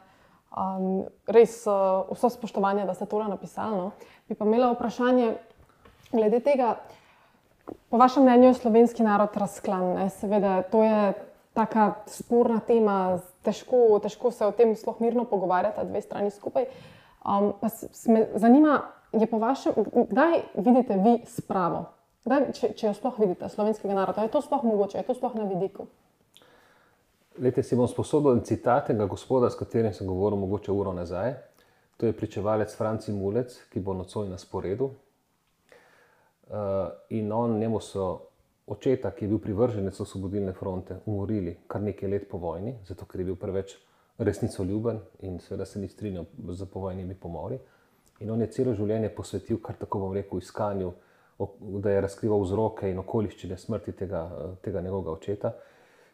um, 0.49 1.05
res 1.29 1.61
uh, 1.69 2.09
vso 2.09 2.33
spoštovanje, 2.33 2.87
da 2.89 2.97
ste 2.97 3.05
tole 3.05 3.29
napisali. 3.29 3.77
No. 3.77 3.91
Bi 4.27 4.33
pa 4.35 4.49
imela 4.49 4.71
vprašanje 4.73 5.35
glede 6.11 6.41
tega, 6.41 6.79
Po 7.65 7.97
vašem 7.97 8.23
mnenju 8.23 8.47
je 8.47 8.53
slovenski 8.53 9.03
narod 9.03 9.29
razklan? 9.35 10.09
Seveda, 10.09 10.61
to 10.61 10.83
je 10.83 11.13
tako 11.53 11.91
sporna 12.07 12.59
tema, 12.59 13.19
težko, 13.45 13.99
težko 14.03 14.31
se 14.31 14.45
o 14.45 14.51
tem 14.51 14.75
sploh 14.75 14.99
mirno 15.01 15.25
pogovarjati, 15.29 15.85
dve 15.87 16.01
strani 16.01 16.31
skupaj. 16.31 16.65
Um, 17.23 17.53
pa 17.61 17.69
me 18.11 18.27
zanima, 18.35 18.81
je 19.13 19.27
po 19.27 19.37
vašem, 19.39 19.73
kdaj 20.09 20.41
vidite 20.55 20.97
vi 20.97 21.19
spravo? 21.27 21.85
Kdaj, 22.25 22.47
če, 22.55 22.71
če 22.73 22.87
jo 22.87 22.93
sploh 22.97 23.19
vidite, 23.19 23.49
slovenskega 23.49 23.95
naroda, 23.95 24.23
je 24.23 24.31
to 24.33 24.41
sploh 24.41 24.63
mogoče, 24.63 24.97
je 24.97 25.07
to 25.07 25.15
sploh 25.15 25.35
na 25.35 25.47
vidiku? 25.47 25.87
Lete 27.43 27.63
si 27.63 27.75
bom 27.75 27.87
sposoben 27.89 28.43
citat 28.45 28.87
tega 28.91 29.07
gospoda, 29.09 29.49
s 29.49 29.57
katerim 29.59 29.93
sem 29.93 30.07
govoril 30.07 30.39
mogoče 30.39 30.71
uro 30.71 30.93
nazaj. 30.93 31.33
To 31.97 32.05
je 32.05 32.13
pričevalec 32.13 32.75
Franci 32.77 33.13
Mulec, 33.13 33.55
ki 33.73 33.79
bo 33.79 33.93
nocoj 33.93 34.27
na 34.29 34.37
sporedu, 34.37 34.91
in 37.09 37.31
on, 37.31 37.57
njemu 37.59 37.79
so 37.79 38.19
očeta, 38.67 39.11
ki 39.11 39.25
je 39.25 39.29
bil 39.29 39.39
privrženec 39.39 39.99
osvobodilne 39.99 40.53
fronte, 40.53 40.99
umorili 41.05 41.57
kar 41.67 41.81
nekaj 41.81 42.09
let 42.09 42.29
po 42.31 42.37
vojni, 42.37 42.77
zato 42.87 43.05
ker 43.05 43.21
je 43.21 43.25
bil 43.25 43.35
preveč 43.35 43.75
resnico 44.17 44.63
ljuben 44.63 44.99
in 45.21 45.39
seveda 45.39 45.65
se 45.65 45.79
ni 45.79 45.87
strinjal 45.87 46.25
z 46.49 46.65
povojnimi 46.65 47.15
pomori. 47.15 47.59
In 48.19 48.31
on 48.31 48.41
je 48.41 48.51
celo 48.51 48.73
življenje 48.73 49.09
posvetil, 49.15 49.59
kar 49.61 49.75
tako 49.75 49.99
bom 49.99 50.13
rekel, 50.13 50.39
iskanju, 50.39 50.93
da 51.83 51.91
je 51.91 52.01
razkrival 52.05 52.43
vzroke 52.43 52.89
in 52.89 52.99
okoliščine 53.01 53.57
smrti 53.57 53.91
tega, 54.03 54.23
tega 54.61 54.81
njegovega 54.81 55.11
očeta. 55.11 55.53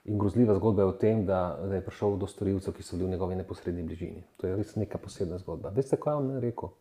In 0.10 0.18
grozljiva 0.18 0.56
zgodba 0.56 0.82
je 0.82 0.90
o 0.90 0.94
tem, 0.98 1.26
da, 1.28 1.60
da 1.62 1.76
je 1.76 1.86
prišel 1.86 2.16
do 2.18 2.28
storilcev, 2.28 2.74
ki 2.74 2.84
so 2.84 2.96
bili 2.96 3.10
v 3.10 3.12
njegovi 3.12 3.36
neposrednji 3.36 3.84
bližini. 3.84 4.24
To 4.38 4.48
je 4.48 4.56
res 4.56 4.76
neka 4.80 4.98
posebna 4.98 5.38
zgodba. 5.38 5.74
Veste, 5.76 6.00
kaj 6.00 6.16
je 6.16 6.22
on 6.24 6.32
rekel? 6.42 6.72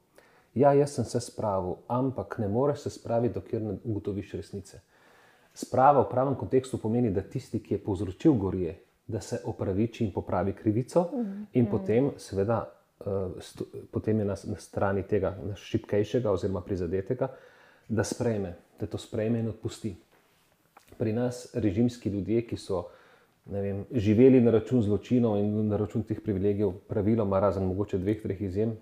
Ja, 0.54 0.72
jaz 0.72 0.94
sem 0.96 1.04
se 1.04 1.20
spravil, 1.20 1.76
ampak 1.88 2.38
ne 2.38 2.48
moreš 2.48 2.86
se 2.86 2.90
spraviti, 2.90 3.34
dokler 3.34 3.62
ne 3.62 3.76
ugotoviš 3.84 4.32
resnice. 4.40 4.80
Sprava 5.54 6.02
v 6.02 6.08
pravem 6.10 6.34
kontekstu 6.38 6.78
pomeni, 6.78 7.10
da 7.10 7.22
tisti, 7.22 7.60
ki 7.62 7.74
je 7.74 7.82
povzročil 7.84 8.34
gorje, 8.38 8.76
da 9.06 9.20
se 9.20 9.40
opraviči 9.44 10.04
in 10.04 10.12
popravi 10.12 10.52
krivico, 10.52 11.08
in 11.52 11.64
mm. 11.64 11.70
potem, 11.70 12.10
seveda, 12.16 12.58
uh, 13.00 13.32
potem 13.90 14.18
je 14.18 14.24
na, 14.24 14.36
na 14.52 14.58
strani 14.60 15.02
tega 15.02 15.32
šipkejšega 15.56 16.30
oziroma 16.30 16.60
prizadetega, 16.60 17.30
da 17.88 18.04
sprejme, 18.04 18.54
da 18.80 18.86
to 18.86 18.98
sprejme 18.98 19.40
in 19.40 19.48
odpusti. 19.48 19.96
Pri 20.98 21.12
nas 21.12 21.48
režimski 21.54 22.10
ljudje, 22.10 22.44
ki 22.46 22.56
so 22.56 22.84
vem, 23.46 23.84
živeli 23.92 24.40
na 24.40 24.50
račun 24.50 24.82
zločinov 24.82 25.38
in 25.40 25.68
na 25.68 25.76
račun 25.76 26.02
teh 26.02 26.20
privilegijev, 26.24 26.72
praviloma, 26.88 27.40
razen 27.40 27.66
mogoče 27.66 27.98
dveh, 27.98 28.22
treh 28.22 28.42
izjem, 28.42 28.76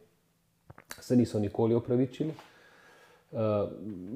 se 1.01 1.17
niso 1.17 1.39
nikoli 1.39 1.75
opravičili. 1.75 2.35
Uh, 3.33 3.41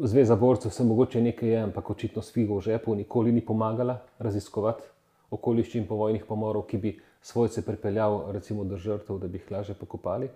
Zveza 0.06 0.36
borcev 0.36 0.70
se 0.70 0.84
mogoče 0.84 1.20
nekaj 1.20 1.48
je, 1.48 1.58
ampak 1.60 1.90
očitno 1.90 2.22
s 2.22 2.32
figo 2.32 2.56
v 2.56 2.60
žepu 2.60 2.94
nikoli 2.94 3.32
ni 3.32 3.44
pomagala 3.44 3.98
raziskovati 4.18 4.82
okoliščin 5.30 5.86
povojnih 5.86 6.24
pomorov, 6.26 6.66
ki 6.66 6.78
bi 6.78 6.92
svojce 7.22 7.62
pripeljal 7.62 8.32
recimo 8.32 8.64
do 8.64 8.76
žrtev, 8.76 9.18
da 9.18 9.28
bi 9.28 9.38
jih 9.38 9.50
lažje 9.50 9.74
pokopali. 9.74 10.30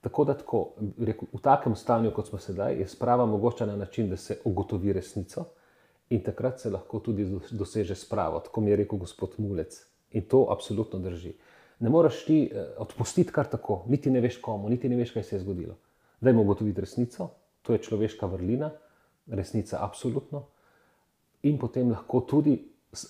Tako 0.00 0.24
da 0.24 0.34
tako, 0.38 0.60
v 0.78 1.40
takem 1.42 1.74
stanju, 1.74 2.12
kot 2.14 2.28
smo 2.28 2.38
sedaj, 2.38 2.76
je 2.78 2.88
sprava 2.88 3.26
mogoča 3.26 3.66
na 3.66 3.76
način, 3.76 4.10
da 4.10 4.16
se 4.16 4.38
ugotovi 4.44 4.92
resnico 4.92 5.44
in 6.10 6.22
takrat 6.22 6.60
se 6.60 6.70
lahko 6.70 7.00
tudi 7.00 7.26
doseže 7.50 7.94
spravo, 7.94 8.40
tako 8.40 8.60
mi 8.60 8.70
je 8.70 8.76
rekel 8.76 8.98
gospod 8.98 9.34
Mulec. 9.38 9.80
In 10.12 10.22
to 10.22 10.46
absolutno 10.50 10.98
drži. 10.98 11.32
Ne 11.78 11.90
moreš 11.90 12.24
ti 12.24 12.38
eh, 12.46 12.66
odpustiti 12.78 13.32
kar 13.32 13.50
tako, 13.52 13.84
niti 13.88 14.10
ne 14.10 14.20
veš 14.20 14.40
komu, 14.40 14.68
niti 14.68 14.88
ne 14.88 14.96
veš, 14.96 15.12
kaj 15.12 15.22
se 15.22 15.36
je 15.36 15.40
zgodilo. 15.40 15.76
Dajmo 16.20 16.42
ugotoviti 16.42 16.80
resnico, 16.80 17.28
to 17.62 17.72
je 17.72 17.82
človeška 17.84 18.26
vrlina, 18.26 18.70
resnica 19.26 19.78
absolutno. 19.84 20.46
in 21.42 21.58
potem 21.58 21.90
lahko 21.90 22.20
tudi 22.20 22.56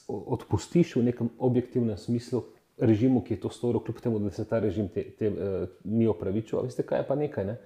odpustiš 0.08 0.96
v 0.96 1.02
nekem 1.02 1.30
objektivnem 1.38 1.96
smislu 1.96 2.44
režimu, 2.78 3.22
ki 3.24 3.34
je 3.34 3.40
to 3.40 3.50
storil, 3.50 3.80
kljub 3.80 4.00
temu, 4.00 4.18
da 4.18 4.30
se 4.30 4.44
ta 4.44 4.58
režim 4.60 4.88
te, 4.88 5.04
te, 5.18 5.30
uh, 5.30 5.68
ni 5.84 6.06
opravičil. 6.06 6.60
Veste, 6.66 6.82
kaj 6.82 7.00
je 7.00 7.06
pa 7.08 7.14
nekaj? 7.16 7.44
Ne? 7.44 7.56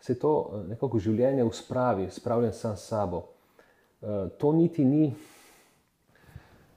Se 0.00 0.12
je 0.12 0.20
to 0.20 0.64
nekako 0.68 0.98
življenje 0.98 1.44
v 1.44 1.52
spravi, 1.52 2.06
spravljen 2.10 2.54
sam 2.56 2.76
s 2.76 2.88
sabo. 2.88 3.26
Uh, 4.00 4.30
to 4.38 4.52
niti 4.52 4.84
ni, 4.84 5.10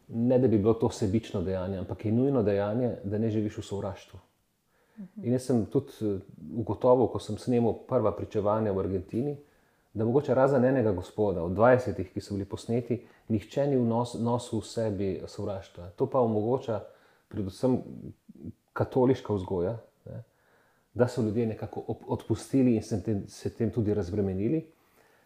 ne 0.10 0.39
da 0.39 0.47
bi 0.47 0.57
bilo 0.57 0.74
to 0.74 0.89
sebično 0.89 1.41
dejanje, 1.41 1.78
ampak 1.78 2.05
je 2.05 2.12
nujno 2.12 2.43
dejanje, 2.43 2.95
da 3.03 3.18
ne 3.18 3.30
živiš 3.30 3.57
v 3.57 3.64
sovraštvu. 3.64 4.20
In 5.24 5.34
jaz 5.34 5.45
sem 5.47 5.66
tudi 5.72 6.20
ugotovil, 6.60 7.07
ko 7.07 7.20
sem 7.24 7.38
snemal 7.38 7.78
prva 7.88 8.12
pričevanja 8.16 8.74
v 8.76 8.80
Argentini, 8.80 9.36
da 9.93 10.05
mogoče 10.05 10.36
razen 10.36 10.66
enega 10.66 10.91
gospoda, 10.91 11.43
od 11.43 11.51
20, 11.51 12.03
ki 12.14 12.22
so 12.22 12.36
bili 12.36 12.45
posneti, 12.45 12.99
nihče 13.30 13.68
ni 13.68 13.78
v 13.78 13.86
nos, 13.88 14.16
nosu 14.20 14.60
v 14.60 14.68
sebi 14.68 15.10
sovraštva. 15.28 15.91
To 15.95 16.05
pa 16.05 16.20
omogoča 16.20 16.82
predvsem 17.30 17.80
katoliška 18.74 19.34
vzgoja, 19.34 19.78
ne, 20.05 20.24
da 20.93 21.07
so 21.07 21.22
ljudje 21.22 21.47
nekako 21.47 21.84
odpustili 22.07 22.76
in 22.76 22.84
se 22.84 23.01
tem, 23.03 23.24
se 23.28 23.49
tem 23.49 23.72
tudi 23.72 23.93
razbremenili. 23.93 24.66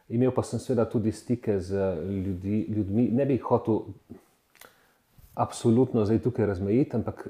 Imel 0.10 0.32
pa 0.36 0.44
sem 0.44 0.60
seveda 0.60 0.86
tudi 0.90 1.12
stike 1.12 1.60
z 1.60 1.96
ljudi, 2.04 2.66
ljudmi, 2.70 3.08
ne 3.12 3.26
bi 3.26 3.38
hotel 3.38 3.80
absolutno 5.34 6.06
zdaj 6.06 6.22
tukaj 6.22 6.46
razmejiti, 6.46 6.96
ampak 6.96 7.28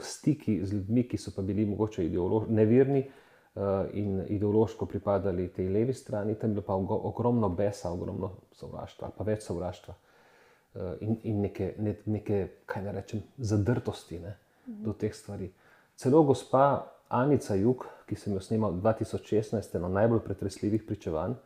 stiki 0.00 0.60
z 0.64 0.72
ljudmi, 0.72 1.08
ki 1.08 1.18
so 1.18 1.32
pa 1.36 1.42
bili 1.42 1.66
mogoče 1.66 2.08
nevirni. 2.48 3.10
Uh, 3.54 3.62
in 3.92 4.24
ideološko 4.28 4.86
pripadali 4.86 5.48
tej 5.48 5.68
levi 5.68 5.94
strani, 5.94 6.34
tam 6.34 6.50
je 6.50 6.54
bilo 6.54 6.64
pa 6.66 6.74
ogromno 6.74 7.48
besa, 7.48 7.92
ogromno 7.92 8.32
sovraštva, 8.52 9.10
pa 9.18 9.24
več 9.24 9.44
sovraštva. 9.46 9.94
Uh, 9.94 10.80
in, 11.00 11.20
in 11.22 11.40
neke, 11.40 11.68
ne, 11.78 11.94
neke, 12.06 12.48
kaj 12.66 12.82
ne 12.82 12.92
rečem, 12.96 13.22
zadrtosti 13.38 14.18
ne, 14.18 14.34
do 14.66 14.92
teh 14.92 15.14
stvari. 15.14 15.52
Celo 15.94 16.24
gospa 16.26 16.64
Anica 17.08 17.54
Juk, 17.54 17.86
ki 18.08 18.18
sem 18.18 18.34
jo 18.34 18.42
snimal 18.42 18.74
2016, 18.82 19.78
eno 19.78 19.88
najbolj 19.88 20.24
pretresljivih 20.26 20.82
pričevanj, 20.82 21.38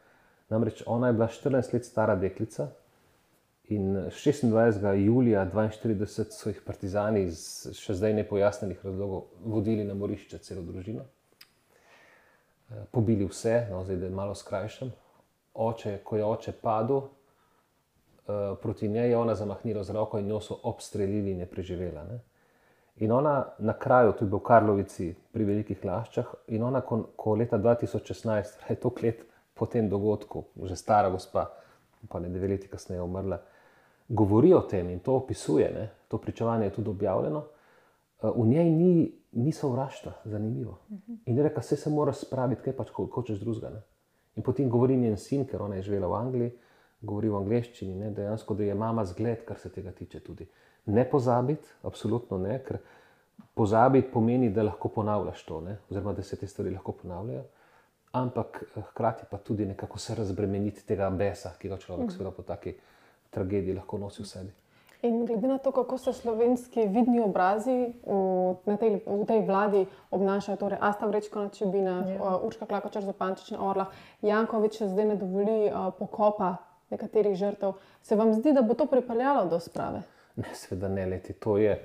namreč 0.49 0.80
ona 0.86 1.12
je 1.12 1.18
bila 1.20 1.28
14 1.28 1.74
let 1.74 1.84
stara 1.84 2.16
deklica. 2.16 2.70
In 3.69 4.09
26. 4.09 4.93
julija 5.05 5.45
1942 5.47 6.31
so 6.33 6.49
jih 6.49 6.62
partizani 6.64 7.27
iz 7.29 7.43
še 7.77 7.95
zdaj 7.99 8.14
nepojasnenih 8.23 8.81
razlogov 8.85 9.27
vodili 9.45 9.85
na 9.85 9.95
morišče, 9.95 10.39
celo 10.39 10.62
družino. 10.64 11.05
Eh, 12.71 12.87
pobili 12.93 13.29
vse, 13.29 13.66
no, 13.71 13.85
zdaj 13.85 13.97
da 13.97 14.09
je 14.09 14.16
malo 14.16 14.35
skrajšan. 14.35 14.91
Oče, 15.55 15.99
ko 16.05 16.16
je 16.16 16.25
oče 16.25 16.53
padel, 16.62 17.09
Eh, 18.29 18.55
proti 18.62 18.89
njej 18.89 19.11
je 19.11 19.16
ona 19.16 19.35
zamahnila 19.35 19.85
z 19.85 19.91
roko 19.91 20.19
in 20.19 20.29
jo 20.29 20.41
so 20.41 20.59
obstrelili 20.62 21.31
in 21.31 21.41
je 21.41 21.47
preživela. 21.47 22.05
Ne? 22.05 22.19
In 22.97 23.12
ona 23.12 23.47
na 23.59 23.73
kraju, 23.73 24.12
tudi 24.12 24.35
v 24.37 24.41
Karlovici, 24.45 25.14
pri 25.33 25.45
velikih 25.45 25.85
laščah, 25.85 26.35
in 26.49 26.62
ona, 26.62 26.81
ko, 26.81 26.99
ko 27.16 27.35
leta 27.35 27.57
2016, 27.59 28.59
je 28.69 28.77
to 28.77 28.93
let 29.03 29.23
po 29.55 29.66
tem 29.66 29.89
dogodku, 29.89 30.45
že 30.62 30.77
stara 30.77 31.09
gospa, 31.09 31.47
pa 32.09 32.21
ne 32.21 32.29
dve 32.29 32.49
leti 32.49 32.69
kasneje 32.69 33.01
umrla, 33.03 33.41
govori 34.09 34.52
o 34.54 34.61
tem 34.61 34.90
in 34.90 35.00
to 35.00 35.16
opisuje, 35.16 35.70
ne? 35.74 35.90
to 36.09 36.18
pričevanje 36.18 36.66
je 36.66 36.72
tudi 36.72 36.90
objavljeno. 36.90 37.44
Eh, 38.22 38.30
v 38.36 38.46
njej 38.46 38.70
ni, 38.70 39.12
ni 39.32 39.52
sovraštva, 39.52 40.12
zanimivo. 40.24 40.78
In 41.26 41.42
reka, 41.42 41.62
se 41.62 41.76
se 41.76 41.90
mora 41.90 42.12
spraviti, 42.12 42.62
kaj 42.62 42.76
pač 42.76 42.90
hočeš 42.90 43.40
drugega. 43.40 43.82
In 44.36 44.42
potem 44.42 44.70
govori 44.70 44.96
njen 44.96 45.16
sin, 45.16 45.44
ker 45.46 45.62
ona 45.62 45.76
je 45.76 45.82
živela 45.82 46.09
v 46.09 46.14
Angliji 46.14 46.52
govori 47.00 47.30
v 47.30 47.38
angleščini, 47.38 47.94
ne, 47.94 48.11
dejansko, 48.14 48.56
da 48.59 48.66
je 48.66 48.74
mama 48.74 49.04
zgled, 49.06 49.44
kar 49.46 49.59
se 49.59 49.70
tega 49.72 49.92
tiče. 49.94 50.20
Tudi. 50.24 50.48
Ne 50.94 51.04
pozabiti, 51.11 51.68
absolutno 51.86 52.38
ne, 52.42 52.59
ker 52.64 52.80
pozabiti 53.54 54.11
pomeni, 54.12 54.50
da 54.54 54.64
lahko 54.66 54.90
ponavljaš 54.94 55.44
to, 55.46 55.61
ne, 55.62 55.78
oziroma 55.90 56.14
da 56.16 56.24
se 56.26 56.38
te 56.40 56.46
stvari 56.50 56.72
lahko 56.74 56.96
ponavljajo, 57.02 57.44
ampak 58.18 58.62
eh, 58.64 58.82
hkrati 58.90 59.28
pa 59.30 59.38
tudi 59.38 59.66
nekako 59.66 59.98
se 60.02 60.16
razbremeniti 60.18 60.86
tega 60.86 61.11
besa, 61.11 61.54
ki 61.59 61.70
ga 61.70 61.78
človek 61.78 62.16
mm. 62.18 62.32
po 62.36 62.42
taki 62.42 62.74
tragediji 63.31 63.74
lahko 63.74 63.99
nosi 63.99 64.22
v 64.22 64.26
sebi. 64.26 64.53
In 65.03 65.26
glede 65.26 65.47
na 65.47 65.59
to, 65.59 65.70
kako 65.72 65.99
se 65.99 66.12
slovenski 66.12 66.87
vidni 66.87 67.20
obrazi 67.20 67.95
v 68.66 68.76
tej, 68.81 69.01
v 69.07 69.24
tej 69.26 69.45
vladi 69.47 69.87
obnašajo, 70.11 70.57
torej 70.59 70.79
Asta 70.83 71.07
Vrečko 71.07 71.47
na 71.47 71.49
Čebina, 71.49 72.03
ja. 72.09 72.37
Urška 72.43 72.66
Klakočar 72.66 73.05
za 73.07 73.12
Pančična 73.12 73.62
Orla, 73.62 73.87
Jankovič 74.22 74.83
zdaj 74.83 75.05
ne 75.05 75.16
dovoli 75.16 75.70
uh, 75.70 75.95
pokopa 75.95 76.57
nekaterih 76.91 77.37
žrtev. 77.37 77.72
Se 78.03 78.16
vam 78.16 78.35
zdi, 78.35 78.53
da 78.53 78.62
bo 78.62 78.74
to 78.74 78.87
pripeljalo 78.87 79.47
do 79.47 79.61
sprave? 79.61 80.03
Ne, 80.37 80.51
seveda 80.55 80.89
ne 80.89 81.07
leti. 81.07 81.33
To 81.33 81.59
je. 81.59 81.79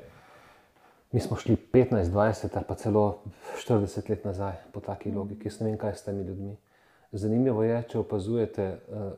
Mi 1.11 1.19
smo 1.19 1.37
šli 1.37 1.57
15, 1.73 2.09
20 2.09 2.49
ali 2.53 2.65
pa 2.67 2.75
celo 2.75 3.21
40 3.67 4.09
let 4.09 4.25
nazaj 4.25 4.53
po 4.71 4.79
taki 4.79 5.11
mm. 5.11 5.17
logiki. 5.17 5.47
Jaz 5.47 5.59
ne 5.59 5.69
vem, 5.69 5.77
kaj 5.77 5.95
s 5.95 6.03
temi 6.03 6.23
ljudmi. 6.23 6.57
Zanimivo 7.11 7.63
je, 7.63 7.83
če 7.89 7.99
opazujete 7.99 8.79
uh, 8.89 9.11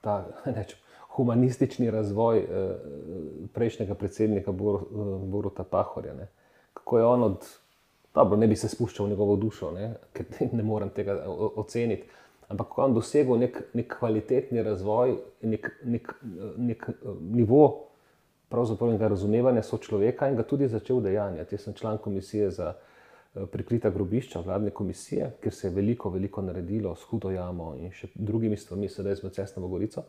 ta 0.00 0.24
nečem, 0.56 0.78
humanistični 1.18 1.90
razvoj 1.90 2.38
uh, 2.38 3.48
prejšnjega 3.54 3.94
predsednika 3.98 4.52
Bor, 4.52 4.82
uh, 4.82 5.16
Boruta 5.26 5.66
Pahorja. 5.66 6.14
Ne? 6.14 6.30
Kako 6.74 6.98
je 6.98 7.04
on 7.04 7.22
od. 7.32 7.48
Dobro, 8.14 8.38
ne 8.40 8.46
bi 8.48 8.56
se 8.56 8.70
spuščal 8.70 9.06
v 9.06 9.12
njegovo 9.12 9.36
dušo, 9.36 9.70
ne? 9.74 9.92
ker 10.16 10.26
ne 10.58 10.62
morem 10.62 10.94
tega 10.94 11.20
oceniti. 11.28 12.08
Ampak 12.48 12.68
ko 12.68 12.80
je 12.80 12.84
on 12.84 12.94
dosegel 12.96 13.38
nek, 13.38 13.58
nek 13.76 13.90
kvalitetni 13.98 14.62
razvoj, 14.64 15.18
nek, 15.44 15.68
nek, 15.84 16.12
nek 16.56 16.86
eh, 16.88 16.94
nivo 17.20 17.62
razumevanja 18.48 19.62
so 19.62 19.76
človeka 19.76 20.30
in 20.30 20.36
ga 20.36 20.42
tudi 20.48 20.68
začel 20.68 21.02
dejanjati. 21.04 21.54
Jaz 21.54 21.66
sem 21.66 21.74
član 21.74 21.98
komisije 21.98 22.50
za 22.50 22.72
eh, 22.72 23.44
prikrita 23.52 23.90
grobišča, 23.90 24.40
vladne 24.40 24.70
komisije, 24.70 25.34
kjer 25.42 25.54
se 25.54 25.66
je 25.66 25.74
veliko, 25.74 26.10
veliko 26.10 26.42
naredilo 26.42 26.94
s 26.96 27.04
hudo 27.10 27.30
jamo 27.30 27.74
in 27.76 27.92
še 27.92 28.08
drugimi 28.14 28.56
stvarmi, 28.56 28.88
sedaj 28.88 29.20
smo 29.20 29.28
cestno 29.30 29.66
v 29.66 29.68
Gorico. 29.68 30.06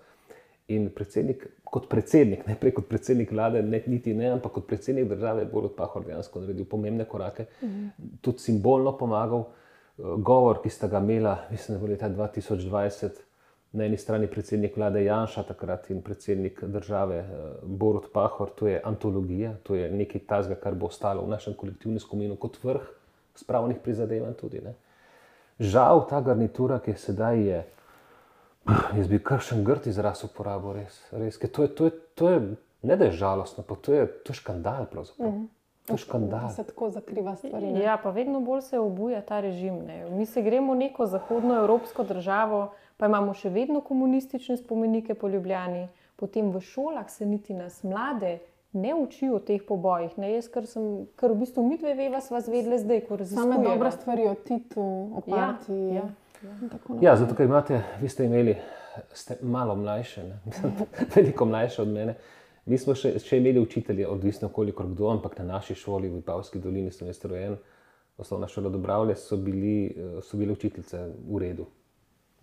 In 0.69 0.89
predsednik, 0.93 1.47
kot 1.65 1.87
predsednik, 1.89 2.43
ne 2.45 2.53
prej 2.59 2.75
kot 2.77 2.85
predsednik 2.89 3.31
vlade, 3.33 3.63
ne, 3.65 3.79
niti 3.89 4.13
ne, 4.13 4.27
ampak 4.35 4.53
kot 4.59 4.67
predsednik 4.69 5.07
države, 5.09 5.41
je 5.41 5.49
Borod 5.49 5.73
Pahor 5.77 6.05
dejansko 6.05 6.43
naredil 6.43 6.67
pomembne 6.69 7.07
korake, 7.09 7.47
mhm. 7.63 7.87
tudi 8.21 8.45
simbolno 8.45 8.93
pomagal 8.97 9.47
govor, 9.97 10.61
ki 10.63 10.69
sta 10.69 10.87
ga 10.87 11.01
imela, 11.03 11.37
mislim, 11.51 11.77
da 11.77 11.81
bo 11.81 11.89
leta 11.91 12.09
2020, 12.09 13.25
na 13.71 13.85
eni 13.85 13.97
strani 13.97 14.27
predsednik 14.27 14.77
vlade 14.77 15.03
Janša, 15.03 15.43
takrat 15.43 15.89
in 15.89 16.01
predsednik 16.01 16.63
države 16.63 17.17
eh, 17.17 17.25
Borod 17.63 18.11
Pahor, 18.13 18.49
to 18.55 18.67
je 18.67 18.81
antologija, 18.85 19.53
to 19.63 19.75
je 19.75 19.91
nekaj 19.91 20.21
tazga, 20.27 20.55
kar 20.55 20.75
bo 20.75 20.89
ostalo 20.89 21.25
v 21.25 21.29
našem 21.29 21.53
kolektivnem 21.53 21.99
spominu 21.99 22.35
kot 22.35 22.57
vrh 22.63 22.87
spravnih 23.35 23.77
prizadevanj. 23.83 24.33
Tudi, 24.33 24.61
Žal 25.59 26.05
ta 26.09 26.21
garnitura, 26.21 26.79
ki 26.79 26.91
je 26.91 26.97
sedaj, 26.97 27.41
je, 27.43 27.63
jaz 28.97 29.07
bi 29.07 29.19
kar 29.23 29.43
še 29.43 29.59
grd 29.63 29.87
izraz 29.87 30.23
uporabil, 30.23 30.81
res. 30.81 30.99
res 31.11 31.39
to, 31.39 31.63
je, 31.63 31.69
to, 31.75 31.85
je, 31.85 31.91
to 32.15 32.29
je 32.29 32.41
ne 32.81 32.95
da 32.95 33.05
je 33.05 33.11
žalostno, 33.11 33.63
pa 33.63 33.75
to 33.75 33.93
je, 33.93 34.07
to 34.07 34.31
je 34.31 34.35
škandal. 34.35 34.83
Mm 34.83 35.25
-hmm. 35.25 35.47
To 35.85 35.93
je 35.93 35.97
škandal. 35.97 36.39
Da 36.39 36.49
se 36.49 36.63
tako 36.63 36.89
zakriva 36.89 37.35
stvari. 37.35 37.71
Ne? 37.71 37.79
Ja, 37.83 37.97
pa 38.03 38.09
vedno 38.09 38.39
bolj 38.39 38.61
se 38.61 38.79
obuja 38.79 39.21
ta 39.21 39.39
režim. 39.39 39.85
Ne? 39.85 40.09
Mi 40.09 40.25
se 40.25 40.41
gremo 40.41 40.75
neko 40.75 41.05
zahodnoevropsko 41.05 42.03
državo, 42.03 42.71
pa 42.97 43.05
imamo 43.05 43.33
še 43.33 43.49
vedno 43.49 43.81
komunistične 43.81 44.57
spomenike 44.57 45.13
po 45.13 45.27
Ljubljani, 45.27 45.87
potem 46.15 46.51
v 46.51 46.61
šolah 46.61 47.09
se 47.09 47.25
niti 47.25 47.53
nas 47.53 47.83
mlade. 47.83 48.39
Ne 48.73 48.95
učijo 48.95 49.35
o 49.35 49.39
teh 49.39 49.61
pobojih, 49.67 50.17
ne 50.17 50.31
jaz, 50.31 50.47
ker 50.47 50.67
sem, 50.67 51.07
ker 51.15 51.31
v 51.31 51.35
bistvu 51.35 51.63
mi 51.63 51.77
dve 51.77 51.93
veva 51.93 52.21
sva 52.21 52.41
zvedle 52.41 52.77
zdaj, 52.77 53.01
ko 53.07 53.15
razumemo. 53.15 53.53
Same 53.53 53.67
dobre 53.69 53.91
stvari 53.91 54.27
o 54.27 54.35
Titu, 54.35 54.81
o 54.81 55.23
ja, 55.25 55.35
partiji. 55.35 55.87
Ja, 55.87 55.95
ja, 55.95 56.09
ja. 56.43 57.11
ja 57.11 57.15
zato, 57.15 57.35
ker 57.35 57.45
imate, 57.45 57.81
vi 58.01 58.09
ste 58.09 58.25
imeli, 58.25 58.55
ste 59.13 59.37
malo 59.41 59.75
mlajše, 59.75 60.23
veliko 61.15 61.45
mlajše 61.45 61.81
od 61.81 61.87
mene. 61.87 62.15
Mi 62.65 62.77
smo 62.77 62.93
še, 62.95 63.15
še 63.23 63.39
imeli 63.39 63.59
učitelje, 63.59 64.07
odvisno 64.07 64.49
koliko 64.53 64.85
kdo, 64.91 65.09
ampak 65.09 65.39
na 65.39 65.45
naši 65.55 65.75
šoli 65.75 66.09
v 66.09 66.21
Pavski 66.21 66.59
dolini 66.61 66.91
sem 66.91 67.07
jaz 67.09 67.23
rojen, 67.25 67.55
osnovna 68.19 68.47
šola 68.47 68.69
Dobravlje, 68.69 69.15
so, 69.15 69.37
bili, 69.37 69.95
so 70.21 70.37
bile 70.37 70.53
učiteljice 70.53 71.05
v 71.25 71.39
redu. 71.41 71.65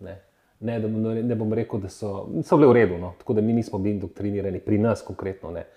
Ne. 0.03 0.17
Ne, 0.59 0.79
da, 0.81 0.89
ne 0.89 1.35
bom 1.37 1.53
rekel, 1.53 1.79
da 1.79 1.89
so, 1.93 2.27
so 2.43 2.57
bile 2.57 2.71
v 2.71 2.75
redu, 2.79 2.97
no. 2.97 3.13
tako 3.19 3.37
da 3.37 3.41
mi 3.45 3.53
nismo 3.53 3.79
bili 3.79 4.01
doktrinirani, 4.01 4.59
pri 4.59 4.81
nas 4.81 5.03
konkretno 5.05 5.51
ne, 5.53 5.67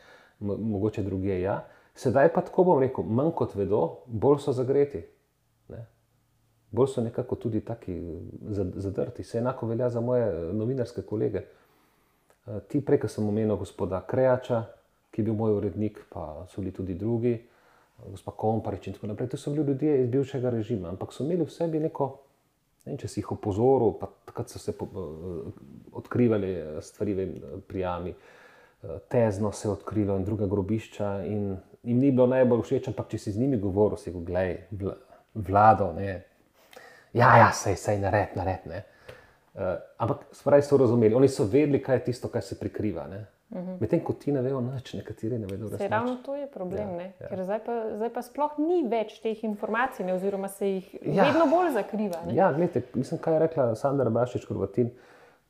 mogoče 0.41 1.05
druge 1.05 1.41
ja. 1.41 1.61
Sedaj 1.95 2.33
pa 2.33 2.41
tako 2.41 2.65
bom 2.65 2.81
rekel, 2.81 3.05
manj 3.05 3.35
kot 3.37 3.55
vedo, 3.55 4.01
bolj 4.07 4.41
so 4.41 4.57
zagreti. 4.57 5.03
Ne. 5.69 5.85
Bolj 6.71 6.93
so 6.95 7.03
nekako 7.03 7.37
tudi 7.37 7.61
taki 7.61 7.97
zadrti. 8.77 9.25
Se 9.25 9.39
enako 9.39 9.67
velja 9.67 9.89
za 9.91 10.01
moje 10.01 10.27
eh, 10.29 10.53
novinarske 10.53 11.03
kolege. 11.03 11.43
Eh, 12.47 12.61
ti 12.69 12.81
prej, 12.85 13.01
ki 13.01 13.09
sem 13.09 13.29
omenil 13.29 13.57
gospoda 13.57 14.01
Krejača, 14.07 14.65
ki 15.11 15.21
je 15.21 15.25
bil 15.25 15.35
moj 15.35 15.59
urednik, 15.59 15.99
pa 16.09 16.47
so 16.49 16.61
bili 16.61 16.73
tudi 16.73 16.95
drugi, 16.95 17.33
eh, 17.35 18.11
gospod 18.11 18.37
Komparič 18.37 18.87
in 18.87 18.99
tako 18.99 19.11
naprej. 19.13 19.29
To 19.35 19.37
so 19.37 19.51
bili 19.51 19.67
ljudje 19.67 20.03
iz 20.03 20.11
bivšega 20.11 20.51
režima, 20.51 20.89
ampak 20.89 21.13
so 21.13 21.25
imeli 21.25 21.45
v 21.45 21.51
sebi 21.51 21.81
neko 21.81 22.17
In 22.89 22.97
če 22.97 23.11
si 23.13 23.21
jih 23.21 23.35
opozoril, 23.35 23.93
pa 24.01 24.09
takrat 24.31 24.49
so 24.49 24.59
se 24.59 24.73
po, 24.73 24.87
odkrivali 26.01 26.81
stvari, 26.81 27.17
vem, 27.19 27.35
pri 27.69 27.83
Jami, 27.83 28.13
uh, 28.15 28.97
tezno 29.13 29.53
se 29.53 29.69
je 29.69 29.73
odkrilo 29.73 30.17
in 30.17 30.25
druga 30.25 30.49
grobišča. 30.49 31.11
In 31.29 31.59
jim 31.83 32.01
ni 32.01 32.11
bilo 32.11 32.27
najbolj 32.31 32.65
všeč, 32.65 32.91
ampak 32.93 33.13
če 33.13 33.21
si 33.21 33.35
z 33.37 33.43
njimi 33.43 33.61
govoril, 33.61 34.01
si 34.01 34.13
rekel, 34.13 34.65
vla, 34.81 34.97
vlado, 35.35 35.91
ne. 35.97 36.17
Ja, 37.13 37.37
ja, 37.39 37.51
sej, 37.53 37.77
sej, 37.77 37.99
nared, 37.99 38.37
nared. 38.39 38.67
Ne. 38.71 38.85
Uh, 39.55 39.75
ampak 39.99 40.29
spravi 40.33 40.63
so 40.63 40.77
razumeli, 40.79 41.15
oni 41.15 41.29
so 41.29 41.45
vedeli, 41.45 41.83
kaj 41.83 41.97
je 41.97 42.05
tisto, 42.05 42.29
kar 42.29 42.43
se 42.43 42.59
prikriva. 42.59 43.07
Ne. 43.11 43.27
Uh 43.51 43.59
-huh. 43.59 43.81
Medtem 43.81 44.01
ko 44.01 44.13
ti 44.13 44.33
ne 44.33 44.43
vejo, 44.43 44.61
nič, 44.61 44.95
nekateri 44.95 45.39
ne 45.39 45.47
vedo, 45.47 45.69
da 45.69 45.77
je 45.77 45.89
to. 45.89 45.95
Ravno 45.95 46.17
to 46.17 46.37
je 46.37 46.47
problem, 46.47 47.01
ja, 47.01 47.03
ja. 47.21 47.29
ker 47.29 47.43
zdaj 47.45 47.59
pa, 47.65 47.83
zdaj 47.97 48.13
pa 48.13 48.23
sploh 48.23 48.59
ni 48.59 48.89
več 48.89 49.21
teh 49.21 49.45
informacij, 49.45 50.07
ne, 50.07 50.15
oziroma 50.15 50.49
se 50.49 50.69
jih 50.69 50.97
ja. 51.03 51.25
vedno 51.25 51.47
bolj 51.47 51.73
zakriva. 51.73 52.17
Ne. 52.27 52.35
Ja, 52.35 52.53
gledajte, 52.53 52.83
mislim, 52.95 53.21
kaj 53.21 53.35
je 53.35 53.39
rekla 53.39 53.75
Sandra 53.75 54.11
Bašič, 54.11 54.45
Korvatin 54.47 54.91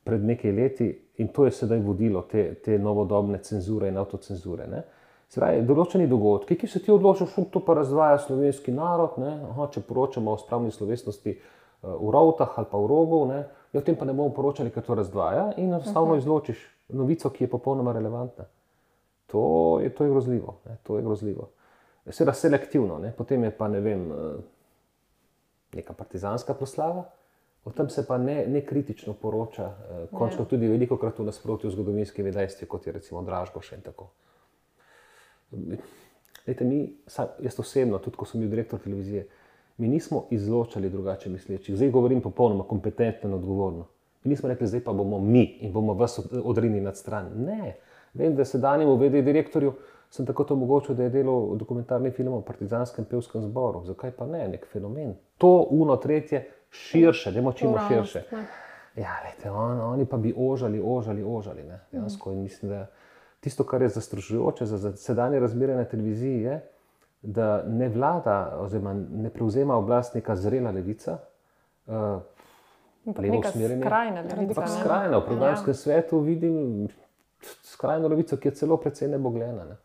pred 0.03 0.23
nekaj 0.23 0.51
leti 0.51 1.01
in 1.17 1.27
to 1.27 1.45
je 1.45 1.51
sedaj 1.51 1.79
vodilo 1.79 2.21
te, 2.21 2.53
te 2.53 2.77
novodobne 2.77 3.37
cenzure 3.37 3.87
in 3.87 3.97
avtocenzure. 3.97 4.67
Ne. 4.67 4.83
Zdaj, 5.31 5.61
določeni 5.63 6.09
dogodki, 6.11 6.57
ki 6.59 6.67
se 6.67 6.81
ti 6.83 6.91
odločiš, 6.91 7.37
to 7.53 7.61
pa 7.63 7.77
razdvaja 7.77 8.17
slovenski 8.19 8.73
narod, 8.75 9.15
Aha, 9.23 9.69
če 9.71 9.83
poročamo 9.87 10.33
o 10.33 10.39
spravni 10.39 10.73
slovesnosti 10.75 11.37
uh, 11.37 11.93
v 11.95 12.11
Rovtah 12.11 12.57
ali 12.59 12.67
pa 12.67 12.81
v 12.81 12.89
Rogu, 12.91 13.21
ne, 13.29 13.45
ja, 13.71 13.79
o 13.79 13.85
tem 13.85 13.95
pa 13.95 14.05
ne 14.05 14.15
bomo 14.17 14.33
poročali, 14.35 14.73
ker 14.75 14.83
to 14.83 14.97
razdvaja 14.99 15.53
in 15.55 15.71
enostavno 15.71 16.17
izločiš 16.19 16.65
novico, 16.91 17.31
ki 17.31 17.45
je 17.45 17.49
popolnoma 17.53 17.93
relevantna. 17.95 18.49
To 19.31 19.79
je, 19.79 19.89
to 19.95 20.03
je 20.03 20.09
grozljivo. 20.09 20.57
Ne, 20.65 20.77
to 20.83 20.97
je 20.97 21.03
grozljivo. 21.03 21.47
Seveda 22.09 22.33
selektivno, 22.33 22.97
ne, 22.99 23.13
potem 23.15 23.43
je 23.43 23.51
pa 23.55 23.67
ne 23.71 23.79
vem, 23.79 24.11
eh, 24.11 24.33
neka 25.75 25.93
partizanska 25.93 26.53
proslava. 26.53 27.05
O 27.63 27.71
tem 27.71 27.89
se 27.89 28.03
pa 28.07 28.17
ne, 28.17 28.43
ne 28.47 28.65
kritično 28.65 29.13
poroča, 29.13 29.65
eh, 29.65 30.05
končno 30.11 30.45
tudi 30.45 30.67
veliko 30.67 30.97
krat 30.97 31.19
v 31.19 31.29
nasprotju 31.29 31.69
z 31.69 31.73
zgodovinskimi 31.73 32.31
dejstvi, 32.31 32.67
kot 32.67 32.87
je 32.87 32.93
recimo 32.93 33.21
Dražko 33.23 33.61
še 33.61 33.79
in 33.79 33.81
tako. 33.85 34.09
Lejte, 36.47 36.65
mi, 36.65 36.95
jaz 37.39 37.59
osebno, 37.59 37.99
tudi 37.99 38.17
ko 38.17 38.25
sem 38.25 38.41
bil 38.41 38.49
direktor 38.49 38.79
televizije, 38.79 39.27
mi 39.77 39.87
nismo 39.87 40.25
izločali 40.29 40.89
drugače 40.89 41.29
mislečih. 41.29 41.75
Zdaj 41.75 41.89
govorim 41.89 42.21
popolnoma 42.21 42.63
kompetentno 42.63 43.29
in 43.29 43.35
odgovorno. 43.35 43.87
Mi 44.23 44.29
nismo 44.29 44.49
rekli, 44.49 44.67
zdaj 44.67 44.83
pa 44.83 44.93
bomo 44.93 45.19
mi 45.19 45.43
in 45.61 45.73
bomo 45.73 45.93
vas 45.93 46.19
odrinili 46.43 46.81
nad 46.81 46.97
stran. 46.97 47.31
Ne, 47.35 47.75
vem, 48.13 48.35
da 48.35 48.45
se 48.45 48.57
danjemu 48.57 48.95
vedi 48.95 49.21
direktorju, 49.21 49.73
sem 50.09 50.25
tako 50.25 50.43
to 50.43 50.53
omogočil, 50.53 50.95
da 50.95 51.03
je 51.03 51.09
delal 51.09 51.55
dokumentarni 51.57 52.11
film 52.11 52.33
o 52.33 52.41
partizanskem 52.41 53.05
pevskem 53.05 53.41
zboru. 53.41 53.83
Zakaj 53.85 54.11
pa 54.11 54.27
ne, 54.27 54.47
nek 54.47 54.67
fenomen. 54.71 55.15
To, 55.37 55.67
uno, 55.69 55.95
tretje, 55.95 56.47
širše, 56.69 57.31
da 57.31 57.41
močimo 57.41 57.79
širše. 57.87 58.23
Ja, 58.95 59.15
lejte, 59.25 59.51
on, 59.51 59.79
oni 59.81 60.05
pa 60.05 60.17
bi 60.17 60.33
ožali, 60.37 60.81
ožali, 60.85 61.23
ožali. 61.23 61.63
Dejansko, 61.91 62.33
mislim, 62.33 62.71
da 62.71 62.87
tisto, 63.41 63.63
kar 63.63 63.81
je 63.81 63.89
zastrašujoče 63.89 64.65
za 64.65 64.95
sedanje 64.97 65.39
razmere 65.39 65.75
na 65.75 65.85
televiziji, 65.85 66.41
je, 66.41 66.61
da 67.21 67.63
ne 67.67 67.89
vlada 67.89 68.57
oziroma 68.59 68.93
ne 68.93 69.29
prevzema 69.29 69.75
oblast 69.75 70.15
neka 70.15 70.35
zrela 70.35 70.71
levica. 70.71 71.17
Uh, 71.87 71.93
levo 73.17 73.39
usmerjena. 73.39 73.85
Skrajna 73.85 74.23
levica. 74.37 74.67
Skrajna. 74.67 75.17
V 75.17 75.25
programskem 75.25 75.71
ja. 75.71 75.77
svetu 75.77 76.19
vidim 76.19 76.87
skrajno 77.63 78.07
levico, 78.07 78.37
ki 78.37 78.47
je 78.47 78.55
celo 78.55 78.77
precej 78.77 79.09
nebogljena. 79.09 79.65
Ne. 79.65 79.77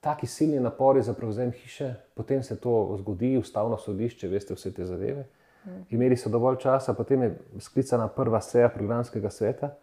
Taki 0.00 0.26
silni 0.26 0.60
napori 0.60 1.02
za 1.02 1.12
prevzem 1.14 1.52
hiše, 1.52 1.94
potem 2.14 2.42
se 2.42 2.60
to 2.60 2.96
zgodi, 2.98 3.36
ustavno 3.38 3.78
sodišče, 3.78 4.28
veste 4.28 4.54
vse 4.54 4.74
te 4.74 4.84
zadeve. 4.84 5.26
Hmm. 5.64 5.84
Imeli 5.90 6.16
so 6.16 6.30
dovolj 6.30 6.60
časa, 6.62 6.94
potem 6.94 7.22
je 7.22 7.38
sklicana 7.58 8.08
prva 8.08 8.40
seja 8.40 8.68
programskega 8.68 9.30
sveta 9.30 9.74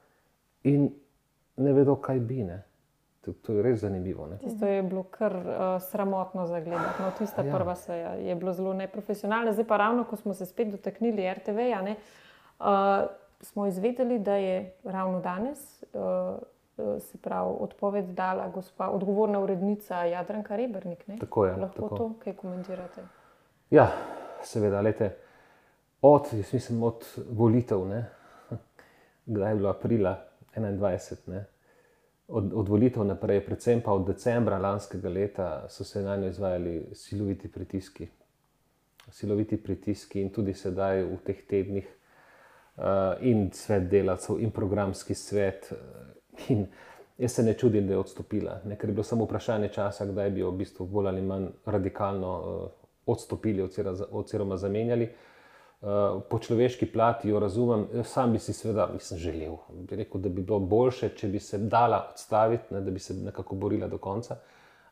in 0.64 0.91
ne 1.58 1.74
vedo, 1.74 1.95
kaj 1.95 2.20
bi. 2.20 2.43
Ne. 2.43 2.64
To, 3.26 3.34
to 3.34 3.53
je 3.53 3.63
res 3.63 3.80
zanimivo. 3.80 4.28
Ne? 4.28 4.38
Tisto 4.38 4.67
je 4.67 4.84
bilo 4.84 5.03
kar 5.03 5.36
uh, 5.36 5.82
sramotno 5.82 6.45
za 6.47 6.59
gledati. 6.59 7.01
No, 7.01 7.11
tista 7.17 7.41
ja. 7.41 7.55
prva 7.55 7.76
seja 7.76 8.09
je 8.19 8.36
bila 8.36 8.53
zelo 8.53 8.74
neprofesionalna. 8.74 9.53
Zdaj 9.53 9.67
pa 9.67 9.78
ravno, 9.78 10.03
ko 10.03 10.15
smo 10.15 10.34
se 10.34 10.45
spet 10.45 10.71
dotaknili 10.71 11.34
RTV-ja, 11.34 11.84
uh, 11.84 12.65
smo 13.41 13.67
izvedeli, 13.67 14.19
da 14.19 14.36
je 14.36 14.74
ravno 14.84 15.19
danes, 15.19 15.84
uh, 15.93 16.99
se 16.99 17.17
pravi, 17.17 17.55
odpoved 17.59 18.05
dala 18.05 18.47
gospa, 18.49 18.89
odgovorna 18.89 19.39
urednica 19.39 20.03
Jadranka 20.03 20.55
Rebrnik. 20.55 21.07
Ne? 21.07 21.17
Tako 21.19 21.45
je. 21.45 21.55
Lahko 21.55 21.82
tako. 21.82 21.97
to 21.97 22.13
kaj 22.24 22.34
komentirate? 22.34 23.01
Ja, 23.69 23.88
seveda, 24.43 24.82
lete. 24.82 25.15
Od, 26.01 26.28
mislim, 26.53 26.84
od 26.84 27.05
volitev, 27.30 27.88
ne? 27.88 28.05
kdaj 29.26 29.51
je 29.51 29.55
bilo 29.55 29.69
aprila 29.69 30.17
2021, 30.55 31.30
ne? 31.30 31.45
Od, 32.28 32.53
od 32.53 32.69
volitev 32.69 33.03
naprej, 33.03 33.45
predvsem 33.45 33.82
pa 33.82 33.93
od 33.93 34.07
decembra 34.07 34.57
lanskega 34.57 35.09
leta, 35.09 35.65
so 35.69 35.84
se 35.84 36.01
na 36.01 36.15
njo 36.17 36.28
izvajali 36.28 36.86
siloviti 36.93 37.51
pritiski. 37.51 38.07
Siloviti 39.11 39.57
pritiski 39.57 40.21
in 40.21 40.30
tudi 40.30 40.53
sedaj 40.53 41.03
v 41.03 41.17
teh 41.26 41.43
tednih, 41.49 41.89
uh, 42.78 42.84
in 43.21 43.49
svet 43.53 43.89
delavcev, 43.91 44.39
in 44.39 44.51
programski 44.51 45.15
svet. 45.15 45.71
Uh, 45.71 46.47
in 46.49 46.65
jaz 47.17 47.32
se 47.32 47.43
ne 47.43 47.53
čudim, 47.53 47.88
da 47.88 47.93
je 47.93 47.99
odstopila, 47.99 48.61
ne, 48.65 48.78
ker 48.78 48.89
je 48.89 48.93
bilo 48.93 49.03
samo 49.03 49.26
vprašanje 49.26 49.69
časa, 49.69 50.05
kdaj 50.05 50.32
bi 50.32 50.41
jo 50.41 50.51
v 50.51 50.63
bistvu 50.63 50.88
bolj 50.88 51.07
ali 51.07 51.21
manj 51.21 51.51
radikalno 51.65 52.32
uh, 52.39 52.71
odstopili 53.05 53.69
oziroma 54.11 54.57
zamenjali. 54.57 55.03
Uh, 55.03 55.11
Eh, 55.11 55.32
po 56.29 56.39
človeški 56.39 56.86
plati 56.86 57.29
jo 57.29 57.39
razumem. 57.39 57.88
Sam 58.03 58.31
bi 58.31 58.39
si 58.39 58.53
seveda 58.53 58.88
nisem 58.93 59.17
želel. 59.17 59.57
Bi 59.69 59.95
rekel, 59.95 60.21
da 60.21 60.29
bi 60.29 60.41
bilo 60.41 60.59
boljše, 60.59 61.09
če 61.15 61.27
bi 61.27 61.39
se 61.39 61.57
dala 61.57 62.07
odstaviti, 62.11 62.73
ne, 62.73 62.81
da 62.81 62.91
bi 62.91 62.99
se 62.99 63.13
nekako 63.13 63.55
borila 63.55 63.88
do 63.88 63.97
konca. 63.97 64.39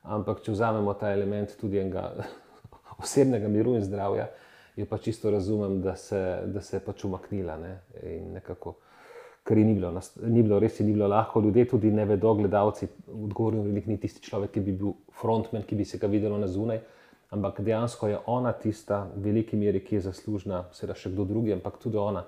Ampak 0.04 0.42
če 0.44 0.52
vzamemo 0.52 0.94
ta 0.94 1.14
element 1.14 1.56
tudi 1.62 1.80
enega 1.80 2.12
osebnega 3.04 3.48
miru 3.48 3.78
in 3.78 3.86
zdravja, 3.86 4.28
jo 4.76 4.86
pa 4.90 4.98
čisto 4.98 5.32
razumem, 5.32 5.82
da 5.82 5.96
se, 5.96 6.20
da 6.46 6.62
se 6.62 6.78
je 6.78 6.84
pač 6.84 7.06
umaknila. 7.08 7.58
Ne, 7.58 7.76
nekako, 8.34 8.76
ker 9.48 9.58
ni 9.58 9.78
bilo, 9.78 9.94
ni 10.26 10.44
bilo, 10.44 10.60
res 10.60 10.80
je 10.80 10.86
ni 10.86 10.94
bilo 10.98 11.08
lahko. 11.08 11.40
Ljudje 11.42 11.70
tudi 11.72 11.92
ne 11.92 12.06
vedo, 12.06 12.34
gledalci, 12.36 12.90
odgovorni 13.08 13.84
ni 13.86 13.98
tisti 13.98 14.28
človek, 14.28 14.58
ki 14.58 14.66
bi 14.68 14.76
bil 14.76 14.98
frontman, 15.22 15.64
ki 15.64 15.80
bi 15.80 15.86
se 15.86 16.02
ga 16.02 16.12
videlo 16.12 16.38
na 16.42 16.52
zunaj 16.52 16.84
ampak 17.32 17.62
dejansko 17.62 18.08
je 18.08 18.18
ona 18.26 18.54
tista, 18.54 19.08
v 19.16 19.24
veliki 19.24 19.56
meri, 19.56 19.80
ki 19.80 19.96
je 19.96 20.08
zaslužna, 20.10 20.66
seveda 20.76 20.98
še 21.00 21.14
kdo 21.14 21.26
drugi, 21.26 21.54
ampak 21.56 21.80
tudi 21.80 21.98
ona. 21.98 22.26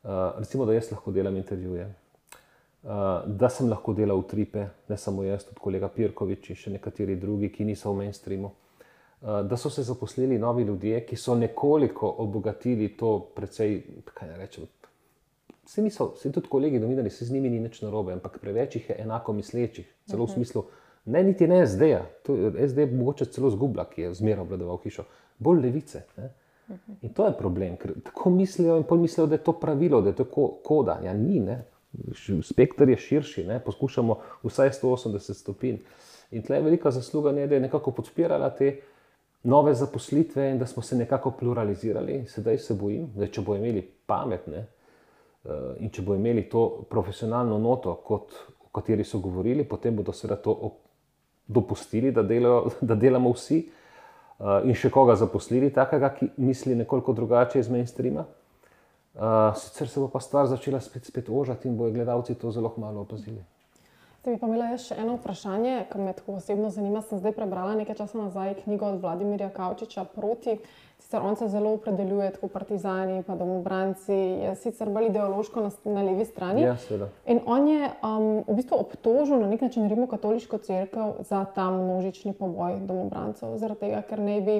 Uh, 0.00 0.40
recimo, 0.40 0.64
da 0.64 0.72
jaz 0.72 0.88
lahko 0.94 1.12
delam 1.12 1.36
intervjuje, 1.36 1.84
uh, 1.84 3.28
da 3.28 3.50
sem 3.52 3.68
lahko 3.68 3.92
delal 3.92 4.24
tripe, 4.24 4.64
ne 4.88 4.96
samo 4.96 5.26
jaz, 5.26 5.44
tudi 5.44 5.60
kolega 5.60 5.92
Pirkovič 5.92 6.50
in 6.54 6.56
še 6.56 6.72
nekateri 6.72 7.18
drugi, 7.20 7.52
ki 7.52 7.68
niso 7.68 7.92
v 7.92 8.06
mainstreamu. 8.06 8.54
Uh, 9.20 9.42
da 9.44 9.60
so 9.60 9.68
se 9.68 9.84
zaposlili 9.84 10.40
novi 10.40 10.64
ljudje, 10.64 11.04
ki 11.04 11.20
so 11.20 11.36
nekoliko 11.36 12.08
obogatili 12.24 12.94
to, 12.96 13.18
precej, 13.36 13.82
kaj 14.14 14.32
ne 14.32 14.38
rečem. 14.40 14.68
Vsi 15.68 15.84
niso, 15.84 16.14
vsi 16.16 16.32
tudi 16.32 16.48
kolegi, 16.48 16.80
novinari, 16.80 17.12
se 17.12 17.28
z 17.28 17.36
njimi 17.36 17.52
ni 17.52 17.60
nič 17.60 17.82
narobe, 17.84 18.16
ampak 18.16 18.40
preveč 18.40 18.80
jih 18.80 18.88
je 18.88 19.02
enako 19.04 19.36
mislečih, 19.36 19.92
celo 20.08 20.24
v 20.24 20.32
mhm. 20.32 20.40
smislu, 20.40 20.64
ne 21.10 21.22
niti 21.26 21.48
ne 21.48 21.62
SD-ja, 21.66 22.04
SD 22.68 22.86
mogoče 22.92 23.30
celo 23.34 23.50
zgubla, 23.50 23.84
ki 23.90 24.06
je 24.06 24.14
zmeraj 24.20 24.44
obvladoval 24.44 24.78
hišo, 24.84 25.04
bolj 25.38 25.64
levice. 25.66 26.04
Ne? 26.16 26.30
In 27.02 27.12
to 27.14 27.26
je 27.26 27.34
problem, 27.38 27.76
ker 27.76 27.96
tako 28.04 28.30
mislijo 28.30 28.76
in 28.78 28.86
pomislijo, 28.86 29.26
da 29.26 29.34
je 29.34 29.44
to 29.44 29.52
pravilo, 29.58 30.00
da 30.02 30.12
je 30.12 30.16
to 30.22 30.28
koda. 30.64 31.00
Ja, 31.04 31.14
ni, 31.14 31.40
ne? 31.40 31.62
spektr 32.42 32.88
je 32.88 32.96
širši, 32.96 33.44
ne? 33.48 33.58
poskušamo 33.64 34.18
vsaj 34.44 34.70
180 34.78 35.34
stopinj. 35.34 35.80
In 36.30 36.42
tle 36.46 36.56
je 36.56 36.62
velika 36.62 36.90
zasluga, 36.90 37.32
ne, 37.32 37.46
da 37.46 37.54
je 37.54 37.60
nekako 37.60 37.90
podpirala 37.90 38.50
te 38.54 38.76
nove 39.42 39.74
zaposlitve 39.74 40.50
in 40.50 40.58
da 40.58 40.66
smo 40.66 40.82
se 40.82 40.96
nekako 40.96 41.30
pluralizirali. 41.30 42.24
Sedaj 42.28 42.58
se 42.58 42.74
bojim, 42.74 43.08
da 43.16 43.26
če 43.26 43.42
bo 43.42 43.56
imeli 43.56 43.82
pametne 44.06 44.60
uh, 44.62 45.50
in 45.80 45.90
če 45.90 46.02
bo 46.06 46.14
imeli 46.14 46.46
to 46.48 46.84
profesionalno 46.90 47.58
noto, 47.58 47.94
kot, 48.06 48.36
o 48.60 48.70
kateri 48.72 49.04
so 49.04 49.18
govorili, 49.18 49.64
potem 49.64 49.96
bodo 49.96 50.12
seveda 50.12 50.38
to 50.42 50.54
dopustili, 51.50 52.12
da, 52.14 52.22
delajo, 52.22 52.70
da 52.92 52.94
delamo 52.94 53.32
vsi, 53.34 53.60
uh, 54.38 54.60
in 54.64 54.76
še 54.78 54.90
koga 54.94 55.18
zaposlili, 55.18 55.72
takega, 55.74 56.12
ki 56.14 56.30
misli 56.38 56.78
nekoliko 56.78 57.14
drugače 57.16 57.60
iz 57.60 57.70
mainstreama. 57.72 58.26
Uh, 59.10 59.50
sicer 59.58 59.90
se 59.90 60.00
bo 60.00 60.06
pa 60.08 60.20
stvar 60.22 60.46
začela 60.46 60.78
spet, 60.80 61.08
spet 61.10 61.28
ožati 61.28 61.68
in 61.68 61.74
bojo 61.76 61.92
gledalci 61.96 62.38
to 62.38 62.52
zelo 62.54 62.70
malo 62.78 63.02
opazili. 63.02 63.42
Zdaj, 64.20 64.34
pa 64.36 64.48
imela 64.50 64.74
še 64.76 64.98
eno 65.00 65.14
vprašanje, 65.16 65.86
ki 65.88 65.98
me 66.04 66.12
tako 66.12 66.34
osebno 66.36 66.68
zanima. 66.68 67.00
Sem 67.00 67.22
zdaj 67.22 67.32
prebrala 67.38 67.72
nekaj 67.78 67.96
časa 68.02 68.18
nazaj 68.20 68.58
knjigo 68.58 68.90
od 68.92 68.98
Vladimirja 69.00 69.48
Kavčiča 69.54 70.04
proti. 70.12 70.58
Sicer 71.00 71.24
on 71.24 71.38
se 71.40 71.48
zelo 71.48 71.72
opredeljuje 71.78 72.34
kot 72.36 72.52
partizani, 72.52 73.22
pa 73.24 73.32
domobranci, 73.40 74.12
je 74.12 74.50
sicer 74.60 74.90
bolj 74.92 75.08
ideološko 75.08 75.64
na, 75.64 75.70
na 75.94 76.02
levi 76.04 76.26
strani. 76.28 76.66
Ja, 76.66 76.76
in 77.24 77.40
on 77.48 77.70
je 77.70 77.88
um, 78.04 78.26
v 78.44 78.58
bistvu 78.58 78.82
obtožil 78.82 79.40
na 79.40 79.48
nek 79.48 79.64
način 79.64 79.88
Rimsko-katoliško 79.88 80.60
crkvo 80.68 81.08
za 81.24 81.46
ta 81.54 81.70
množični 81.72 82.36
poboj 82.36 82.76
domobrancev, 82.84 83.56
zaradi 83.56 83.86
tega, 83.86 84.04
ker 84.04 84.20
ne 84.20 84.36
bi 84.44 84.58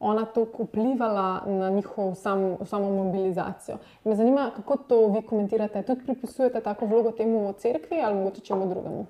ona 0.00 0.24
tako 0.24 0.62
vplivala 0.62 1.42
na 1.46 1.70
njihovo 1.70 2.14
sam, 2.14 2.56
samo 2.64 2.90
mobilizacijo. 2.90 3.76
Me 4.04 4.16
zanima, 4.16 4.50
kako 4.56 4.76
to 4.76 5.06
vi 5.06 5.22
komentirate. 5.22 5.82
Tudi 5.82 6.00
pripisujete 6.04 6.60
tako 6.60 6.86
vlogo 6.86 7.10
temu 7.10 7.48
v 7.48 7.52
cerkvi 7.52 8.00
ali 8.04 8.14
mogoče 8.14 8.40
čemu 8.40 8.68
drugemu? 8.68 9.06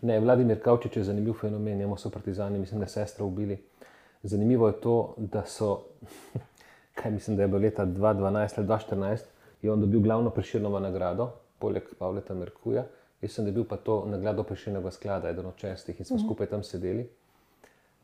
Ne, 0.00 0.20
Vladimir 0.20 0.62
Kavčič 0.62 0.96
je 0.96 1.04
zanimiv 1.04 1.32
fenomen, 1.32 1.78
njemu 1.78 1.96
so 1.96 2.10
partizani, 2.10 2.58
mislim, 2.58 2.80
da 2.80 2.86
sestra 2.86 3.24
ubili. 3.24 3.62
Zanimivo 4.22 4.66
je 4.66 4.80
to, 4.80 5.14
da 5.16 5.44
so, 5.44 5.78
kaj 6.98 7.10
mislim, 7.10 7.36
da 7.36 7.42
je 7.42 7.48
bilo 7.48 7.60
leta 7.60 7.86
2012 7.86 8.54
ali 8.56 8.66
2014, 8.66 9.18
je 9.62 9.72
on 9.72 9.80
dobil 9.80 10.00
glavno 10.00 10.30
preširnovo 10.30 10.80
nagrado, 10.80 11.30
poleg 11.58 11.82
Pavleta 11.98 12.34
Merkuja. 12.34 12.84
Jaz 13.22 13.32
sem 13.32 13.44
dobil 13.44 13.64
pa 13.64 13.76
to 13.76 14.04
nagrado 14.06 14.42
preširnega 14.42 14.90
sklada, 14.90 15.28
eden 15.28 15.46
od 15.46 15.56
čestih 15.56 16.00
in 16.00 16.04
smo 16.04 16.16
mhm. 16.16 16.24
skupaj 16.26 16.46
tam 16.46 16.62
sedeli. 16.62 17.08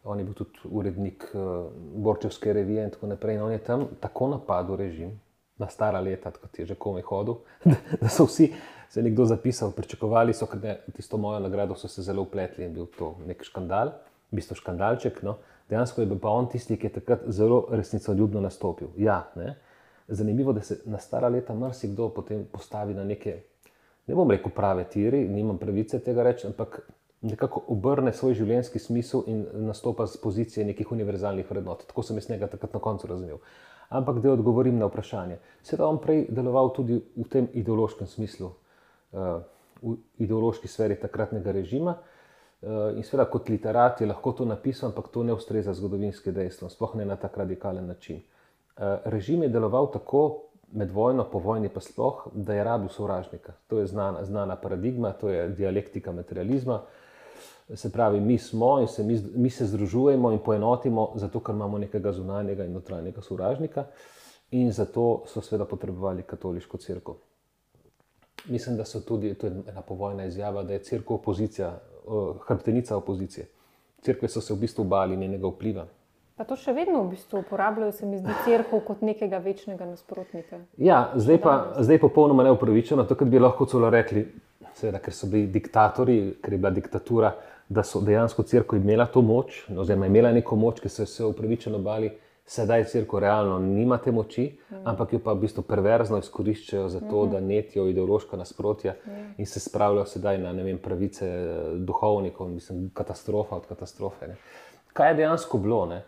On 0.04 0.18
je 0.18 0.24
bil 0.24 0.34
tudi 0.34 0.62
urednik 0.64 1.26
uh, 1.34 1.66
Borčevske 2.04 2.52
revije 2.52 2.84
in 2.84 2.90
tako 2.90 3.06
naprej. 3.06 3.36
In 3.36 3.42
on 3.42 3.52
je 3.52 3.58
tam 3.64 3.88
tako 4.00 4.28
napadel 4.28 4.76
režim, 4.76 5.18
na 5.60 5.68
stara 5.68 6.00
leta, 6.00 6.30
kot 6.30 6.58
je 6.58 6.66
že 6.66 6.74
komaj 6.74 7.02
hodil, 7.02 7.42
da 8.00 8.08
so 8.08 8.24
vsi 8.24 8.52
se 8.90 9.02
nekdo 9.02 9.24
zapisal, 9.24 9.70
pričakovali 9.76 10.32
so, 10.34 10.48
da 10.54 10.74
tisto 10.96 11.16
mojo 11.16 11.40
nagrado 11.40 11.76
so 11.76 11.88
se 11.88 12.02
zelo 12.02 12.22
upletli 12.22 12.64
in 12.64 12.74
bil 12.74 12.86
to 12.98 13.14
nek 13.26 13.44
škandal, 13.44 13.92
v 14.30 14.40
bistvu 14.40 14.56
škandalček. 14.56 15.22
No. 15.22 15.36
Dejansko 15.70 16.02
je 16.02 16.06
bil 16.10 16.18
pa 16.18 16.32
on 16.34 16.48
tisti, 16.50 16.78
ki 16.78 16.88
je 16.88 16.92
takrat 16.98 17.28
zelo 17.28 17.66
resnicoljubno 17.70 18.40
nastopil. 18.40 18.88
Ja, 18.96 19.28
ne. 19.36 19.54
Zanimivo 20.08 20.50
je, 20.50 20.54
da 20.54 20.62
se 20.62 20.80
na 20.90 20.98
stara 20.98 21.28
leta 21.28 21.54
marsikdo 21.54 22.08
potem 22.08 22.42
postavi 22.52 22.94
na 22.94 23.04
neke, 23.04 23.36
ne 24.06 24.16
bom 24.18 24.30
rekel, 24.30 24.50
prave 24.50 24.88
tiri, 24.90 25.22
nimam 25.28 25.58
pravice 25.58 26.00
tega 26.02 26.24
reči, 26.26 26.48
ampak 26.48 26.80
nekako 27.20 27.62
obrne 27.68 28.12
svoj 28.12 28.34
življenjski 28.38 28.80
smisel 28.80 29.24
in 29.28 29.42
nastopa 29.66 30.06
z 30.08 30.20
pozicije 30.22 30.64
nekih 30.66 30.92
univerzalnih 30.92 31.48
vrednot. 31.50 31.84
Tako 31.88 32.02
sem 32.02 32.16
jaz 32.16 32.30
njega 32.30 32.48
takrat 32.48 32.74
na 32.74 32.80
koncu 32.80 33.10
razumel. 33.10 33.38
Ampak 33.90 34.20
da 34.22 34.32
odgovorim 34.32 34.78
na 34.78 34.86
vprašanje. 34.86 35.40
Seveda 35.62 35.88
on 35.88 35.98
prej 36.00 36.26
deloval 36.30 36.72
tudi 36.74 37.00
v 37.16 37.26
tem 37.28 37.48
ideološkem 37.52 38.06
smislu, 38.06 38.52
uh, 39.12 39.42
v 39.82 39.96
ideološki 40.22 40.68
sferi 40.68 40.96
takratnega 41.00 41.52
režima. 41.52 41.96
Uh, 42.60 42.92
in 42.96 43.04
seveda, 43.04 43.26
kot 43.32 43.48
literat 43.50 44.00
je 44.00 44.08
lahko 44.08 44.32
to 44.38 44.46
napisal, 44.46 44.90
ampak 44.90 45.08
to 45.12 45.24
ne 45.26 45.34
ustreza 45.34 45.74
zgodovinske 45.74 46.32
dejstva, 46.32 46.70
sploh 46.70 46.94
ne 47.00 47.08
na 47.08 47.16
tak 47.16 47.36
radikalen 47.36 47.86
način. 47.90 48.22
Uh, 48.76 49.02
režim 49.04 49.42
je 49.42 49.52
deloval 49.52 49.90
tako 49.92 50.46
med 50.72 50.92
vojno, 50.94 51.26
po 51.26 51.38
vojni 51.42 51.68
pa 51.68 51.80
sploh, 51.80 52.28
da 52.32 52.54
je 52.54 52.64
rabil 52.64 52.88
sovražnika. 52.88 53.52
To 53.68 53.78
je 53.82 53.86
znana, 53.90 54.24
znana 54.24 54.56
paradigma, 54.56 55.12
to 55.12 55.28
je 55.28 55.48
dialektika 55.48 56.12
materializma. 56.12 56.80
Se 57.74 57.92
pravi, 57.92 58.20
mi 58.20 58.38
smo 58.38 58.80
in 58.80 58.88
se, 58.88 59.02
mi, 59.04 59.18
mi 59.34 59.50
se 59.50 59.66
združujemo 59.66 60.32
in 60.32 60.38
poenotimo, 60.38 61.12
zato 61.14 61.40
ker 61.40 61.54
imamo 61.54 61.78
nekega 61.78 62.12
zunanjega 62.12 62.64
in 62.64 62.72
notranjega 62.72 63.22
sovražnika, 63.22 63.84
in 64.50 64.72
zato 64.72 65.22
so 65.26 65.40
seveda 65.40 65.64
potrebovali 65.64 66.22
katoliško 66.22 66.78
crkvo. 66.78 67.16
Mislim, 68.48 68.76
da 68.76 68.84
so 68.84 69.00
tudi, 69.00 69.34
to 69.34 69.46
je 69.46 69.62
ena 69.68 69.82
povojna 69.82 70.24
izjava, 70.24 70.62
da 70.62 70.72
je 70.72 70.82
crkva 70.82 71.16
opozicija, 71.16 71.78
hrbtenica 72.46 72.96
opozicije. 72.96 73.46
Cerkve 74.02 74.28
so 74.28 74.40
se 74.40 74.54
v 74.54 74.56
bistvu 74.56 74.84
bali 74.84 75.16
njenega 75.16 75.48
vpliva. 75.48 75.86
Pa 76.40 76.46
to 76.48 76.56
še 76.56 76.72
vedno 76.72 77.02
v 77.04 77.10
bistvu 77.12 77.42
uporabljajo, 77.42 77.92
se 77.92 78.06
mi 78.08 78.18
zdi, 78.18 78.32
crkvo 78.46 78.80
kot 78.80 79.02
nekega 79.04 79.38
večnega 79.44 79.84
nasprotnika. 79.84 80.62
Ja, 80.80 81.10
zdaj 81.14 81.40
pa 81.44 81.56
je 81.84 81.98
popolnoma 82.00 82.46
neupravičeno, 82.46 83.04
to, 83.04 83.14
kar 83.14 83.28
bi 83.28 83.38
lahko 83.38 83.66
celo 83.68 83.90
rekli, 83.92 84.24
seveda, 84.80 85.00
ker 85.04 85.14
so 85.14 85.28
bili 85.30 85.46
diktatori, 85.52 86.18
ker 86.42 86.56
je 86.56 86.58
bila 86.58 86.72
diktatura, 86.74 87.34
da 87.70 87.84
so 87.86 88.00
dejansko 88.02 88.42
crkva 88.42 88.80
imela 88.80 89.06
to 89.06 89.22
moč, 89.22 89.62
oziroma 89.70 90.08
imela 90.10 90.32
neko 90.34 90.56
moč, 90.58 90.80
ki 90.82 90.90
so 90.90 91.06
se 91.06 91.24
upravičeno 91.24 91.78
bali 91.78 92.10
sedaj 92.50 92.84
crkva 92.90 93.20
realno 93.22 93.58
nima 93.62 93.98
te 94.02 94.10
moči, 94.10 94.48
mm. 94.70 94.80
ampak 94.90 95.12
jo 95.12 95.20
pa 95.22 95.36
v 95.36 95.44
bistvu 95.44 95.62
perverzno 95.62 96.18
izkoriščajo 96.18 96.88
za 96.90 97.00
to, 97.00 97.24
mm. 97.24 97.30
da 97.30 97.40
netijo 97.40 97.84
ideološka 97.86 98.36
nasprotja 98.36 98.96
mm. 99.06 99.28
in 99.38 99.46
se 99.46 99.60
spravljajo 99.62 100.06
sedaj 100.10 100.38
na 100.42 100.50
vem, 100.52 100.80
pravice 100.82 101.28
eh, 101.28 101.60
duhovnikov, 101.86 102.48
mislim, 102.50 102.88
katastrofa 102.94 103.60
od 103.60 103.68
katastrofe. 103.70 104.32
Ne. 104.32 104.38
Kaj 104.92 105.12
je 105.12 105.20
dejansko 105.22 105.58
bilo? 105.62 105.84
Ne? 105.86 106.00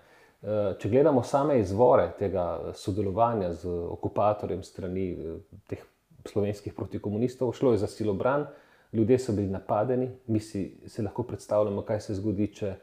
Eh, 0.42 0.74
če 0.82 0.90
gledamo 0.90 1.22
same 1.22 1.60
izvore 1.60 2.08
tega 2.18 2.72
sodelovanja 2.74 3.52
z 3.62 3.70
okupatorjem 3.94 4.66
strani 4.66 5.06
eh, 5.12 5.38
teh 5.70 5.86
slovenskih 6.26 6.74
protikomunistov, 6.74 7.52
šlo 7.54 7.76
je 7.76 7.84
za 7.84 7.86
silobran, 7.86 8.48
ljudje 8.92 9.18
so 9.18 9.32
bili 9.32 9.48
napadeni, 9.48 10.10
mi 10.26 10.40
si 10.40 10.76
lahko 10.98 11.22
predstavljamo, 11.22 11.82
kaj 11.82 12.00
se 12.00 12.14
zgodi, 12.14 12.46
če 12.54 12.74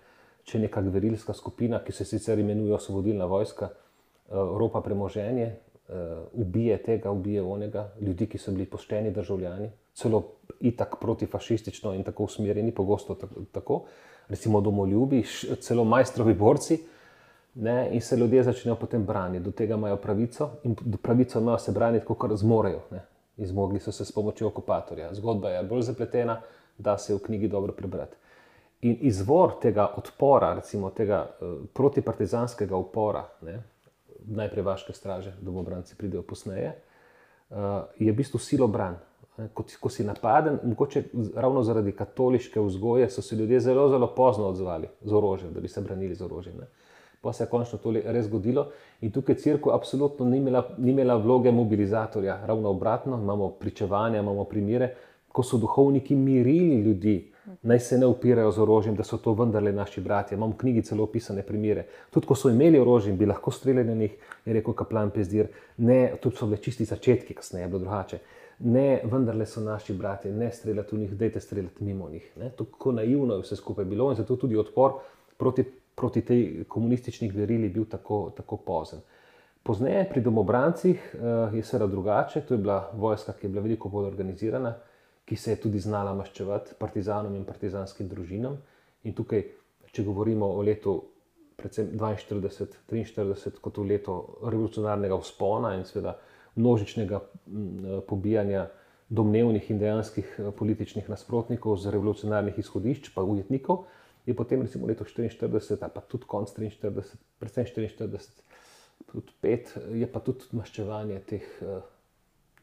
če 0.50 0.60
neka 0.64 0.82
gverilska 0.82 1.34
skupina, 1.38 1.82
ki 1.86 1.94
se 1.94 2.06
sicer 2.10 2.40
imenuje 2.42 2.74
Osvobodilna 2.74 3.28
vojska, 3.30 3.70
uh, 3.70 4.56
ropa 4.58 4.82
premoženje, 4.86 5.50
uh, 5.54 5.96
ubije 6.34 6.78
tega, 6.86 7.12
ubije 7.14 7.44
onega, 7.44 7.90
ljudi, 8.02 8.30
ki 8.30 8.42
so 8.42 8.54
bili 8.56 8.66
pošteni 8.70 9.14
državljani, 9.14 9.70
celo 9.94 10.24
itak 10.66 10.98
protifašistično 11.02 11.94
in 11.94 12.06
tako 12.08 12.26
usmerjeni, 12.30 12.74
pogosto 12.76 13.18
tako, 13.52 13.84
recimo 14.30 14.62
domoljubi, 14.62 15.24
celo 15.62 15.86
majstrovi 15.86 16.34
borci. 16.34 16.80
Ne, 17.60 17.90
in 17.92 18.02
se 18.06 18.16
ljudje 18.16 18.44
začnejo 18.46 18.76
potem 18.78 19.04
braniti, 19.04 19.44
do 19.44 19.52
tega 19.52 19.74
imajo 19.76 19.98
pravico 19.98 20.52
in 20.64 20.76
pravico 21.02 21.40
imajo 21.42 21.58
se 21.60 21.72
braniti, 21.74 22.06
kot 22.06 22.36
zmorejo. 22.38 22.84
Ne. 22.94 23.02
Izmogli 23.40 23.80
so 23.80 23.92
se 23.92 24.06
s 24.06 24.12
pomočjo 24.12 24.48
okupatorja. 24.48 25.14
Zgodba 25.14 25.50
je 25.50 25.64
bolj 25.64 25.82
zapletena, 25.88 26.42
da 26.78 26.98
se 26.98 27.16
v 27.16 27.20
knjigi 27.26 27.48
dobro 27.48 27.74
prebrati. 27.74 28.16
In 28.82 28.98
izvor 29.02 29.58
tega 29.62 29.90
odpora, 29.98 30.54
recimo 30.54 30.90
tega 30.96 31.26
uh, 31.28 31.56
protipartizanskega 31.74 32.78
upora, 32.78 33.26
ne, 33.42 33.60
najprej 34.26 34.64
vaše 34.64 34.94
straže, 34.94 35.34
domobranci 35.42 35.96
pridejo 35.98 36.24
posneje, 36.24 36.72
uh, 37.50 37.58
je 38.00 38.12
v 38.12 38.16
bistvu 38.16 38.40
silo 38.40 38.68
bran. 38.68 38.98
Ko, 39.54 39.64
ko 39.80 39.90
si 39.90 40.04
napaden, 40.04 40.60
mogoče 40.64 41.04
ravno 41.36 41.64
zaradi 41.64 41.92
katoliške 41.96 42.60
vzgoje, 42.60 43.10
so 43.10 43.22
se 43.22 43.36
ljudje 43.36 43.60
zelo, 43.60 43.90
zelo 43.90 44.10
pozno 44.16 44.48
odzvali 44.48 44.90
z 45.02 45.14
orožjem, 45.14 45.54
da 45.54 45.60
bi 45.60 45.68
se 45.68 45.82
branili 45.82 46.16
z 46.16 46.22
orožjem. 46.22 46.58
Ne. 46.60 46.68
Pa 47.22 47.34
se 47.34 47.44
je 47.44 47.50
končno 47.50 47.80
to 47.84 47.92
res 47.92 48.26
zgodilo 48.26 48.70
in 49.02 49.12
tukaj 49.12 49.36
crkva 49.36 49.76
absolutno 49.76 50.26
ni 50.26 50.38
imela, 50.38 50.64
ni 50.78 50.92
imela 50.92 51.18
vloge 51.18 51.52
mobilizatorja, 51.52 52.46
ravno 52.46 52.70
obratno, 52.70 53.18
imamo 53.18 53.50
pričevanja, 53.50 54.20
imamo 54.20 54.44
primere, 54.44 54.94
ko 55.32 55.44
so 55.44 55.58
duhovniki 55.58 56.16
mirili 56.16 56.82
ljudi, 56.82 57.32
naj 57.62 57.80
se 57.80 57.98
ne 57.98 58.06
upirajo 58.06 58.52
z 58.52 58.62
orožjem, 58.62 58.96
da 58.96 59.04
so 59.04 59.18
to 59.18 59.34
vendarle 59.34 59.72
naši 59.72 60.02
bratje. 60.02 60.36
Imam 60.36 60.52
v 60.52 60.58
knjigi 60.58 60.82
celo 60.82 61.04
opisane 61.04 61.44
primere. 61.44 61.86
Tudi 62.10 62.28
ko 62.28 62.36
so 62.36 62.50
imeli 62.50 62.80
orožje, 62.80 63.14
bi 63.14 63.26
lahko 63.26 63.52
streljali 63.52 63.88
na 63.88 63.96
njih, 63.96 64.16
je 64.46 64.54
rekel 64.54 64.74
kaplan 64.74 65.12
Pezdir. 65.12 65.48
Ne, 65.78 66.16
tudi 66.22 66.36
so 66.36 66.46
bile 66.46 66.58
čisti 66.58 66.86
začetki, 66.86 67.34
kasneje 67.34 67.64
je 67.64 67.68
bilo 67.68 67.80
drugače. 67.80 68.20
Ne, 68.60 69.02
vendarle 69.04 69.46
so 69.46 69.62
naši 69.62 69.94
bratje, 69.94 70.32
ne 70.32 70.52
streljati 70.52 70.96
v 70.96 71.00
njih, 71.00 71.16
dajte 71.18 71.40
streljati 71.40 71.84
mimo 71.84 72.10
njih. 72.10 72.32
Ne. 72.38 72.52
Tako 72.58 72.92
naivno 72.92 73.34
je 73.34 73.42
vse 73.42 73.56
skupaj 73.56 73.86
bilo 73.86 74.10
in 74.12 74.18
zato 74.18 74.36
tudi 74.36 74.58
odpor 74.58 75.00
proti, 75.38 75.64
proti 76.00 76.24
tej 76.26 76.66
komunistični 76.68 77.28
verili 77.36 77.70
bil 77.70 77.86
tako, 77.86 78.30
tako 78.38 78.58
pozen. 78.64 79.04
Pozneje 79.64 80.06
pri 80.10 80.24
domobrancih 80.24 81.02
uh, 81.14 81.54
je 81.54 81.64
seveda 81.64 81.88
drugače, 81.92 82.42
to 82.48 82.56
je 82.56 82.64
bila 82.64 82.80
vojska, 82.96 83.36
ki 83.36 83.46
je 83.46 83.52
bila 83.52 83.68
veliko 83.68 83.92
bolj 83.92 84.08
organizirana 84.08 84.78
ki 85.30 85.36
se 85.36 85.52
je 85.52 85.62
tudi 85.62 85.80
znala 85.80 86.16
maščevati 86.18 86.74
partizanom 86.80 87.36
in 87.38 87.46
partizanskim 87.46 88.08
družinam. 88.10 88.56
In 89.06 89.14
tukaj, 89.14 89.44
če 89.94 90.04
govorimo 90.08 90.48
o 90.58 90.64
letu 90.66 90.96
42-43, 91.62 93.60
kot 93.62 93.78
v 93.78 93.86
letu 93.92 94.16
revolucionarnega 94.42 95.20
vzpona 95.22 95.76
in 95.78 95.86
seveda 95.86 96.16
množičnega 96.58 97.20
pobijanja 98.10 98.66
domnevnih 99.10 99.70
in 99.70 99.80
dejanskih 99.82 100.34
eh, 100.40 100.50
političnih 100.58 101.10
nasprotnikov 101.14 101.78
z 101.78 101.94
revolucionarnih 101.94 102.58
izhodišč, 102.62 103.14
pa 103.14 103.22
ujetnikov, 103.22 103.86
je 104.30 104.36
potem 104.38 104.62
recimo 104.62 104.88
leto 104.88 105.08
44, 105.08 105.78
ali 105.82 105.94
pa 105.96 106.02
tudi 106.06 106.30
konc 106.30 106.54
43, 106.54 107.18
predvsem 107.42 107.66
44, 107.66 108.30
tudi 109.10 109.34
5, 109.42 109.76
je 109.98 110.08
pa 110.08 110.22
tudi 110.22 110.54
maščevanje 110.54 111.20
teh 111.30 111.50
eh, 111.66 111.82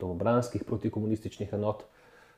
domobranskih 0.01 0.64
protikomunističnih 0.64 1.55
enot. 1.59 1.87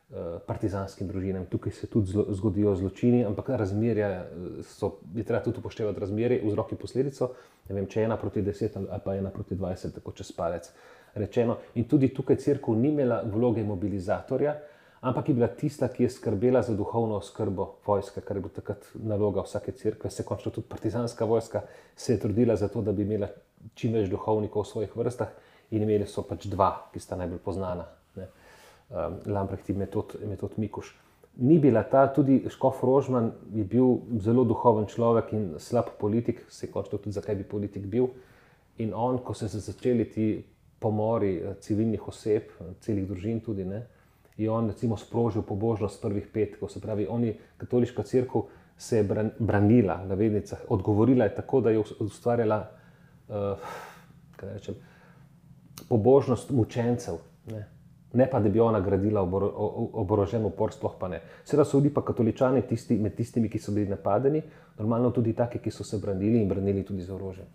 Eh, 0.08 0.38
partizanskim 0.46 1.08
družinam. 1.08 1.42
Tukaj 1.52 1.72
se 1.76 1.86
tudi 1.86 2.14
zgodijo 2.32 2.70
zločini, 2.80 3.26
ampak 3.28 3.50
razmerje 3.60 4.06
eh, 4.06 4.62
so, 4.64 4.94
je 5.14 5.24
treba 5.24 5.42
tudi 5.44 5.60
upoštevati 5.60 6.00
razmerje, 6.00 6.38
vzrok 6.46 6.72
in 6.72 6.78
posledico. 6.80 7.28
Ne 7.68 7.74
vem, 7.76 7.88
če 7.92 8.00
je 8.00 8.04
ena 8.06 8.16
proti 8.16 8.40
deset 8.42 8.78
ali 8.80 9.00
pa 9.04 9.18
ena 9.18 9.28
proti 9.28 9.58
dvajset, 9.60 9.98
tako 9.98 10.14
čez 10.16 10.30
palec. 10.32 10.70
Rečeno. 11.12 11.58
In 11.76 11.84
tudi 11.92 12.08
tukaj 12.16 12.40
crkva 12.40 12.76
ni 12.80 12.88
imela 12.88 13.20
vloge 13.28 13.66
mobilizatorja, 13.68 14.54
ampak 15.00 15.28
je 15.28 15.34
bila 15.34 15.48
tista, 15.48 15.88
ki 15.88 16.02
je 16.02 16.10
skrbela 16.10 16.62
za 16.62 16.74
duhovno 16.76 17.16
oskrbo 17.16 17.74
vojske, 17.86 18.20
kar 18.20 18.36
je 18.36 18.40
bila 18.40 18.54
takrat 18.54 18.88
naloga 18.94 19.42
vsake 19.46 19.72
crkve. 19.72 20.10
Se 20.10 20.24
končno 20.24 20.52
tudi 20.52 20.68
partizanska 20.68 21.24
vojska 21.24 21.62
se 21.96 22.12
je 22.12 22.20
trudila 22.20 22.56
za 22.56 22.68
to, 22.68 22.82
da 22.82 22.92
bi 22.92 23.02
imela 23.02 23.28
čim 23.74 23.92
več 23.94 24.08
duhovnikov 24.10 24.62
v 24.62 24.70
svojih 24.72 24.96
vrstah, 24.96 25.28
in 25.70 25.82
imeli 25.82 26.06
so 26.08 26.24
pač 26.24 26.48
dva, 26.48 26.70
ki 26.92 27.00
sta 27.00 27.16
najbolj 27.18 27.58
znana 27.58 27.84
um, 28.16 29.18
Lambrecht 29.26 29.68
in 29.68 29.78
metod, 29.82 30.16
metod 30.24 30.56
Mikuš. 30.56 30.94
ni 31.38 31.58
bila 31.58 31.82
ta, 31.82 32.06
tudi 32.12 32.40
Škof 32.50 32.82
Rožman 32.82 33.32
je 33.54 33.64
bil 33.64 34.00
zelo 34.18 34.44
duhoven 34.44 34.86
človek 34.86 35.32
in 35.32 35.52
slab 35.58 35.92
politik, 36.00 36.42
se 36.48 36.66
je 36.66 36.72
končno 36.72 36.98
tudi 36.98 37.12
zakaj 37.12 37.34
bi 37.34 37.44
politik 37.44 37.86
bil. 37.86 38.08
In 38.78 38.94
on, 38.94 39.18
ko 39.18 39.34
so 39.34 39.48
se 39.48 39.58
začeli 39.58 40.04
ti 40.10 40.44
pomori 40.78 41.36
eh, 41.36 41.54
civilnih 41.60 42.08
oseb, 42.08 42.50
celih 42.80 43.06
družin 43.06 43.40
tudi, 43.40 43.64
ne, 43.64 43.86
je 44.38 44.50
on 44.50 44.68
recimo 44.70 44.96
sprožil 44.96 45.42
pobožnost 45.42 46.02
prvih 46.02 46.28
petkov, 46.32 46.68
se 46.68 46.80
pravi, 46.80 47.06
oni, 47.10 47.34
katoliška 47.56 48.02
crkva, 48.02 48.42
se 48.78 48.96
je 48.96 49.06
branila, 49.38 50.04
na 50.06 50.14
vednicah, 50.14 50.60
odgovorila 50.68 51.24
je 51.24 51.34
tako, 51.34 51.60
da 51.60 51.70
je 51.70 51.82
ustvarjala 52.00 52.60
uh, 53.28 53.58
rečem, 54.42 54.74
pobožnost 55.88 56.50
mučencev. 56.50 57.18
Ne 57.50 57.66
ne 58.12 58.30
pa 58.30 58.40
da 58.40 58.48
bi 58.48 58.60
ona 58.60 58.80
gradila 58.80 59.22
oborožen 59.92 60.44
upor, 60.44 60.72
sploh 60.72 60.94
pa 61.00 61.08
ne. 61.08 61.20
Seveda 61.44 61.64
so 61.68 61.80
bili 61.80 61.94
pa 61.94 62.02
katoličani 62.04 62.62
tisti, 62.66 62.96
med 62.96 63.14
tistimi, 63.16 63.48
ki 63.48 63.58
so 63.58 63.72
bili 63.72 63.88
napadeni, 63.88 64.42
normalno 64.78 65.10
tudi 65.10 65.32
taki, 65.36 65.58
ki 65.58 65.70
so 65.70 65.84
se 65.84 65.98
branili 65.98 66.40
in 66.42 66.48
branili 66.48 66.84
tudi 66.84 67.02
z 67.02 67.12
orožjem. 67.12 67.46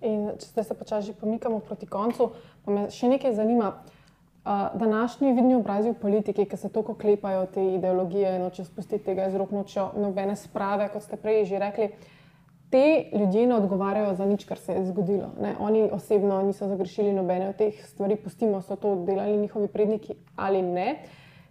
In 0.00 0.28
če 0.40 0.64
se 0.64 0.74
počasi 0.74 1.14
pomikamo 1.20 1.60
proti 1.60 1.86
koncu, 1.86 2.30
pa 2.64 2.72
me 2.72 2.86
še 2.92 3.08
nekaj 3.08 3.34
zanima. 3.36 3.72
Uh, 3.72 3.99
današnji 4.74 5.32
vidni 5.32 5.54
obrazi 5.54 5.90
v 5.90 5.94
politiki, 5.94 6.44
ki 6.44 6.56
se 6.56 6.68
tako 6.68 6.94
klepajo 6.94 7.46
te 7.46 7.64
ideologije, 7.74 8.38
noče 8.38 8.64
spustiti 8.64 9.04
tega 9.04 9.26
iz 9.26 9.34
rok, 9.34 9.50
nočejo 9.50 9.90
nobene 9.96 10.36
sprave, 10.36 10.88
kot 10.92 11.02
ste 11.02 11.16
prej 11.16 11.44
že 11.44 11.58
rekli. 11.58 11.90
Te 12.70 13.10
ljudje 13.12 13.46
ne 13.46 13.54
odgovarjajo 13.54 14.14
za 14.14 14.26
nič, 14.26 14.44
kar 14.44 14.58
se 14.58 14.72
je 14.72 14.84
zgodilo. 14.86 15.32
Ne? 15.40 15.56
Oni 15.60 15.88
osebno 15.92 16.42
niso 16.42 16.68
zagrešili 16.68 17.12
nobene 17.12 17.48
od 17.48 17.56
teh 17.56 17.74
stvari, 17.84 18.16
pustimo, 18.16 18.62
so 18.62 18.76
to 18.76 18.94
delali 19.06 19.36
njihovi 19.36 19.68
predniki 19.68 20.14
ali 20.36 20.62
ne. 20.62 21.02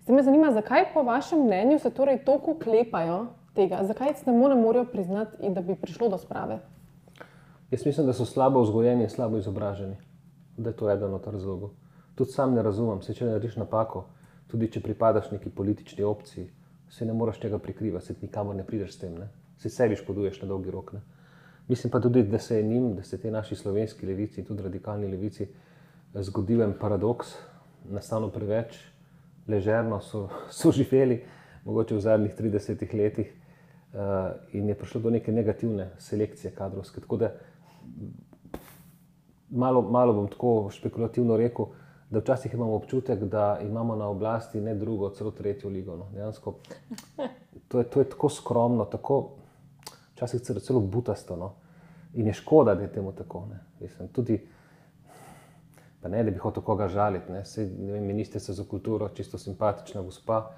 Zdaj 0.03 0.15
me 0.15 0.23
zanima, 0.23 0.51
zakaj 0.51 0.93
po 0.93 1.03
vašem 1.03 1.43
mnenju 1.43 1.79
se 1.79 1.89
torej 1.89 2.23
toliko 2.25 2.55
klepajo 2.63 3.25
tega, 3.53 3.83
zakaj 3.83 4.13
se 4.15 4.31
ne 4.31 4.55
morejo 4.55 4.85
priznati, 4.85 5.49
da 5.49 5.61
bi 5.61 5.75
prišlo 5.75 6.09
do 6.09 6.17
sprave. 6.17 6.59
Jaz 7.71 7.85
mislim, 7.85 8.07
da 8.07 8.13
so 8.13 8.25
slabo 8.25 8.61
vzgojeni 8.61 9.03
in 9.03 9.09
slabo 9.09 9.37
izobraženi, 9.37 9.97
da 10.57 10.69
je 10.69 10.75
to 10.75 10.89
eden 10.89 11.13
od 11.13 11.27
razlogov. 11.27 11.69
Tudi 12.19 12.35
sam 12.35 12.53
ne 12.53 12.63
razumem, 12.63 13.01
se 13.01 13.15
če 13.15 13.31
narediš 13.31 13.55
napako, 13.61 14.05
tudi 14.51 14.67
če 14.67 14.83
pripadaš 14.83 15.31
neki 15.31 15.49
politični 15.55 16.03
opciji, 16.03 16.49
se 16.91 17.05
ne 17.07 17.15
moreš 17.15 17.39
tega 17.39 17.59
prikrivati, 17.63 18.11
se 18.11 18.21
nikamor 18.21 18.57
ne 18.59 18.67
prideš 18.67 18.97
s 18.97 19.05
tem. 19.05 19.15
Ne? 19.15 19.29
si 19.59 19.69
sebi 19.69 19.95
škoduješ 19.95 20.41
na 20.41 20.47
dolgi 20.47 20.71
rok. 20.71 20.93
Ne? 20.93 21.01
Mislim 21.67 21.91
pa 21.91 21.99
tudi, 21.99 22.23
da 22.23 22.39
se 22.39 22.57
je 22.57 22.63
njim, 22.63 22.95
da 22.95 23.03
se 23.03 23.17
te 23.17 23.31
naši 23.31 23.55
slovenski 23.55 24.05
levici, 24.05 24.45
tudi 24.45 24.63
radikalni 24.63 25.07
levici, 25.07 25.47
zgodil 26.13 26.63
en 26.63 26.73
paradoks, 26.79 27.35
nastalo 27.89 28.31
preveč, 28.31 28.79
ležerno 29.47 29.99
so, 30.01 30.29
so 30.61 30.71
živeli, 30.71 31.21
mogoče 31.65 31.95
v 31.95 31.99
zadnjih 31.99 32.35
30 32.39 32.95
letih, 32.95 33.33
uh, 33.93 34.31
in 34.53 34.69
je 34.69 34.77
prišlo 34.77 35.01
do 35.01 35.09
neke 35.09 35.31
negativne 35.31 35.91
selekcije 35.97 36.53
kadrovske. 36.55 37.01
Tako 37.01 37.17
da 37.17 37.33
malo, 39.49 39.81
malo 39.81 40.13
bom 40.13 40.27
tako 40.27 40.69
špekulativno 40.71 41.37
rekel. 41.37 41.65
Da 42.09 42.19
včasih 42.19 42.53
imamo 42.53 42.75
občutek, 42.75 43.23
da 43.23 43.59
imamo 43.61 43.95
na 43.95 44.07
oblasti 44.07 44.61
ne 44.61 44.75
drugo, 44.75 45.09
celo 45.09 45.31
tretjo 45.31 45.69
ligo. 45.69 45.95
No. 45.95 46.07
Dejansko, 46.13 46.55
to, 47.67 47.79
je, 47.79 47.83
to 47.83 47.99
je 47.99 48.09
tako 48.09 48.29
skromno, 48.29 48.85
tako 48.85 49.29
včasih 50.13 50.41
celo, 50.41 50.59
celo 50.59 50.79
butasto. 50.79 51.35
No? 51.35 51.53
In 52.13 52.27
je 52.27 52.33
škoda, 52.33 52.75
da 52.75 52.81
je 52.81 52.91
temu 52.91 53.11
tako. 53.11 53.45
Ne? 53.49 53.59
Mislim, 53.79 54.07
tudi, 54.07 54.39
pa 56.01 56.09
ne, 56.09 56.23
da 56.23 56.31
bi 56.31 56.37
hotel 56.37 56.63
koga 56.63 56.87
žaliti. 56.87 57.31
Ministrica 58.01 58.53
za 58.53 58.63
kulturo, 58.63 59.09
čisto 59.09 59.37
simpatična 59.37 60.01
gospa. 60.01 60.51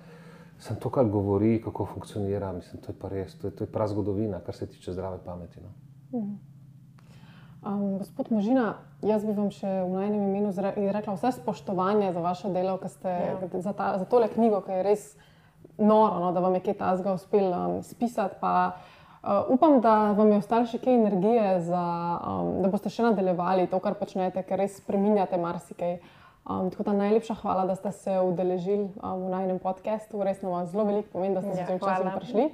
Sem 0.59 0.77
to, 0.79 0.89
kar 0.89 1.05
govori, 1.05 1.61
kako 1.61 1.85
funkcionira. 1.85 2.53
Mislim, 2.53 2.81
to 2.81 2.91
je 2.91 2.99
pa 2.99 3.09
res, 3.09 3.35
to 3.39 3.47
je, 3.47 3.55
to 3.55 3.63
je 3.63 3.71
prav 3.71 3.87
zgodovina, 3.87 4.39
kar 4.39 4.55
se 4.55 4.67
tiče 4.67 4.93
zdrave 4.93 5.19
pameti. 5.25 5.59
No? 5.61 5.69
Mhm. 6.19 6.50
Um, 7.61 7.97
gospod 7.97 8.31
Možina, 8.31 8.73
jaz 9.05 9.21
bi 9.21 9.35
vam 9.37 9.51
še 9.53 9.69
v 9.85 9.91
najnem 9.93 10.21
imenu 10.31 10.49
rekla 10.93 11.13
vse 11.13 11.29
spoštovanje 11.35 12.09
za 12.13 12.21
vaše 12.21 12.49
delo, 12.49 12.79
ste, 12.89 13.09
ja. 13.09 13.35
za, 13.53 13.73
ta, 13.73 13.97
za 14.01 14.05
tole 14.09 14.29
knjigo, 14.33 14.63
ki 14.65 14.79
je 14.79 14.85
res 14.87 15.03
noro, 15.77 16.17
no, 16.23 16.31
da 16.33 16.41
vam 16.41 16.57
je 16.57 16.63
kaj 16.65 16.79
tasga 16.81 17.13
uspelo 17.13 17.77
um, 17.77 17.77
spisati. 17.85 18.41
Pa, 18.41 18.77
Uh, 19.21 19.45
upam, 19.53 19.75
da 19.85 20.17
vam 20.17 20.31
je 20.33 20.37
ostalo 20.41 20.65
še 20.65 20.79
kaj 20.81 20.95
energije, 20.97 21.49
za, 21.61 21.81
um, 22.25 22.47
da 22.63 22.71
boste 22.73 22.89
še 22.89 23.03
nadaljevali 23.05 23.67
to, 23.69 23.77
kar 23.77 23.93
počnete, 23.99 24.41
ker 24.41 24.57
res 24.57 24.79
spremenjate 24.81 25.37
marsikaj. 25.37 25.99
Um, 26.41 26.71
tako 26.73 26.87
da 26.87 26.95
najlepša 26.97 27.35
hvala, 27.43 27.67
da 27.69 27.75
ste 27.77 27.91
se 27.93 28.15
udeležili 28.17 28.87
um, 28.97 29.27
v 29.27 29.29
najnem 29.29 29.59
podkastu. 29.61 30.23
Res 30.25 30.41
nam 30.41 30.65
zelo 30.65 30.87
veliko 30.89 31.13
pomeni, 31.13 31.37
da 31.37 31.45
ste 31.45 31.53
se 31.53 31.69
v 31.69 31.77
času 31.77 32.15
prišli. 32.17 32.47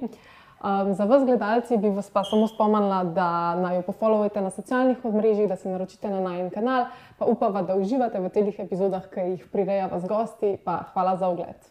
Um, 0.58 0.94
za 0.94 1.04
vas, 1.04 1.22
gledalci, 1.24 1.76
bi 1.78 1.90
vas 1.94 2.10
pa 2.10 2.24
samo 2.24 2.48
spomnila, 2.50 3.04
da 3.04 3.54
naj 3.54 3.76
jo 3.76 3.82
pofollowate 3.86 4.40
na 4.42 4.50
socialnih 4.50 5.04
omrežjih, 5.04 5.48
da 5.48 5.56
se 5.56 5.70
naročite 5.70 6.10
na 6.10 6.20
najen 6.20 6.50
kanal, 6.50 6.88
pa 7.18 7.30
upam, 7.30 7.60
da 7.66 7.76
uživate 7.78 8.18
v 8.20 8.32
teh 8.34 8.60
epizodah, 8.66 9.06
ki 9.06 9.30
jih 9.36 9.48
prirejava 9.52 10.00
z 10.00 10.10
gosti. 10.10 10.56
Pa 10.64 10.80
hvala 10.92 11.16
za 11.16 11.28
ogled. 11.28 11.70